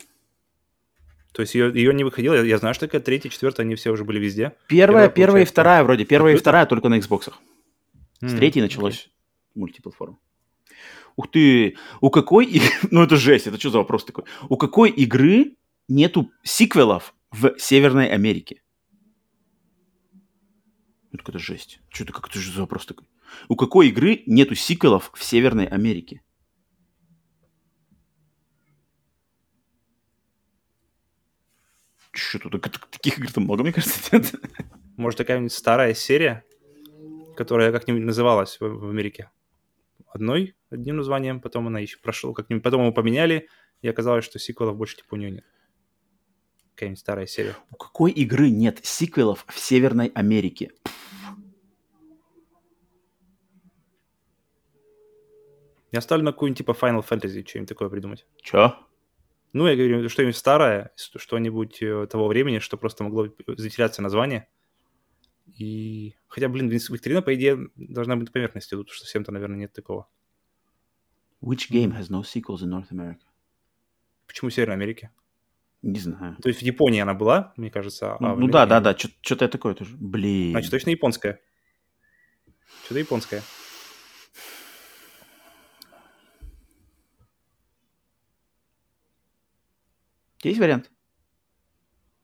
То 1.33 1.41
есть 1.41 1.55
ее, 1.55 1.71
ее 1.73 1.93
не 1.93 2.03
выходило. 2.03 2.35
Я, 2.35 2.43
я 2.43 2.57
знаю, 2.57 2.73
что 2.73 2.87
такая 2.87 3.01
третья, 3.01 3.29
четвертая, 3.29 3.65
они 3.65 3.75
все 3.75 3.91
уже 3.91 4.03
были 4.03 4.19
везде. 4.19 4.55
Первая, 4.67 5.07
Первая, 5.07 5.09
первая 5.09 5.43
и 5.43 5.45
вторая 5.45 5.83
вроде. 5.83 6.05
Первая 6.05 6.35
и 6.35 6.37
вторая 6.37 6.65
только 6.65 6.89
на 6.89 6.97
Xbox. 6.97 7.33
С 8.21 8.35
третьей 8.35 8.61
началось 8.61 9.09
мультиплатформа. 9.55 10.17
Ух 11.15 11.29
ты, 11.29 11.77
у 11.99 12.09
какой... 12.09 12.61
Ну, 12.91 13.03
это 13.03 13.15
жесть, 13.15 13.47
это 13.47 13.59
что 13.59 13.69
за 13.69 13.77
вопрос 13.79 14.05
такой? 14.05 14.25
У 14.49 14.57
какой 14.57 14.89
игры 14.91 15.57
нету 15.87 16.31
сиквелов 16.43 17.13
в 17.31 17.57
Северной 17.57 18.09
Америке? 18.09 18.61
Это 21.11 21.17
какая-то 21.23 21.39
жесть. 21.39 21.81
Что 21.89 22.05
это, 22.05 22.13
как 22.13 22.29
это 22.29 22.39
же 22.39 22.51
за 22.53 22.61
вопрос 22.61 22.85
такой? 22.85 23.07
У 23.49 23.55
какой 23.55 23.89
игры 23.89 24.23
нету 24.25 24.55
сиквелов 24.55 25.11
в 25.13 25.23
Северной 25.23 25.65
Америке? 25.65 26.21
Что 32.11 32.39
тут? 32.39 32.61
Так- 32.61 32.87
Таких 32.87 33.17
игр 33.19 33.31
там 33.31 33.43
много, 33.45 33.63
мне 33.63 33.73
кажется, 33.73 33.99
нет. 34.15 34.33
Может, 34.97 35.17
такая-нибудь 35.17 35.53
старая 35.53 35.93
серия, 35.93 36.43
которая 37.35 37.71
как-нибудь 37.71 38.03
называлась 38.03 38.57
в, 38.59 38.65
в 38.67 38.89
Америке. 38.89 39.29
Одной, 40.13 40.55
одним 40.69 40.97
названием, 40.97 41.39
потом 41.39 41.67
она 41.67 41.79
еще 41.79 41.97
прошла, 41.97 42.33
как-нибудь, 42.33 42.63
потом 42.63 42.81
его 42.81 42.91
поменяли, 42.91 43.47
и 43.81 43.87
оказалось, 43.87 44.25
что 44.25 44.39
сиквелов 44.39 44.75
больше 44.75 44.97
типа 44.97 45.13
у 45.13 45.17
нее 45.17 45.31
нет. 45.31 45.45
Какая-нибудь 46.75 46.99
старая 46.99 47.27
серия. 47.27 47.55
У 47.69 47.75
какой 47.77 48.11
игры 48.11 48.49
нет 48.49 48.79
сиквелов 48.83 49.45
в 49.47 49.57
Северной 49.57 50.07
Америке? 50.07 50.71
Я 55.91 56.01
ставлю 56.01 56.25
на 56.25 56.31
какую-нибудь 56.31 56.57
типа 56.59 56.71
Final 56.71 57.05
Fantasy, 57.07 57.47
что-нибудь 57.47 57.69
такое 57.69 57.89
придумать. 57.89 58.25
Чё? 58.41 58.75
Ну, 59.53 59.67
я 59.67 59.75
говорю, 59.75 60.07
что-нибудь 60.07 60.37
старое, 60.37 60.91
что- 60.95 61.19
что-нибудь 61.19 61.81
э, 61.81 62.07
того 62.09 62.27
времени, 62.27 62.59
что 62.59 62.77
просто 62.77 63.03
могло 63.03 63.27
затеряться 63.47 64.01
название. 64.01 64.47
И... 65.57 66.15
Хотя, 66.27 66.49
блин, 66.49 66.69
Викторина, 66.69 67.21
по 67.21 67.33
идее, 67.35 67.69
должна 67.75 68.15
быть 68.15 68.27
на 68.27 68.31
поверхности, 68.31 68.75
тут 68.75 68.89
уж 68.89 68.99
совсем-то, 68.99 69.31
наверное, 69.31 69.57
нет 69.57 69.73
такого. 69.73 70.07
Which 71.41 71.71
game 71.71 71.97
has 71.97 72.09
no 72.09 72.21
sequels 72.21 72.63
in 72.63 72.69
North 72.69 72.91
America? 72.91 73.25
Почему 74.27 74.49
в 74.49 74.53
Северной 74.53 74.75
Америке? 74.75 75.11
Не 75.81 75.99
знаю. 75.99 76.37
То 76.41 76.49
есть 76.49 76.61
в 76.61 76.63
Японии 76.63 77.01
она 77.01 77.15
была, 77.15 77.53
мне 77.57 77.71
кажется, 77.71 78.13
а 78.13 78.17
Ну, 78.19 78.35
в 78.35 78.39
ну 78.39 78.47
да, 78.47 78.65
да, 78.67 78.79
да, 78.79 78.95
что-то 78.95 79.47
такое 79.47 79.73
тоже. 79.73 79.97
Блин. 79.97 80.51
Значит, 80.51 80.71
точно 80.71 80.91
японская. 80.91 81.41
Что-то 82.85 82.99
японское. 82.99 83.41
Есть 90.43 90.59
вариант? 90.59 90.91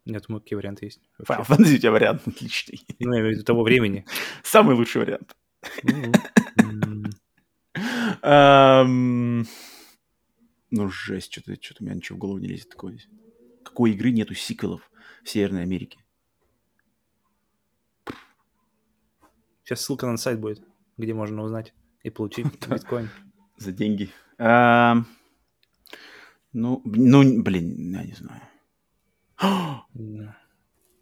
Нет, 0.07 0.23
думаю, 0.27 0.41
какие 0.41 0.55
варианты 0.55 0.85
есть. 0.85 1.01
Final 1.21 1.45
Fantasy 1.47 1.75
у 1.75 1.77
тебя 1.77 1.91
вариант 1.91 2.21
отличный. 2.27 2.85
Ну, 2.99 3.13
я 3.13 3.19
имею 3.19 3.33
в 3.33 3.35
виду 3.35 3.43
того 3.45 3.63
времени. 3.63 4.05
Самый 4.43 4.75
лучший 4.75 5.01
вариант. 5.01 5.35
М, 5.83 7.11
Эм, 8.23 9.45
Ну, 10.71 10.89
жесть, 10.89 11.31
что-то 11.31 11.55
что 11.61 11.75
у 11.79 11.83
меня 11.85 11.95
ничего 11.95 12.15
в 12.17 12.19
голову 12.19 12.39
не 12.39 12.47
лезет 12.47 12.69
такое 12.69 12.93
здесь. 12.93 13.07
Какой 13.63 13.91
игры 13.91 14.11
нету 14.11 14.33
сиквелов 14.33 14.89
в 15.23 15.29
Северной 15.29 15.63
Америке? 15.63 15.99
Сейчас 19.63 19.81
ссылка 19.81 20.07
на 20.07 20.17
сайт 20.17 20.39
будет, 20.39 20.61
где 20.97 21.13
можно 21.13 21.43
узнать 21.43 21.73
и 22.03 22.09
получить 22.09 22.45
биткоин. 22.69 23.09
За 23.57 23.71
деньги. 23.71 24.09
Ну, 26.53 26.81
ну, 26.85 27.41
блин, 27.43 27.91
я 27.93 28.03
не 28.03 28.13
знаю. 28.13 28.41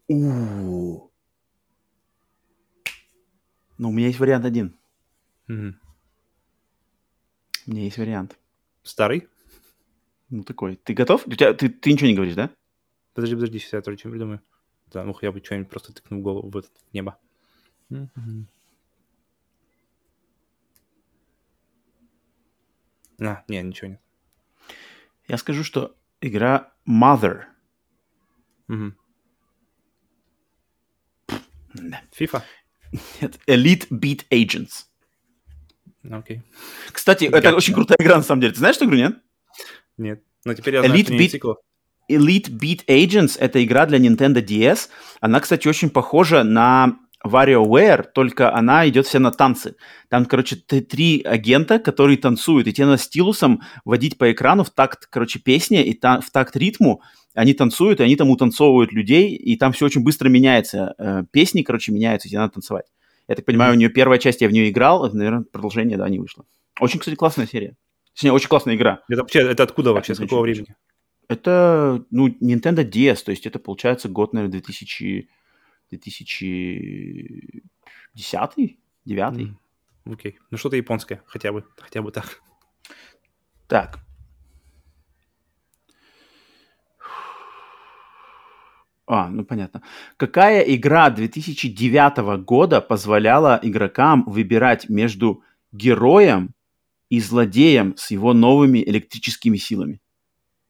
У. 0.07 1.09
Ну, 3.77 3.89
у 3.89 3.91
меня 3.91 4.07
есть 4.07 4.19
вариант 4.19 4.45
один. 4.45 4.77
У 5.47 5.53
меня 7.71 7.83
есть 7.83 7.97
вариант. 7.97 8.37
Старый? 8.83 9.27
Ну, 10.29 10.43
такой. 10.43 10.75
Ты 10.75 10.93
готов? 10.93 11.25
У 11.27 11.31
тебя, 11.31 11.53
ты, 11.53 11.69
ты 11.69 11.91
ничего 11.91 12.07
не 12.07 12.15
говоришь, 12.15 12.35
да? 12.35 12.51
Подожди, 13.13 13.35
подожди, 13.35 13.59
сейчас 13.59 13.73
я 13.73 13.81
тоже 13.81 13.97
что-нибудь 13.97 14.19
придумаю. 14.19 14.41
Да, 14.91 15.03
ну 15.03 15.15
я 15.21 15.31
бы 15.31 15.43
что-нибудь 15.43 15.69
просто 15.69 15.93
тыкнул 15.93 16.21
голову 16.21 16.49
в 16.49 16.57
это 16.57 16.67
в 16.67 16.93
небо. 16.93 17.17
А, 23.19 23.43
не, 23.47 23.61
ничего 23.61 23.91
нет. 23.91 24.01
Я 25.27 25.37
скажу, 25.37 25.63
что 25.63 25.95
игра 26.21 26.73
Mother. 26.87 27.45
FIFA? 32.17 32.41
Нет, 33.21 33.39
Elite 33.47 33.87
Beat 33.89 34.25
Agents. 34.31 34.85
Ну, 36.03 36.19
Окей. 36.19 36.41
Кстати, 36.91 37.25
это 37.25 37.49
Gotcha. 37.49 37.53
очень 37.55 37.73
крутая 37.73 37.97
игра, 37.99 38.17
на 38.17 38.23
самом 38.23 38.41
деле. 38.41 38.53
Ты 38.53 38.59
знаешь 38.59 38.75
эту 38.75 38.85
игру, 38.85 38.95
нет? 38.95 39.17
Нет. 39.97 40.23
Но 40.45 40.53
теперь 40.53 40.75
я 40.75 40.83
знаю, 40.83 40.95
Elite 40.95 41.09
Beat-. 41.09 41.55
Elite 42.09 42.49
Beat 42.49 42.85
Agents— 42.85 43.37
это 43.39 43.63
игра 43.63 43.85
для 43.87 43.97
Nintendo 43.97 44.45
DS. 44.45 44.89
Она, 45.19 45.39
кстати, 45.39 45.67
очень 45.67 45.89
похожа 45.89 46.43
на 46.43 46.99
WarioWare, 47.25 48.05
только 48.13 48.53
она 48.53 48.87
идет 48.87 49.07
вся 49.07 49.19
на 49.19 49.31
танцы. 49.31 49.75
Там, 50.09 50.25
короче, 50.25 50.55
три 50.55 51.21
агента, 51.21 51.79
которые 51.79 52.17
танцуют, 52.17 52.67
и 52.67 52.73
тебе 52.73 52.85
надо 52.87 52.97
стилусом 52.97 53.61
водить 53.83 54.17
по 54.17 54.31
экрану 54.31 54.63
в 54.63 54.69
такт, 54.69 55.07
короче, 55.07 55.39
песни, 55.39 55.83
и 55.83 55.93
та- 55.93 56.21
в 56.21 56.29
такт 56.31 56.55
ритму. 56.55 57.01
Они 57.33 57.53
танцуют, 57.53 57.99
и 57.99 58.03
они 58.03 58.15
там 58.15 58.29
утанцовывают 58.29 58.93
людей, 58.93 59.35
и 59.35 59.57
там 59.57 59.73
все 59.73 59.85
очень 59.85 60.03
быстро 60.03 60.29
меняется. 60.29 60.95
Э, 60.97 61.23
Песни, 61.31 61.63
короче, 61.63 61.91
меняются, 61.91 62.27
и 62.27 62.31
тебе 62.31 62.39
надо 62.39 62.53
танцевать. 62.53 62.85
Я 63.27 63.35
так 63.35 63.43
понимаю, 63.43 63.73
у 63.73 63.77
нее 63.77 63.89
первая 63.89 64.19
часть, 64.19 64.41
я 64.41 64.47
в 64.47 64.51
нее 64.53 64.69
играл, 64.69 65.05
это, 65.05 65.17
наверное, 65.17 65.43
продолжение, 65.43 65.97
да, 65.97 66.07
не 66.07 66.19
вышло. 66.19 66.45
Очень, 66.79 66.99
кстати, 66.99 67.15
классная 67.15 67.47
серия. 67.47 67.75
Точнее, 68.13 68.31
очень 68.31 68.47
классная 68.47 68.75
игра. 68.75 69.01
Это 69.09 69.21
вообще, 69.21 69.39
это 69.39 69.63
откуда 69.63 69.91
вообще, 69.93 70.15
с 70.15 70.19
какого 70.19 70.41
времени? 70.41 70.75
Это, 71.27 72.05
ну, 72.11 72.27
Nintendo 72.27 72.87
DS, 72.89 73.23
то 73.25 73.31
есть 73.31 73.45
это, 73.45 73.59
получается, 73.59 74.09
год, 74.09 74.33
наверное, 74.33 74.53
2000... 74.61 75.27
2010 75.97 78.79
9 79.05 79.39
М. 79.39 79.59
Окей. 80.05 80.37
Ну 80.51 80.57
что-то 80.57 80.75
японское, 80.75 81.23
хотя 81.25 81.51
бы, 81.51 81.65
хотя 81.77 82.01
бы 82.01 82.11
так. 82.11 82.41
Так. 83.67 83.99
А, 89.07 89.29
ну 89.29 89.45
понятно. 89.45 89.83
Какая 90.17 90.61
игра 90.61 91.09
2009 91.09 92.43
года 92.43 92.81
позволяла 92.81 93.59
игрокам 93.61 94.23
выбирать 94.25 94.89
между 94.89 95.43
героем 95.71 96.53
и 97.09 97.19
злодеем 97.19 97.95
с 97.97 98.11
его 98.11 98.33
новыми 98.33 98.83
электрическими 98.83 99.57
силами? 99.57 100.01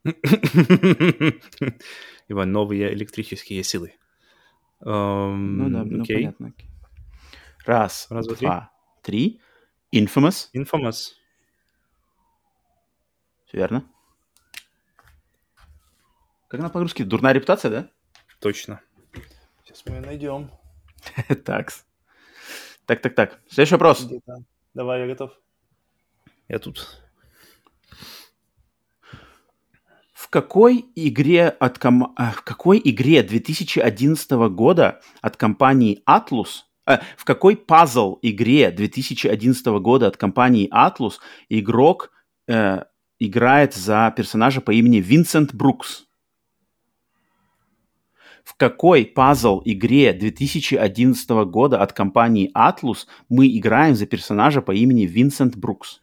Его 2.27 2.45
новые 2.45 2.93
электрические 2.93 3.63
силы. 3.63 3.93
Эм, 4.85 5.57
Ну 5.57 5.69
да, 5.69 5.83
ну 5.83 6.03
окей. 6.03 6.17
понятно. 6.17 6.47
окей. 6.49 6.69
Раз, 7.65 8.07
Раз, 8.11 8.27
два, 8.27 8.35
два, 8.35 8.71
три. 9.01 9.41
Infamous, 9.93 10.49
Infamous. 10.55 11.13
все 13.45 13.57
верно. 13.57 13.83
Как 16.47 16.59
она 16.59 16.69
по-русски? 16.69 17.03
Дурная 17.03 17.33
репутация, 17.33 17.71
да? 17.71 17.89
Точно. 18.39 18.81
Сейчас 19.63 19.83
мы 19.87 19.95
ее 19.95 20.01
найдем. 20.01 20.51
Так. 21.45 21.71
Так, 22.85 23.01
так, 23.01 23.15
так. 23.15 23.41
Следующий 23.49 23.75
вопрос. 23.75 24.07
Давай, 24.75 25.01
я 25.01 25.07
готов. 25.07 25.31
Я 26.47 26.59
тут. 26.59 27.01
В 30.13 30.24
какой 30.35 30.83
игре 30.97 31.47
от 31.47 31.79
ком- 31.79 32.11
а, 32.17 32.31
в 32.33 32.41
какой 32.41 32.81
игре 32.83 33.23
2011 33.23 34.49
года 34.49 34.99
от 35.21 35.37
компании 35.37 36.03
Atlus 36.05 36.63
а, 36.85 36.99
в 37.15 37.23
какой 37.23 37.55
пазл 37.55 38.19
игре 38.21 38.69
2011 38.69 39.65
года 39.79 40.07
от 40.07 40.17
компании 40.17 40.69
Atlus 40.73 41.19
игрок 41.47 42.11
э, 42.49 42.83
играет 43.17 43.75
за 43.75 44.13
персонажа 44.13 44.59
по 44.59 44.71
имени 44.71 44.97
Винсент 44.97 45.53
Брукс? 45.53 46.05
В 48.43 48.57
какой 48.57 49.05
пазл 49.05 49.61
игре 49.63 50.11
2011 50.11 51.29
года 51.47 51.81
от 51.81 51.93
компании 51.93 52.51
Atlus 52.53 53.05
мы 53.29 53.47
играем 53.47 53.95
за 53.95 54.05
персонажа 54.05 54.61
по 54.61 54.73
имени 54.73 55.05
Винсент 55.05 55.55
Брукс? 55.55 56.01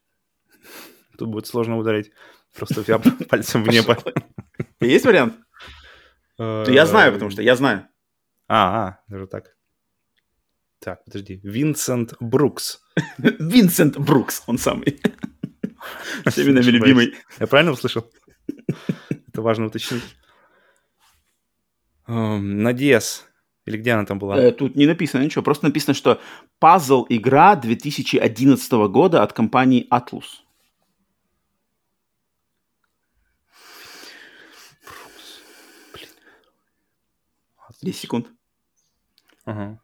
Тут 1.19 1.29
будет 1.29 1.47
сложно 1.47 1.77
ударить. 1.77 2.13
Просто 2.57 2.85
я 2.87 2.99
пальцем 3.29 3.65
в 3.65 3.69
небо. 3.69 3.97
Есть 4.81 5.05
вариант? 5.07 5.35
Я 6.39 6.87
знаю, 6.87 7.13
потому 7.13 7.31
что 7.31 7.43
я 7.43 7.57
знаю. 7.57 7.89
А, 8.49 8.87
а, 8.87 8.99
даже 9.09 9.27
так. 9.27 9.57
Так, 10.81 11.05
подожди. 11.05 11.41
Винсент 11.45 12.15
Брукс. 12.21 12.81
Винсент 13.19 13.97
Брукс, 13.99 14.43
он 14.47 14.59
самый. 14.59 15.01
Всеми 16.27 16.51
нами 16.53 16.65
любимый. 16.65 17.15
Я 17.39 17.47
правильно 17.47 17.73
услышал? 17.73 18.11
Это 19.29 19.43
важно 19.43 19.67
уточнить. 19.67 20.03
Эм, 22.09 22.63
На 22.63 22.73
DS. 22.73 23.23
Или 23.65 23.77
где 23.77 23.93
она 23.93 24.05
там 24.05 24.19
была? 24.19 24.39
Э, 24.39 24.51
Тут 24.51 24.75
не 24.75 24.87
написано 24.87 25.23
ничего, 25.23 25.43
просто 25.45 25.67
написано, 25.67 25.95
что 25.95 26.21
пазл 26.59 27.07
игра 27.09 27.55
2011 27.55 28.73
года 28.91 29.23
от 29.23 29.33
компании 29.33 29.87
Atlus. 29.89 30.42
10 37.83 38.01
секунд. 38.01 38.29
Ага. 39.45 39.81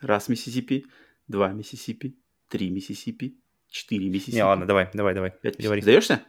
Раз 0.00 0.28
Миссисипи, 0.28 0.86
два 1.28 1.48
Миссисипи, 1.52 2.16
три 2.48 2.70
Миссисипи, 2.70 3.36
четыре 3.68 4.08
Миссисипи. 4.08 4.36
Не, 4.36 4.44
ладно, 4.44 4.66
давай, 4.66 4.90
давай, 4.92 5.14
давай. 5.14 5.30
пять. 5.30 5.60
Говори. 5.60 5.82
Сдаешься? 5.82 6.22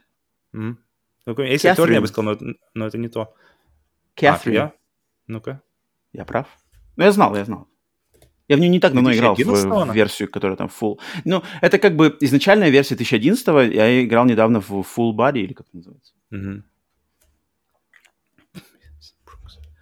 Мгм. 0.52 0.78
Ну, 1.26 1.42
Если 1.42 1.68
актер, 1.68 1.84
я 1.84 1.86
Кэтрин. 1.86 2.00
бы 2.02 2.06
сказал, 2.08 2.36
но 2.40 2.54
но 2.74 2.86
это 2.86 2.98
не 2.98 3.08
то. 3.08 3.22
А, 3.22 3.34
Кэтрин. 4.14 4.54
я? 4.54 4.72
Ну-ка. 5.26 5.62
Я 6.12 6.24
прав? 6.24 6.46
Ну, 6.96 7.04
я 7.04 7.12
знал, 7.12 7.34
я 7.34 7.44
знал. 7.44 7.66
Я 8.46 8.56
в 8.56 8.60
нее 8.60 8.68
не 8.68 8.78
так 8.78 8.92
давно 8.92 9.12
играл, 9.12 9.34
в, 9.34 9.38
2011 9.38 9.90
в 9.90 9.94
версию, 9.94 10.30
которая 10.30 10.56
там 10.56 10.68
full. 10.68 11.00
Ну, 11.24 11.42
это 11.62 11.78
как 11.78 11.96
бы 11.96 12.14
изначальная 12.20 12.68
версия 12.68 12.94
2011 12.94 13.74
я 13.74 14.04
играл 14.04 14.26
недавно 14.26 14.60
в 14.60 14.70
Full 14.70 15.12
Body, 15.16 15.38
или 15.40 15.54
как 15.54 15.66
это 15.68 15.76
называется. 15.78 16.12
Мгм. 16.30 16.64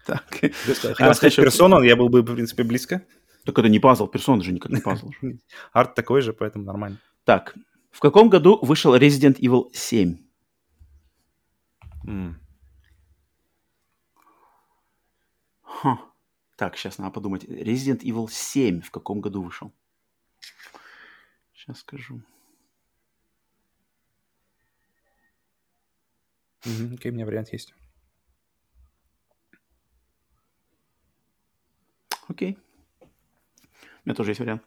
Так. 0.07 0.25
Хотел 0.31 0.51
А, 0.51 0.95
сказать 0.95 1.17
следующий- 1.19 1.43
персону, 1.43 1.83
я 1.83 1.97
был 1.97 2.09
бы, 2.09 2.23
в 2.23 2.35
принципе, 2.35 2.65
близко. 2.65 3.07
Так 3.45 3.59
это 3.59 3.69
не 3.69 3.79
пазл, 3.81 4.07
персона 4.09 4.43
же 4.43 4.53
никак 4.53 4.71
не 4.73 4.81
пазл. 4.81 5.11
Арт 5.73 5.95
такой 5.95 6.23
же, 6.23 6.33
поэтому 6.33 6.65
нормально. 6.65 6.99
Так, 7.25 7.55
в 7.91 8.01
каком 8.01 8.29
году 8.29 8.59
вышел 8.63 8.97
Resident 8.97 9.39
Evil 9.39 9.71
7? 9.73 10.19
М. 12.07 12.41
Ха. 15.63 15.99
Так, 16.57 16.77
сейчас 16.77 16.99
надо 16.99 17.11
подумать. 17.13 17.45
Resident 17.45 18.01
Evil 18.03 18.29
7 18.31 18.81
в 18.81 18.91
каком 18.91 19.21
году 19.21 19.43
вышел? 19.43 19.73
Сейчас 21.55 21.79
скажу. 21.81 22.21
Мгм, 26.65 26.95
Окей, 26.95 27.11
у 27.11 27.15
меня 27.15 27.27
вариант 27.27 27.53
есть. 27.53 27.75
Окей. 32.33 32.59
У 33.01 34.09
меня 34.09 34.15
тоже 34.15 34.31
есть 34.31 34.41
вариант. 34.41 34.63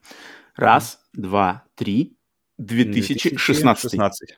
Раз, 0.55 1.01
два, 1.13 1.65
три. 1.73 2.15
2016. 2.57 3.91
2016. 3.91 4.37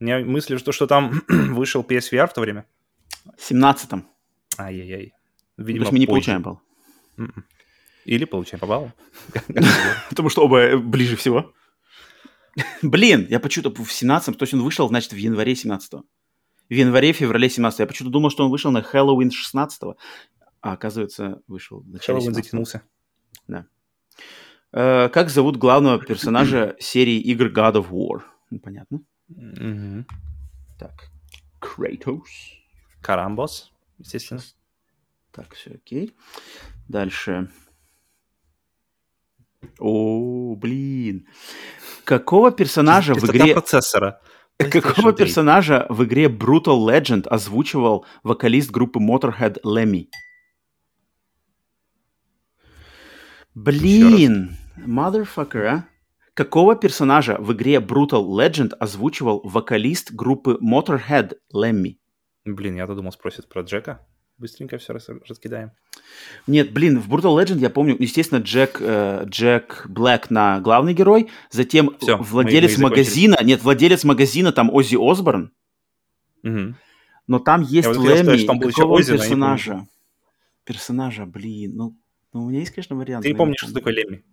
У 0.00 0.04
меня 0.04 0.18
мысли, 0.20 0.58
что, 0.58 0.70
что 0.72 0.86
там 0.86 1.22
вышел 1.28 1.82
PSVR 1.82 2.28
в 2.28 2.34
то 2.34 2.42
время. 2.42 2.66
17 3.38 3.90
Ай-яй-яй. 4.58 5.14
То 5.56 5.62
Видимо, 5.62 5.84
есть 5.84 5.92
мы 5.92 5.98
не 5.98 6.06
позже. 6.06 6.12
получаем 6.12 6.42
балл. 6.42 6.60
Мгм. 7.16 7.44
Или 8.04 8.24
получаем 8.26 8.60
по 8.60 8.66
баллу. 8.66 8.92
Потому 10.10 10.28
что 10.28 10.44
оба 10.44 10.58
э, 10.60 10.76
ближе 10.76 11.16
всего. 11.16 11.54
Блин, 12.82 13.26
я 13.30 13.40
почему-то 13.40 13.82
в 13.82 13.90
17 13.90 14.36
то 14.36 14.42
есть 14.42 14.54
он 14.54 14.62
вышел, 14.62 14.86
значит, 14.88 15.12
в 15.12 15.16
январе 15.16 15.54
17 15.54 15.92
В 15.92 16.02
январе-феврале 16.68 17.48
17 17.48 17.80
Я 17.80 17.86
почему-то 17.86 18.12
думал, 18.12 18.30
что 18.30 18.44
он 18.44 18.50
вышел 18.50 18.70
на 18.70 18.82
Хэллоуин 18.82 19.30
16 19.30 19.82
А 20.60 20.72
оказывается, 20.72 21.42
вышел 21.46 21.80
в 21.80 21.88
начале 21.88 22.18
Хэллоуин 22.18 22.32
17-го. 22.36 22.42
затянулся. 22.44 22.82
Э, 24.72 25.08
Как 25.08 25.30
зовут 25.30 25.56
главного 25.56 25.98
персонажа 25.98 26.76
серии 26.80 27.18
игр 27.20 27.46
God 27.46 27.74
of 27.74 27.90
War? 27.90 28.22
Ну, 28.50 28.60
понятно. 28.60 29.00
Мгм. 29.28 30.06
Так, 30.78 31.10
Кратос. 31.60 32.28
Карамбос, 33.00 33.72
естественно. 33.98 34.40
Так, 35.32 35.54
все 35.54 35.72
окей. 35.74 36.14
Дальше. 36.88 37.50
О, 39.78 40.54
блин. 40.56 41.26
Какого 42.04 42.50
персонажа 42.50 43.14
в 43.14 43.24
игре... 43.24 43.54
процессора. 43.54 44.20
Какого 44.58 45.10
PlayStation 45.10 45.16
3. 45.16 45.24
персонажа 45.26 45.86
в 45.88 46.04
игре 46.04 46.26
Brutal 46.26 46.84
Legend 46.86 47.26
озвучивал 47.28 48.04
вокалист 48.22 48.70
группы 48.70 48.98
Motorhead 49.00 49.60
Lemmy? 49.64 50.08
Блин, 53.54 54.56
motherfucker, 54.86 55.64
а? 55.66 55.84
Какого 56.34 56.76
персонажа 56.76 57.36
в 57.38 57.52
игре 57.52 57.76
Brutal 57.76 58.24
Legend 58.24 58.72
озвучивал 58.78 59.40
вокалист 59.44 60.12
группы 60.12 60.58
Motorhead 60.62 61.32
Lemmy? 61.54 61.96
Блин, 62.44 62.76
я-то 62.76 62.94
думал, 62.94 63.12
спросят 63.12 63.48
про 63.48 63.62
Джека. 63.62 64.06
Быстренько 64.38 64.78
все 64.78 64.94
раскидаем. 64.94 65.72
Нет, 66.46 66.72
блин, 66.72 66.98
в 66.98 67.12
Brutal 67.12 67.36
Legend 67.38 67.58
я 67.58 67.68
помню, 67.68 67.94
естественно, 67.98 68.38
Джек, 68.38 68.78
э, 68.80 69.24
Джек 69.26 69.86
Блэк 69.86 70.26
на 70.30 70.60
главный 70.60 70.94
герой, 70.94 71.28
затем 71.50 71.90
мы- 72.00 72.16
владелец 72.16 72.78
мы 72.78 72.84
магазина, 72.84 73.36
нет, 73.42 73.62
владелец 73.62 74.04
магазина 74.04 74.50
там 74.52 74.70
Оззи 74.72 74.96
Осборн, 74.98 75.52
Мгм. 76.42 76.76
но 77.26 77.38
там 77.38 77.60
есть 77.60 77.86
вот 77.88 77.96
хотел 77.98 78.06
сказать, 78.14 78.26
Лэмми, 78.26 78.38
что 78.38 78.46
там 78.46 78.58
был 78.60 78.68
еще 78.68 78.76
какого 78.76 78.94
он 78.94 79.00
Оззи, 79.00 79.10
я 79.12 79.18
персонажа? 79.18 79.86
Персонажа, 80.64 81.26
блин, 81.26 81.72
ну, 81.76 81.96
ну, 82.32 82.44
у 82.44 82.48
меня 82.50 82.60
есть, 82.60 82.72
конечно, 82.72 82.96
вариант. 82.96 83.24
Ты 83.24 83.34
помнишь, 83.34 83.58
что 83.60 83.72
такое 83.72 83.92
Лемми? 83.94 84.24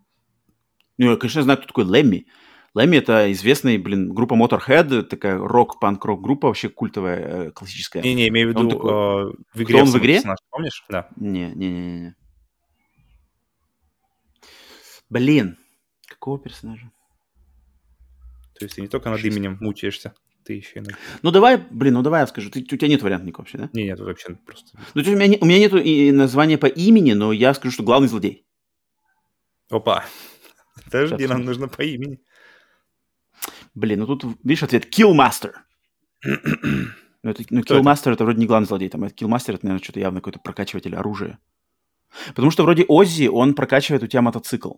Ну, 0.97 1.11
я, 1.11 1.17
конечно, 1.17 1.43
знаю, 1.43 1.57
кто 1.57 1.67
такой 1.67 1.85
Лэмми. 1.85 2.27
Лэмми— 2.73 2.97
это 2.97 3.31
известный, 3.31 3.77
блин, 3.77 4.13
группа 4.13 4.35
Motorhead, 4.35 5.03
такая 5.03 5.37
рок-панк-рок 5.37 6.21
группа, 6.21 6.47
вообще 6.47 6.69
культовая, 6.69 7.47
э, 7.47 7.51
классическая. 7.51 8.03
Не-не, 8.03 8.27
имею 8.27 8.53
в 8.53 8.57
Он 8.57 8.65
виду 8.67 8.75
такой- 8.77 8.91
э, 8.91 9.33
в 9.53 9.61
игре. 9.63 9.65
Кто 9.65 9.77
он 9.79 9.89
в 9.91 9.97
игре? 9.97 10.13
персонаж, 10.15 10.37
Помнишь? 10.51 10.85
Да. 10.89 11.09
Не, 11.15 11.51
не, 11.55 11.69
не, 11.71 11.99
не. 12.01 12.15
Блин, 15.09 15.57
какого 16.07 16.37
персонажа? 16.39 16.91
То 18.59 18.65
есть 18.65 18.75
ты 18.75 18.81
не 18.81 18.87
только 18.87 19.09
над 19.09 19.19
Шесть. 19.19 19.35
именем 19.35 19.57
мучаешься, 19.61 20.13
ты 20.47 20.53
еще 20.53 20.79
и 20.79 20.79
над... 20.79 20.95
Ну 21.23 21.31
давай, 21.31 21.57
блин, 21.57 21.95
ну 21.95 22.01
давай 22.01 22.21
я 22.21 22.27
скажу. 22.27 22.49
Ты, 22.49 22.61
у 22.61 22.63
тебя 22.63 22.87
нет 22.87 23.01
варианта 23.01 23.27
никакого 23.27 23.43
вообще, 23.43 23.57
да? 23.57 23.69
Не, 23.73 23.83
нет, 23.83 23.97
тут 23.97 24.07
вообще 24.07 24.35
просто... 24.45 24.77
Ну, 24.93 25.03
то 25.03 25.09
есть 25.09 25.09
у 25.09 25.17
меня, 25.17 25.37
у 25.41 25.45
меня 25.45 25.59
нету 25.59 25.77
и 25.77 26.11
названия 26.11 26.57
по 26.57 26.67
имени, 26.67 27.11
но 27.11 27.33
я 27.33 27.53
скажу, 27.53 27.73
что 27.73 27.83
главный 27.83 28.07
злодей. 28.07 28.45
Опа. 29.69 30.05
Подожди, 30.85 31.27
нам 31.27 31.43
нужно 31.43 31.67
по 31.67 31.81
имени. 31.81 32.21
Блин, 33.75 33.99
ну 33.99 34.07
тут, 34.07 34.37
видишь, 34.41 34.63
ответ 34.63 34.85
Killmaster. 34.85 35.53
Ну, 37.23 37.31
это, 37.31 37.43
ну, 37.49 37.63
Кто 37.63 37.75
это? 37.75 37.83
Killmaster 37.83 38.13
это 38.13 38.23
вроде 38.23 38.39
не 38.39 38.45
главный 38.45 38.67
злодей, 38.67 38.87
там, 38.89 39.03
это 39.03 39.13
Killmaster 39.13 39.55
это, 39.55 39.65
наверное, 39.65 39.83
что-то 39.83 39.99
явно 39.99 40.19
какой-то 40.21 40.39
прокачиватель 40.39 40.95
оружия. 40.95 41.39
Потому 42.27 42.51
что 42.51 42.63
вроде 42.63 42.85
Оззи, 42.87 43.27
он 43.27 43.53
прокачивает 43.55 44.03
у 44.03 44.07
тебя 44.07 44.21
мотоцикл. 44.21 44.73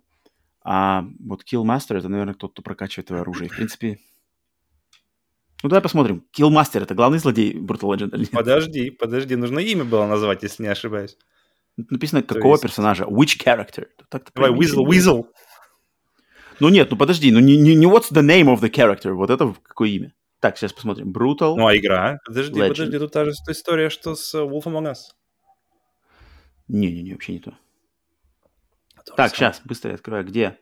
А 0.64 1.06
вот 1.20 1.44
Killmaster 1.44 1.98
это, 1.98 2.08
наверное, 2.08 2.34
тот, 2.34 2.54
кто 2.54 2.62
прокачивает 2.62 3.08
твое 3.08 3.22
оружие. 3.22 3.50
В 3.50 3.56
принципе... 3.56 4.00
Ну, 5.62 5.70
давай 5.70 5.82
посмотрим. 5.82 6.24
Killmaster 6.38 6.84
это 6.84 6.96
главный 6.96 7.20
злодей 7.20 7.54
Brutal 7.54 7.94
Legend 7.94 8.12
или 8.14 8.22
нет? 8.22 8.32
Подожди, 8.32 8.90
подожди, 8.92 9.36
нужно 9.36 9.60
имя 9.60 9.84
было 9.84 10.06
назвать, 10.08 10.42
если 10.44 10.64
не 10.64 10.70
ошибаюсь. 10.70 11.18
Написано, 11.76 12.22
То 12.22 12.36
какого 12.36 12.54
есть- 12.54 12.64
персонажа? 12.64 13.04
Which 13.06 13.38
character? 13.44 13.88
Так-то 14.10 14.32
Давай, 14.34 14.52
Weasel, 14.52 14.86
Weasel. 14.86 15.26
Ну 16.60 16.70
нет, 16.70 16.92
ну 16.92 16.98
подожди, 16.98 17.32
ну 17.32 17.40
не, 17.40 17.58
не, 17.58 17.76
не 17.76 17.86
what's 17.86 18.12
the 18.12 18.22
name 18.22 18.54
of 18.54 18.60
the 18.62 18.70
character, 18.70 19.14
вот 19.14 19.30
это 19.30 19.54
какое 19.64 19.90
имя? 19.90 20.14
Так, 20.42 20.58
сейчас 20.58 20.72
посмотрим. 20.74 21.12
Brutal. 21.12 21.56
Ну, 21.58 21.68
а 21.68 21.76
игра? 21.76 22.20
Подожди, 22.26 22.60
Legend. 22.60 22.68
подожди, 22.70 23.00
тут 23.00 23.12
та 23.12 23.26
же 23.26 23.32
история, 23.50 23.90
что 23.90 24.16
с 24.16 24.34
Wolf 24.36 24.64
Among 24.64 24.92
Us. 24.92 24.98
Не-не-не, 26.70 27.14
вообще 27.14 27.34
не 27.34 27.40
то. 27.40 27.58
То 29.06 29.14
Так, 29.16 29.36
сейчас, 29.36 29.62
быстро 29.66 29.94
открываю. 29.94 30.26
Где? 30.26 30.58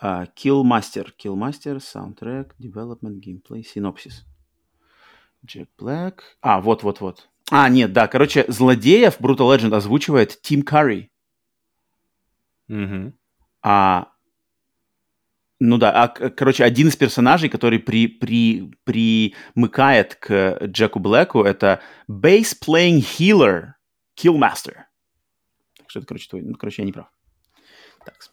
А, 0.00 0.24
Killmaster. 0.24 1.08
Killmaster, 1.22 1.76
soundtrack, 1.76 2.52
development, 2.58 3.20
gameplay, 3.20 3.62
synopsis. 3.62 4.24
Jack 5.46 5.68
Black. 5.78 6.20
А, 6.40 6.60
вот-вот-вот. 6.60 7.28
А, 7.50 7.68
нет, 7.68 7.92
да, 7.92 8.08
короче, 8.08 8.44
злодеев 8.48 9.20
Brutal 9.20 9.54
Legend 9.54 9.74
озвучивает 9.74 10.40
Тим 10.40 10.62
Карри. 10.62 11.10
Мгм. 12.68 13.14
А, 13.62 14.12
ну 15.58 15.76
да, 15.76 16.04
а, 16.04 16.08
короче, 16.08 16.64
один 16.64 16.88
из 16.88 16.96
персонажей, 16.96 17.50
который 17.50 17.78
при, 17.78 18.06
при, 18.06 18.72
примыкает 18.84 20.14
к 20.14 20.64
Джеку 20.64 20.98
Блэку, 20.98 21.42
это 21.42 21.80
Bass 22.08 22.56
Playing 22.64 23.00
Healer 23.00 23.72
Killmaster. 24.16 24.84
Так 25.76 25.90
что 25.90 25.98
это, 25.98 26.06
короче, 26.06 26.28
твой, 26.30 26.42
ну, 26.42 26.54
короче, 26.54 26.82
я 26.82 26.86
не 26.86 26.92
прав. 26.92 27.08
Так. 28.04 28.29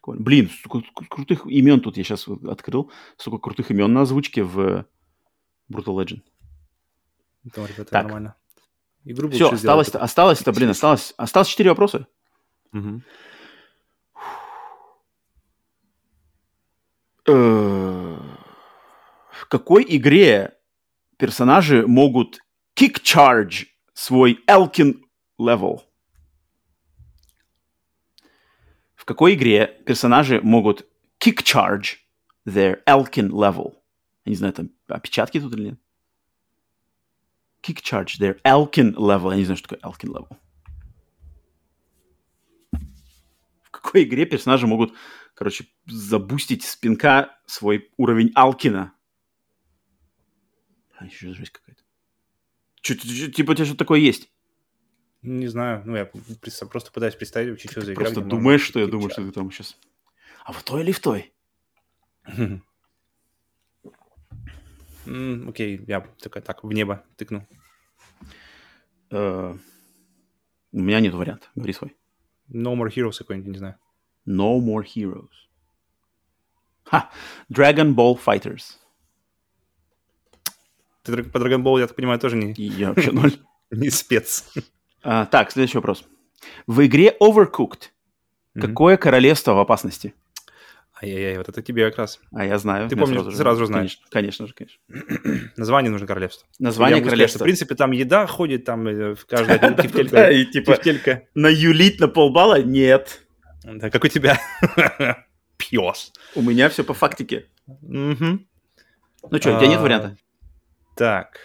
Прикольно. 0.00 0.22
Блин, 0.22 0.50
сколько 0.64 0.88
кру- 0.94 1.06
крутых 1.08 1.46
имен 1.46 1.80
тут 1.80 1.96
я 1.98 2.04
сейчас 2.04 2.26
открыл. 2.48 2.90
Сколько 3.18 3.38
крутых 3.38 3.70
имен 3.70 3.92
на 3.92 4.02
озвучке 4.02 4.42
в 4.42 4.86
Brutal 5.70 5.94
Legend. 5.96 6.22
Там, 7.52 7.66
ребята, 7.66 7.90
Так. 7.90 8.04
нормально. 8.04 8.34
Игру 9.04 9.28
Все, 9.30 9.50
осталось-то, 9.50 9.98
осталось-то, 9.98 10.52
блин, 10.52 10.70
осталось, 10.70 11.14
осталось 11.18 11.48
4 11.48 11.70
вопроса. 11.70 12.06
Э, 17.26 18.16
В 19.32 19.46
какой 19.48 19.84
игре 19.88 20.54
персонажи 21.16 21.86
могут 21.86 22.38
charge 22.76 23.66
свой 23.94 24.38
Elkin 24.46 25.00
level? 25.40 25.80
В 28.92 28.96
какой 29.10 29.34
игре 29.34 29.66
персонажи 29.86 30.40
могут 30.40 30.86
kick 31.18 31.42
charge 31.42 31.96
their 32.46 32.80
Elkin 32.86 33.30
level? 33.30 33.74
Я 34.24 34.30
не 34.30 34.36
знаю, 34.36 34.52
там 34.52 34.70
опечатки 34.86 35.40
тут 35.40 35.52
или 35.54 35.70
нет. 35.70 35.80
Kick 37.60 37.82
charge 37.82 38.20
their 38.20 38.40
Elkin 38.44 38.94
level. 38.94 39.32
Я 39.32 39.38
не 39.38 39.44
знаю, 39.44 39.56
что 39.56 39.68
такое 39.68 39.90
Elkin 39.90 40.12
level. 40.12 40.36
В 43.62 43.70
какой 43.72 44.04
игре 44.04 44.26
персонажи 44.26 44.68
могут, 44.68 44.94
короче, 45.34 45.66
забустить 45.86 46.62
с 46.62 46.76
пинка 46.76 47.36
свой 47.46 47.90
уровень 47.96 48.30
Алкина? 48.36 48.92
А, 50.96 51.04
еще 51.04 51.34
жесть 51.34 51.50
какая-то. 51.50 51.82
Типа 53.32 53.50
у 53.50 53.54
тебя 53.56 53.64
что-то 53.64 53.78
такое 53.78 53.98
есть? 53.98 54.30
Не 55.22 55.48
знаю, 55.48 55.82
ну 55.84 55.96
я 55.96 56.06
просто 56.06 56.92
пытаюсь 56.92 57.14
представить 57.14 57.50
вообще, 57.50 57.68
что 57.68 57.80
за 57.82 57.92
игра. 57.92 58.04
Просто 58.04 58.22
думаешь, 58.22 58.62
что 58.62 58.80
я 58.80 58.86
думаю, 58.86 59.10
что 59.10 59.22
ты 59.22 59.30
там 59.32 59.50
сейчас... 59.50 59.76
А 60.44 60.52
в 60.52 60.62
той 60.62 60.82
или 60.82 60.92
в 60.92 61.00
той? 61.00 61.32
Окей, 65.04 65.80
я 65.86 66.00
такая 66.20 66.42
так 66.42 66.64
в 66.64 66.72
небо 66.72 67.04
тыкну. 67.16 67.46
Э, 69.10 69.56
У 70.72 70.78
меня 70.78 71.00
нет 71.00 71.14
варианта. 71.14 71.48
Говори 71.54 71.72
свой. 71.72 71.96
No 72.48 72.74
More 72.74 72.88
Heroes 72.88 73.18
какой-нибудь, 73.18 73.52
не 73.52 73.58
знаю. 73.58 73.76
No 74.26 74.58
more 74.60 74.84
heroes. 74.84 75.48
Ха! 76.84 77.10
Dragon 77.50 77.94
Ball 77.94 78.18
Fighters. 78.22 78.76
Ты 81.02 81.22
по 81.24 81.38
Dragon 81.38 81.62
Ball, 81.62 81.80
я 81.80 81.86
так 81.86 81.96
понимаю, 81.96 82.18
тоже 82.18 82.36
не, 82.36 82.52
я 82.52 82.88
вообще 82.88 83.12
ноль. 83.12 83.32
не 83.70 83.90
спец. 83.90 84.52
А, 85.02 85.26
так, 85.26 85.50
следующий 85.50 85.78
вопрос. 85.78 86.04
В 86.66 86.84
игре 86.86 87.14
Overcooked 87.20 87.90
Мгм. 88.54 88.66
какое 88.66 88.96
королевство 88.96 89.52
в 89.54 89.58
опасности? 89.60 90.14
Ай-яй-яй, 91.02 91.38
вот 91.38 91.48
это 91.48 91.62
тебе 91.62 91.88
как 91.88 91.98
раз. 91.98 92.20
А 92.34 92.44
я 92.44 92.58
знаю. 92.58 92.88
Ты 92.90 92.96
помнишь, 92.96 93.34
сразу 93.34 93.64
знаешь. 93.64 94.00
Конечно, 94.10 94.46
конечно 94.46 94.46
же, 94.46 94.54
конечно. 94.54 95.50
Название 95.56 95.90
нужно 95.90 96.06
королевство. 96.06 96.46
Название 96.58 96.96
Я 96.98 97.02
могу 97.02 97.08
сказать, 97.10 97.30
что, 97.30 97.38
королевства. 97.38 97.38
В 97.38 97.44
принципе, 97.44 97.74
там 97.74 97.90
еда 97.92 98.26
ходит, 98.26 98.64
там 98.66 98.86
э, 98.86 99.14
в 99.14 99.24
каждой 99.24 99.58
тефтелька. 99.76 100.30
и 100.30 100.44
типа 100.44 100.74
Тефтелька. 100.74 101.22
наюлить 101.34 102.00
на 102.00 102.08
полбалла? 102.08 102.60
Нет. 102.62 103.22
Да, 103.64 103.88
как 103.88 104.04
у 104.04 104.08
тебя. 104.08 104.38
Пьес. 105.56 106.12
У 106.34 106.42
меня 106.42 106.68
все 106.68 106.84
по 106.84 106.92
фактике. 106.92 107.46
Ну 107.80 109.38
что, 109.38 109.56
у 109.56 109.58
тебя 109.58 109.68
нет 109.68 109.78
А, 109.78 109.82
варианта? 109.82 110.16
Так. 110.96 111.38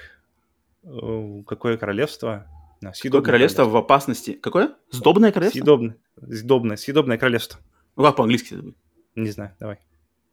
Какое 1.48 1.78
королевство? 1.78 2.46
Да, 2.82 2.90
Какое 2.90 2.94
съедобное 2.94 3.26
королевство 3.26 3.66
в 3.66 3.76
опасности? 3.78 4.34
Какое? 4.34 4.76
Сдобное 4.92 5.32
королевство? 5.32 5.58
Съедобное. 5.60 5.98
Съедобное. 6.30 6.78
Съедобное 6.78 7.18
королевство. 7.18 7.60
Ну 7.96 8.04
как 8.04 8.16
по-английски 8.16 8.54
это 8.54 8.64
будет? 8.64 8.78
Не 9.16 9.30
знаю, 9.32 9.56
давай. 9.60 9.80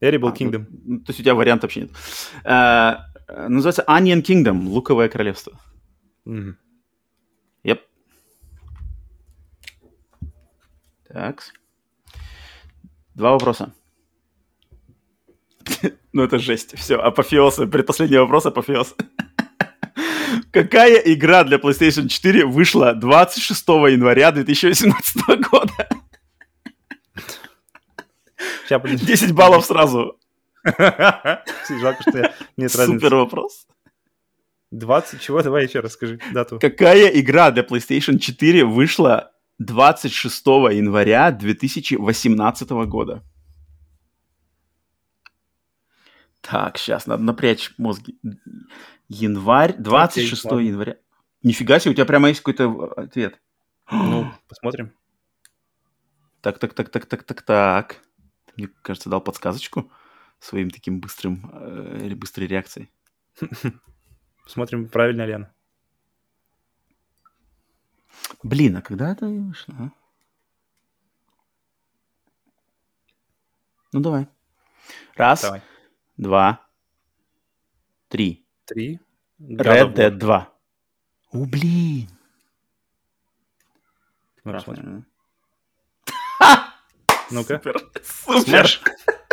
Edible 0.00 0.30
А, 0.30 0.32
Kingdom. 0.32 0.66
ну, 0.84 0.98
то 1.00 1.10
есть 1.10 1.20
у 1.20 1.22
тебя 1.22 1.34
варианта 1.34 1.66
вообще 1.66 1.82
нет. 1.82 1.90
А, 2.44 3.06
называется 3.48 3.84
Onion 3.86 4.22
Kingdom, 4.22 4.66
луковое 4.66 5.08
королевство. 5.08 5.60
Мгм. 6.24 6.58
Yep. 7.64 7.78
Так. 11.08 11.42
Два 13.14 13.30
вопроса. 13.32 13.72
ну 16.12 16.22
это 16.24 16.38
жесть. 16.38 16.76
Все, 16.76 16.96
апофеоз. 16.96 17.56
Предпоследний 17.70 18.18
вопрос 18.18 18.46
апофеоз. 18.46 18.96
Какая 20.50 20.96
игра 20.98 21.44
для 21.44 21.58
PlayStation 21.58 22.08
4 22.08 22.46
вышла 22.46 22.94
26 22.94 23.68
января 23.68 24.32
2018 24.32 25.50
года? 25.50 25.88
Ща, 28.68 28.78
подожди. 28.78 29.06
10 29.06 29.32
баллов 29.32 29.64
сразу. 29.64 30.18
Жалко, 30.64 32.02
что 32.02 32.18
я... 32.18 32.34
Нет 32.56 32.74
разницы. 32.74 33.00
Супер 33.00 33.14
вопрос. 33.16 33.66
20 34.70 35.20
чего? 35.20 35.42
Давай 35.42 35.64
еще 35.64 35.80
раз 35.80 35.92
скажи 35.92 36.18
дату. 36.32 36.58
Какая 36.58 37.08
игра 37.08 37.50
для 37.50 37.62
PlayStation 37.62 38.18
4 38.18 38.64
вышла 38.64 39.32
26 39.58 40.46
января 40.46 41.30
2018 41.30 42.70
года? 42.70 43.22
Так, 46.40 46.78
сейчас 46.78 47.06
надо 47.06 47.22
напрячь 47.22 47.70
мозги. 47.78 48.18
Январь, 49.08 49.76
26 49.76 50.44
ладно. 50.44 50.58
января. 50.60 50.96
Нифига 51.42 51.78
себе, 51.78 51.92
у 51.92 51.94
тебя 51.94 52.06
прямо 52.06 52.28
есть 52.28 52.40
какой-то 52.40 52.64
э, 52.96 53.02
ответ. 53.02 53.40
Ну, 53.90 54.32
посмотрим. 54.48 54.92
Так, 56.40 56.58
так, 56.58 56.74
так, 56.74 56.88
так, 56.88 57.06
так, 57.06 57.22
так, 57.24 57.42
так. 57.42 58.02
Ты, 58.46 58.52
Мне 58.56 58.68
кажется, 58.82 59.10
дал 59.10 59.20
подсказочку 59.20 59.90
своим 60.38 60.70
таким 60.70 61.00
быстрым, 61.00 61.50
э, 61.52 62.00
или 62.04 62.14
быстрой 62.14 62.46
реакцией. 62.46 62.90
Посмотрим, 64.44 64.88
правильно 64.88 65.24
ли 65.24 65.32
она. 65.32 65.52
Блин, 68.42 68.76
а 68.76 68.82
когда 68.82 69.12
это 69.12 69.26
вышло? 69.26 69.74
а? 69.78 69.90
Ну 73.92 74.00
давай. 74.00 74.26
Раз, 75.14 75.42
Давай. 75.42 75.62
два, 76.16 76.66
три. 78.08 78.46
Три. 78.66 79.00
God 79.40 79.66
Red 79.66 79.82
of 79.82 79.88
War. 79.88 79.94
Dead 79.94 80.10
2. 80.18 80.48
О, 81.32 81.46
блин. 81.46 82.08
Ну. 84.44 84.52
Ну-ка. 87.30 87.54
Супер. 87.56 87.80
Супер. 88.04 88.66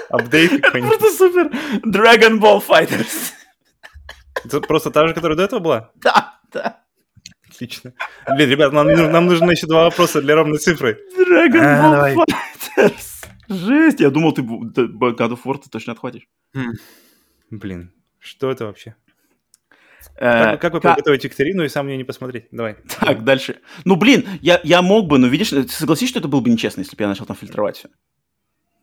Апдейт 0.10 0.61
какой-нибудь. 0.64 0.99
Просто 0.99 1.18
супер. 1.18 1.47
Dragon 1.85 2.39
Ball 2.39 2.61
Fighters. 2.65 3.34
Это 4.45 4.61
просто 4.61 4.89
та 4.91 5.07
же, 5.07 5.14
которая 5.14 5.35
до 5.38 5.43
этого 5.43 5.60
была? 5.60 5.91
Да, 6.01 6.39
да. 6.51 6.84
Отлично. 7.49 7.93
Блин, 8.27 8.49
ребят, 8.49 8.72
нам, 8.72 8.88
нам 8.88 9.26
нужно 9.26 9.51
еще 9.51 9.68
два 9.68 9.84
вопроса 9.85 10.22
для 10.22 10.35
ровной 10.35 10.60
цифры. 10.60 10.97
Dragon 11.18 11.60
А, 11.61 11.81
Ball 11.84 11.91
давай. 11.91 12.15
Fighters. 12.15 13.26
Жесть, 13.49 13.99
я 13.99 14.10
думал, 14.11 14.31
ты 14.31 14.41
God 14.43 15.31
of 15.31 15.43
War 15.43 15.57
ты 15.57 15.69
точно 15.69 15.93
отхватишь. 15.93 16.27
Блин, 17.49 17.91
что 18.19 18.49
это 18.49 18.65
вообще? 18.65 18.95
Э, 20.15 20.43
Как, 20.51 20.61
как 20.61 20.73
вы 20.73 20.81
ка- 20.81 20.89
подготовить 20.89 21.23
викторину 21.23 21.63
и 21.63 21.69
сам 21.69 21.88
ее 21.88 21.97
не 21.97 22.03
посмотреть? 22.03 22.47
Давай. 22.51 22.76
Так, 22.99 23.23
дальше. 23.23 23.59
Ну, 23.85 23.95
блин, 23.95 24.26
я, 24.41 24.59
я 24.63 24.81
мог 24.81 25.07
бы, 25.07 25.17
но 25.17 25.27
видишь, 25.27 25.49
ты 25.49 25.67
согласись, 25.69 26.09
что 26.09 26.19
это 26.19 26.27
было 26.27 26.41
бы 26.41 26.49
нечестно, 26.49 26.81
если 26.81 26.95
бы 26.95 27.03
я 27.03 27.07
начал 27.09 27.26
там 27.26 27.35
фильтровать 27.38 27.77
все. 27.77 27.89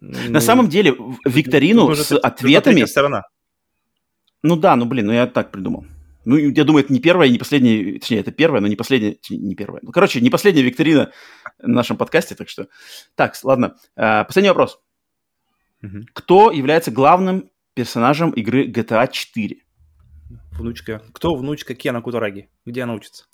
На 0.00 0.40
самом 0.40 0.68
деле, 0.68 0.94
викторину 1.24 1.94
с 1.94 2.12
ответами... 2.12 2.84
сторона. 2.84 3.24
Ну 4.42 4.56
да, 4.56 4.76
ну 4.76 4.84
блин, 4.84 5.06
ну 5.06 5.12
я 5.12 5.26
так 5.26 5.50
придумал. 5.50 5.86
Ну, 6.24 6.36
я 6.36 6.64
думаю, 6.64 6.84
это 6.84 6.92
не 6.92 6.98
первая 7.00 7.28
и 7.28 7.32
не 7.32 7.38
последняя, 7.38 7.98
точнее, 8.00 8.18
это 8.18 8.32
первая, 8.32 8.60
но 8.60 8.66
не 8.66 8.74
последняя, 8.76 9.16
не 9.30 9.54
первая. 9.54 9.80
Ну, 9.84 9.92
короче, 9.92 10.20
не 10.20 10.28
последняя 10.28 10.62
викторина 10.62 11.12
на 11.60 11.74
нашем 11.74 11.96
подкасте, 11.96 12.34
так 12.34 12.48
что... 12.48 12.66
Так, 13.14 13.34
ладно. 13.44 13.76
Э, 13.96 14.24
Последний 14.24 14.48
вопрос. 14.48 14.80
Мгм. 15.82 16.06
Кто 16.12 16.50
является 16.50 16.90
главным 16.90 17.48
персонажем 17.74 18.32
игры 18.32 18.66
GTA 18.66 19.08
4? 19.10 19.56
Внучка. 20.52 21.02
Кто 21.12 21.34
внучка 21.34 21.74
Кена 21.74 22.00
Кутараги? 22.02 22.48
Где 22.64 22.82
она 22.82 22.94
учится? 22.94 23.26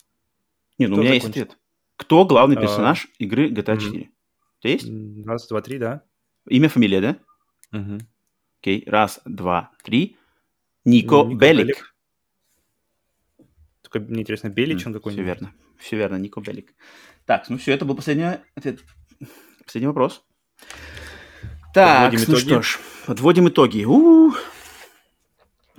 Не, 0.78 0.86
ну 0.88 0.96
у 0.96 1.00
меня 1.00 1.14
есть 1.14 1.26
закончил? 1.26 1.42
ответ. 1.44 1.58
Кто 1.96 2.24
главный 2.24 2.56
А, 2.56 2.60
персонаж 2.60 3.08
игры 3.18 3.48
GTA 3.50 3.74
мгм. 3.74 3.80
4? 3.80 4.02
У 4.02 4.62
тебя 4.62 4.72
есть? 4.72 5.26
Раз, 5.26 5.46
два, 5.48 5.60
три, 5.62 5.78
да. 5.78 6.02
Имя, 6.48 6.68
фамилия, 6.68 7.00
да? 7.00 7.18
Мгм. 7.70 8.00
Окей, 8.60 8.84
раз, 8.86 9.20
два, 9.24 9.70
три. 9.84 10.16
Нико, 10.84 11.24
Нико 11.24 11.34
Белик. 11.36 11.66
Белик. 11.66 11.94
Только 13.82 14.00
мне 14.00 14.22
интересно, 14.22 14.48
Белич 14.48 14.86
он 14.86 14.92
Все 14.92 14.98
какой-нибудь? 15.00 15.24
верно. 15.26 15.52
Все 15.78 15.96
верно, 15.96 16.16
Нико 16.16 16.40
Белик. 16.40 16.74
Так, 17.26 17.48
ну 17.48 17.56
все, 17.58 17.72
это 17.72 17.84
был 17.84 17.94
последний 17.94 18.24
ответ. 18.54 18.80
Последний 19.64 19.86
вопрос. 19.86 20.24
Так, 21.74 22.10
Подводим 22.12 22.18
ну 22.28 22.34
итоги. 22.34 22.40
что 22.48 22.62
ж, 22.62 22.78
подводим 23.06 23.48
итоги. 23.48 23.84
У-у-у. 23.84 24.34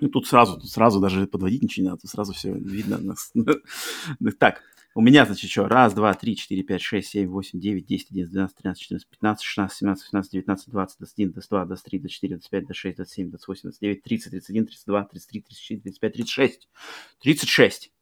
Ну, 0.04 0.10
тут 0.10 0.28
сразу, 0.28 0.60
тут 0.60 0.70
сразу 0.70 1.00
даже 1.00 1.28
подводить 1.28 1.64
ничего 1.64 1.84
не 1.86 1.90
надо, 1.92 2.02
тут 2.02 2.12
сразу 2.12 2.34
все 2.34 2.54
видно. 2.54 3.16
Так, 4.38 4.62
у 4.96 5.02
меня, 5.02 5.26
значит, 5.26 5.50
что? 5.50 5.70
Раз, 5.70 5.94
два, 5.94 6.14
три, 6.14 6.36
четыре, 6.36 6.62
пять, 6.62 6.82
шесть, 6.82 7.08
семь, 7.08 7.30
восемь, 7.30 7.62
девять, 7.62 7.86
десять, 7.86 8.12
одиннадцать, 8.12 8.34
двенадцать, 8.34 8.58
тринадцать, 8.58 8.82
четырнадцать, 8.82 9.10
пятнадцать, 9.10 9.46
шестнадцать, 9.46 9.78
семнадцать, 9.78 10.06
восемнадцать, 10.08 10.32
девятнадцать, 10.34 10.70
двадцать, 10.70 10.98
двадцать 10.98 11.20
один, 11.20 11.32
двадцать 11.32 11.50
два, 11.50 11.66
двадцать 11.66 11.86
три, 11.86 12.00
двадцать 12.00 12.16
четыре, 12.18 12.36
двадцать 12.36 12.50
пять, 12.50 12.68
двадцать 12.68 12.80
шесть, 12.80 13.00
двадцать 13.00 13.16
семь, 13.16 13.30
двадцать 13.30 13.48
восемь, 13.48 13.62
двадцать 13.64 13.80
девять, 13.80 14.04
тридцать, 14.04 14.32
тридцать 14.32 14.50
один, 14.50 14.66
тридцать 14.66 14.88
два, 14.88 15.06
тридцать 15.06 15.30
три, 15.30 15.42
тридцать 15.42 15.64
четыре, 15.64 15.82
тридцать 15.82 16.00
пять, 16.02 16.14
тридцать 16.14 16.34
шесть. 16.34 16.70
Тридцать 17.22 17.50
шесть. 17.50 17.94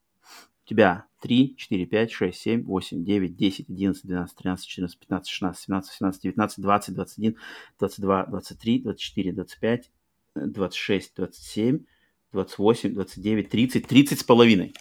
У 0.64 0.68
тебя 0.68 1.06
3, 1.20 1.56
4, 1.56 1.86
5, 1.86 2.12
6, 2.12 2.38
7, 2.38 2.64
8, 2.64 3.04
9, 3.04 3.36
10, 3.36 3.68
11, 3.68 4.06
12, 4.06 4.36
13, 4.36 4.66
14, 4.68 4.98
15, 5.00 5.28
16, 5.28 5.64
17, 5.64 5.90
18, 5.90 6.22
19, 6.22 6.62
20, 6.62 6.94
21, 6.94 7.36
22, 7.78 8.26
23, 8.26 8.78
24, 8.78 9.32
25, 9.32 9.90
э, 10.36 10.46
26, 10.46 11.14
27, 11.16 11.80
28, 12.32 12.94
29, 12.94 13.48
30, 13.50 13.86
30 13.86 14.20
с 14.20 14.24
половиной. 14.24 14.74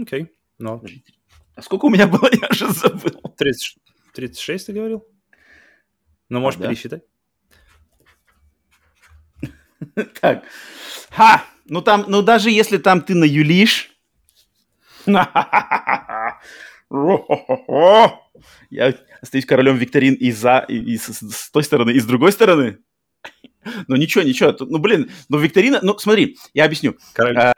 Окей. 0.00 0.28
Ну, 0.58 0.78
Подожди, 0.78 1.04
А 1.54 1.62
сколько 1.62 1.86
у 1.86 1.90
меня 1.90 2.06
было? 2.06 2.28
Я 2.40 2.48
уже 2.50 2.68
забыл. 2.70 3.20
30, 3.36 3.76
36 4.14 4.66
ты 4.66 4.72
говорил? 4.72 5.04
Ну, 6.28 6.40
можешь 6.40 6.58
А, 6.60 6.62
да? 6.62 6.68
пересчитать. 6.68 7.02
Так. 10.20 10.44
Ха! 11.10 11.44
Ну 11.66 11.80
там, 11.82 12.04
ну 12.08 12.22
даже 12.22 12.50
если 12.50 12.78
там 12.78 13.00
ты 13.02 13.14
наюлишь... 13.14 13.90
Я 18.70 18.94
остаюсь 19.20 19.46
королем 19.46 19.76
викторин 19.76 20.14
и 20.14 20.30
за, 20.32 20.64
и, 20.68 20.76
и 20.76 20.96
с, 20.98 21.12
с 21.12 21.50
той 21.50 21.62
стороны, 21.62 21.90
и 21.90 22.00
с 22.00 22.06
другой 22.06 22.32
стороны. 22.32 22.78
Ну 23.88 23.96
ничего, 23.96 24.24
ничего. 24.24 24.54
Ну 24.60 24.78
блин, 24.78 25.10
ну 25.28 25.38
викторина... 25.38 25.80
Ну 25.82 25.96
смотри, 25.98 26.36
я 26.52 26.64
объясню. 26.64 26.96
А. 27.18 27.52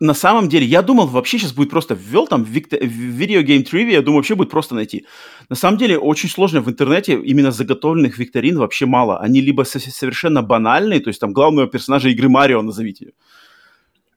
На 0.00 0.14
самом 0.14 0.48
деле, 0.48 0.66
я 0.66 0.82
думал, 0.82 1.06
вообще 1.06 1.38
сейчас 1.38 1.52
будет 1.52 1.70
просто 1.70 1.94
ввел 1.94 2.26
там 2.26 2.42
викто- 2.42 2.78
в 2.84 3.20
Video 3.20 3.42
Game 3.44 3.64
Trivia, 3.64 3.92
я 3.92 4.02
думаю, 4.02 4.16
вообще 4.16 4.34
будет 4.34 4.50
просто 4.50 4.74
найти. 4.74 5.06
На 5.48 5.56
самом 5.56 5.78
деле, 5.78 5.96
очень 5.96 6.28
сложно 6.28 6.60
в 6.60 6.68
интернете 6.68 7.14
именно 7.14 7.52
заготовленных 7.52 8.18
викторин 8.18 8.58
вообще 8.58 8.86
мало. 8.86 9.20
Они 9.20 9.40
либо 9.40 9.62
со- 9.62 9.78
совершенно 9.78 10.42
банальные, 10.42 11.00
то 11.00 11.08
есть 11.08 11.20
там 11.20 11.32
главного 11.32 11.68
персонажа 11.68 12.08
игры 12.08 12.28
Марио 12.28 12.62
назовите. 12.62 13.12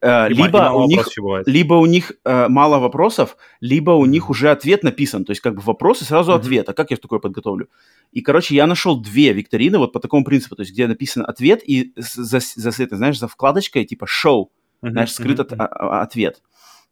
Э, 0.02 0.30
И 0.30 0.34
либо 0.34 0.72
у 0.72 0.88
них 0.88 1.08
либо 1.46 1.74
у 1.74 1.86
них 1.86 2.14
э, 2.24 2.48
мало 2.48 2.80
вопросов, 2.80 3.36
либо 3.60 3.92
у 3.92 4.06
них 4.06 4.30
уже 4.30 4.50
ответ 4.50 4.84
написан. 4.84 5.26
То 5.26 5.32
есть 5.32 5.42
как 5.42 5.56
бы 5.56 5.62
вопрос 5.62 6.02
и 6.02 6.06
сразу 6.06 6.32
Мгм. 6.32 6.40
ответ. 6.40 6.70
А 6.70 6.74
как 6.74 6.92
я 6.92 6.98
такое 6.98 7.20
подготовлю? 7.20 7.68
И, 8.14 8.22
короче, 8.22 8.56
я 8.56 8.66
нашел 8.66 9.00
две 9.00 9.34
викторины 9.34 9.78
вот 9.78 9.92
по 9.92 10.00
такому 10.00 10.24
принципу. 10.24 10.56
То 10.56 10.62
есть 10.62 10.72
где 10.72 10.88
написан 10.88 11.26
ответ 11.28 11.62
и 11.68 11.92
за, 11.98 12.40
за, 12.40 12.72
знаешь, 12.72 13.20
за 13.20 13.28
вкладочкой 13.28 13.84
типа 13.86 14.08
«шоу», 14.08 14.52
Мгм, 14.82 14.92
знаешь, 14.94 15.12
скрыт 15.12 15.40
мгм, 15.40 15.42
от- 15.42 15.54
а- 15.60 15.66
а- 15.66 16.02
ответ. 16.04 16.42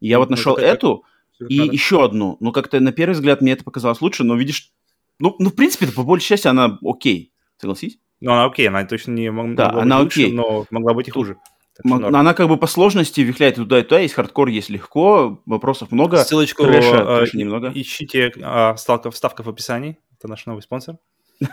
И 0.01 0.07
я 0.09 0.17
Ну, 0.17 0.19
вот 0.23 0.29
ну, 0.29 0.35
нашел 0.35 0.55
как- 0.55 0.65
эту 0.65 1.03
и 1.47 1.59
надо. 1.59 1.71
еще 1.71 2.03
одну. 2.03 2.35
Ну, 2.41 2.51
как-то 2.51 2.79
на 2.81 2.91
первый 2.91 3.13
взгляд 3.13 3.41
мне 3.41 3.53
это 3.53 3.63
показалось 3.63 4.01
лучше, 4.01 4.23
но 4.25 4.35
видишь... 4.35 4.71
Ну, 5.19 5.33
ну 5.39 5.49
в 5.49 5.55
принципе, 5.55 5.87
по 5.87 6.03
большей 6.03 6.27
части 6.27 6.47
она 6.47 6.77
окей. 6.83 7.31
Согласись? 7.57 7.99
Ну, 8.19 8.31
она 8.33 8.45
окей, 8.45 8.67
она 8.67 8.83
точно 8.85 9.11
не 9.13 9.31
мог- 9.31 9.55
Да, 9.55 9.67
могла 9.67 9.81
она 9.83 9.95
быть 9.97 10.03
лучше, 10.05 10.21
окей. 10.23 10.33
но 10.33 10.65
могла 10.71 10.93
быть 10.93 11.07
и 11.07 11.11
хуже. 11.11 11.37
Она 11.83 12.33
как 12.33 12.47
бы 12.47 12.57
по 12.57 12.67
сложности 12.67 13.21
вихляет 13.21 13.57
и 13.57 13.61
туда 13.61 13.79
и 13.79 13.83
туда. 13.83 13.99
Есть 13.99 14.15
хардкор, 14.15 14.47
есть 14.49 14.69
легко, 14.69 15.41
вопросов 15.45 15.91
много. 15.91 16.23
Ссылочку 16.23 16.63
трэша, 16.63 16.95
э, 16.95 17.17
трэша 17.19 17.37
немного. 17.37 17.71
ищите, 17.73 18.33
а, 18.41 18.75
ставка, 18.77 19.11
вставка 19.11 19.43
в 19.43 19.49
описании. 19.49 19.97
Это 20.17 20.27
наш 20.27 20.45
новый 20.45 20.61
спонсор. 20.61 20.97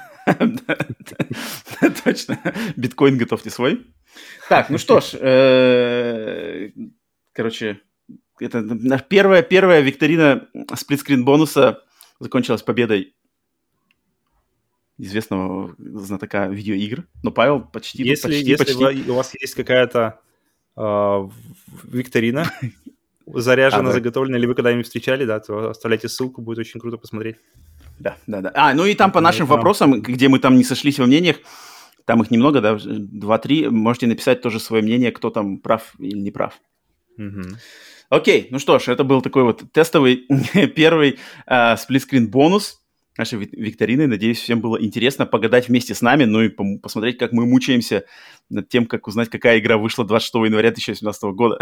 Точно. 2.05 2.39
Биткоин 2.77 3.19
готовьте 3.19 3.51
свой. 3.51 3.87
Так, 4.49 4.71
ну 4.71 4.79
что 4.79 5.01
ж, 5.01 5.15
э, 5.15 6.71
короче, 7.33 7.81
это 8.41 8.63
наша 8.63 9.05
первая, 9.05 9.43
первая 9.43 9.81
викторина 9.81 10.49
сплитскрин 10.75 11.25
бонуса 11.25 11.83
закончилась 12.21 12.63
победой 12.63 13.15
известного 14.99 15.75
знатока 15.79 16.47
видеоигр. 16.49 17.05
Но 17.23 17.31
Павел 17.31 17.61
почти, 17.61 18.03
Если, 18.05 18.29
почти, 18.29 18.45
если 18.45 18.65
почти. 18.65 18.79
вы- 19.05 19.13
у 19.13 19.15
вас 19.17 19.33
есть 19.41 19.55
какая-то 19.55 20.21
а, 20.77 21.19
в- 21.19 21.33
викторина, 21.85 22.51
заряжена, 23.27 23.83
А, 23.83 23.87
да. 23.87 23.93
заготовленная, 23.93 24.39
или 24.39 24.47
вы 24.47 24.55
когда-нибудь 24.55 24.87
встречали, 24.87 25.25
да, 25.25 25.41
то 25.41 25.71
оставляйте 25.71 26.09
ссылку, 26.09 26.43
будет 26.43 26.59
очень 26.59 26.81
круто 26.81 26.97
посмотреть. 26.97 27.37
Да, 27.99 28.17
да, 28.27 28.41
да. 28.41 28.51
А, 28.55 28.75
ну 28.75 28.85
и 28.87 28.95
там 28.95 29.13
по 29.13 29.21
нашим 29.21 29.47
там- 29.47 29.57
вопросам, 29.57 30.01
где 30.03 30.29
мы 30.29 30.39
там 30.41 30.57
не 30.57 30.65
сошлись 30.65 30.99
во 30.99 31.07
мнениях, 31.07 31.37
там 32.05 32.21
их 32.23 32.31
немного, 32.31 32.61
да, 32.61 32.77
два-три, 32.85 33.69
можете 33.69 34.07
написать 34.09 34.43
тоже 34.43 34.59
свое 34.61 34.83
мнение, 34.83 35.11
кто 35.13 35.31
там 35.31 35.59
прав 35.59 35.95
или 35.99 36.19
не 36.19 36.31
прав. 36.31 36.61
Мгм. 37.17 37.57
Окей, 38.11 38.49
ну 38.51 38.59
что 38.59 38.79
ж, 38.79 38.89
это 38.89 39.05
был 39.05 39.23
такой 39.23 39.45
вот 39.45 39.63
тестовый 39.73 40.27
первый 40.77 41.19
э, 41.47 41.77
сплитскрин 41.77 42.29
бонус 42.29 42.81
нашей 43.17 43.39
вик- 43.39 43.53
викторины. 43.53 44.07
Надеюсь, 44.07 44.41
всем 44.41 44.61
было 44.61 44.81
интересно 44.83 45.27
погадать 45.27 45.69
вместе 45.69 45.95
с 45.95 46.03
нами, 46.03 46.25
ну 46.25 46.43
и 46.43 46.49
посмотреть, 46.49 47.19
как 47.19 47.33
мы 47.33 47.47
мучаемся 47.47 48.05
над 48.51 48.69
тем, 48.69 48.87
как 48.87 49.07
узнать, 49.07 49.29
какая 49.31 49.59
игра 49.59 49.77
вышла 49.79 50.05
26 50.05 50.35
января 50.47 50.71
2017 50.71 51.23
года. 51.35 51.59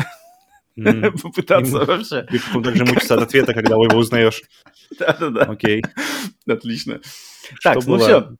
Мгм. 0.76 1.12
Попытаться 1.22 1.78
Им- 1.80 1.84
вообще. 1.86 2.26
И 2.32 2.38
потом 2.38 2.62
также 2.64 2.84
мучиться 2.84 3.14
от 3.14 3.22
ответа, 3.22 3.52
когда 3.54 3.74
его 3.74 3.98
узнаешь. 3.98 4.42
Да-да-да, 4.98 5.42
Окей. 5.42 5.82
отлично. 6.46 7.00
Что 7.60 7.74
Так, 7.74 7.86
ну 7.86 7.96
было? 7.96 7.98
все. 7.98 8.36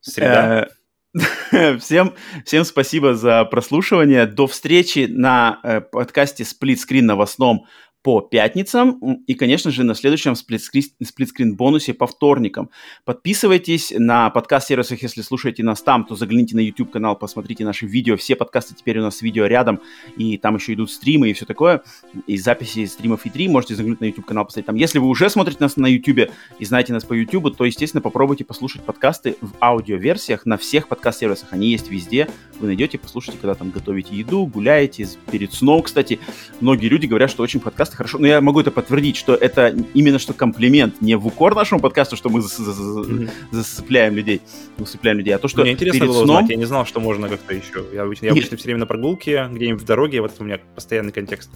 Среда. 0.00 0.68
Э, 0.68 0.68
Всем, 1.78 2.14
всем 2.46 2.64
спасибо 2.64 3.14
за 3.14 3.44
прослушивание. 3.44 4.24
До 4.26 4.46
встречи 4.46 5.06
на 5.10 5.60
э, 5.62 5.80
подкасте 5.82 6.44
Split 6.44 6.76
Screen 6.76 7.02
новостном 7.02 7.66
по 8.02 8.20
пятницам 8.20 9.22
и, 9.26 9.34
конечно 9.34 9.70
же, 9.70 9.84
на 9.84 9.94
следующем 9.94 10.34
сплитскрин 10.34 11.54
бонусе 11.54 11.94
по 11.94 12.06
вторникам. 12.06 12.70
Подписывайтесь 13.04 13.92
на 13.96 14.28
подкаст-сервисах, 14.30 15.02
если 15.02 15.22
слушаете 15.22 15.62
нас 15.62 15.82
там, 15.82 16.04
то 16.04 16.16
загляните 16.16 16.56
на 16.56 16.60
YouTube-канал, 16.60 17.16
посмотрите 17.16 17.64
наши 17.64 17.86
видео. 17.86 18.16
Все 18.16 18.34
подкасты 18.34 18.74
теперь 18.74 18.98
у 18.98 19.02
нас 19.02 19.22
видео 19.22 19.46
рядом, 19.46 19.80
и 20.16 20.36
там 20.36 20.56
еще 20.56 20.74
идут 20.74 20.90
стримы 20.90 21.30
и 21.30 21.32
все 21.32 21.44
такое, 21.46 21.82
и 22.26 22.36
записи 22.36 22.86
стримов 22.86 23.24
и 23.24 23.30
3 23.30 23.48
можете 23.48 23.76
заглянуть 23.76 24.00
на 24.00 24.06
YouTube-канал, 24.06 24.46
посмотреть 24.46 24.66
там. 24.66 24.76
Если 24.76 24.98
вы 24.98 25.06
уже 25.06 25.30
смотрите 25.30 25.58
нас 25.60 25.76
на 25.76 25.86
YouTube 25.86 26.32
и 26.58 26.64
знаете 26.64 26.92
нас 26.92 27.04
по 27.04 27.12
YouTube, 27.12 27.56
то, 27.56 27.64
естественно, 27.64 28.00
попробуйте 28.00 28.44
послушать 28.44 28.82
подкасты 28.82 29.36
в 29.40 29.52
аудиоверсиях 29.60 30.44
на 30.44 30.56
всех 30.56 30.88
подкаст-сервисах. 30.88 31.52
Они 31.52 31.70
есть 31.70 31.88
везде. 31.88 32.28
Вы 32.58 32.66
найдете, 32.66 32.98
послушайте, 32.98 33.38
когда 33.40 33.54
там 33.54 33.70
готовите 33.70 34.16
еду, 34.16 34.46
гуляете, 34.46 35.06
перед 35.30 35.52
сном, 35.52 35.82
кстати. 35.82 36.18
Многие 36.60 36.88
люди 36.88 37.06
говорят, 37.06 37.30
что 37.30 37.42
очень 37.42 37.60
подкасты 37.92 37.96
хорошо. 37.96 38.18
Но 38.18 38.26
я 38.26 38.40
могу 38.40 38.60
это 38.60 38.70
подтвердить, 38.70 39.16
что 39.16 39.34
это 39.34 39.74
именно 39.94 40.18
что 40.18 40.32
комплимент, 40.32 41.00
не 41.00 41.14
в 41.16 41.26
укор 41.26 41.54
нашему 41.54 41.80
подкасту, 41.80 42.16
что 42.16 42.28
мы 42.28 42.40
зас- 42.40 42.58
Мгм. 42.58 43.30
засыпляем 43.50 44.14
людей, 44.14 44.40
усыпляем 44.78 45.18
людей, 45.18 45.34
а 45.34 45.38
то, 45.38 45.48
что 45.48 45.62
Мне 45.62 45.72
интересно 45.72 46.00
перед 46.00 46.12
было 46.12 46.24
сном... 46.24 46.36
узнать, 46.36 46.50
я 46.50 46.56
не 46.56 46.64
знал, 46.64 46.86
что 46.86 47.00
можно 47.00 47.28
как-то 47.28 47.54
еще. 47.54 47.84
Я 47.92 48.02
обычно, 48.02 48.26
я 48.26 48.32
обычно 48.32 48.56
все 48.56 48.64
время 48.64 48.80
на 48.80 48.86
прогулке, 48.86 49.48
где-нибудь 49.52 49.82
в 49.82 49.86
дороге, 49.86 50.20
вот 50.20 50.32
это 50.32 50.42
у 50.42 50.46
меня 50.46 50.58
постоянный 50.74 51.12
контекст. 51.12 51.50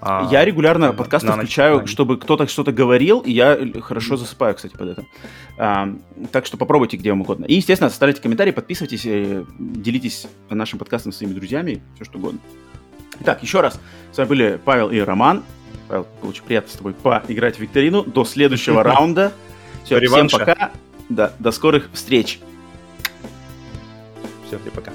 А, 0.00 0.28
я 0.30 0.44
регулярно 0.44 0.92
подкасты 0.92 1.26
на 1.28 1.34
ночь- 1.36 1.46
включаю, 1.46 1.80
на- 1.80 1.86
чтобы 1.88 2.18
кто-то 2.18 2.46
что-то 2.46 2.70
говорил, 2.70 3.18
и 3.18 3.32
я 3.32 3.58
хорошо 3.82 4.16
засыпаю, 4.16 4.54
кстати, 4.54 4.76
под 4.76 4.90
это. 4.90 5.04
А, 5.58 5.92
так 6.30 6.46
что 6.46 6.56
попробуйте 6.56 6.96
где 6.96 7.10
вам 7.10 7.22
угодно. 7.22 7.46
И, 7.46 7.54
естественно, 7.54 7.88
оставляйте 7.88 8.22
комментарии, 8.22 8.52
подписывайтесь, 8.52 9.04
э, 9.06 9.44
делитесь 9.58 10.28
нашим 10.50 10.78
подкастом 10.78 11.10
с 11.10 11.16
своими 11.16 11.34
друзьями, 11.34 11.82
все 11.96 12.04
что 12.04 12.18
угодно. 12.18 12.38
Итак, 13.22 13.42
еще 13.42 13.60
раз, 13.60 13.80
с 14.12 14.18
вами 14.18 14.28
были 14.28 14.60
Павел 14.64 14.90
и 14.90 15.00
Роман. 15.00 15.42
Павел, 15.88 16.06
очень 16.22 16.42
приятно 16.42 16.70
с 16.70 16.74
тобой 16.74 16.94
поиграть 16.94 17.56
в 17.56 17.60
викторину. 17.60 18.04
До 18.04 18.24
следующего 18.24 18.82
раунда. 18.84 19.32
Все, 19.84 19.98
всем 20.00 20.28
пока. 20.28 20.70
Да, 21.08 21.32
до 21.38 21.50
скорых 21.50 21.88
встреч. 21.94 22.40
Все, 24.46 24.58
всем 24.58 24.72
пока. 24.74 24.92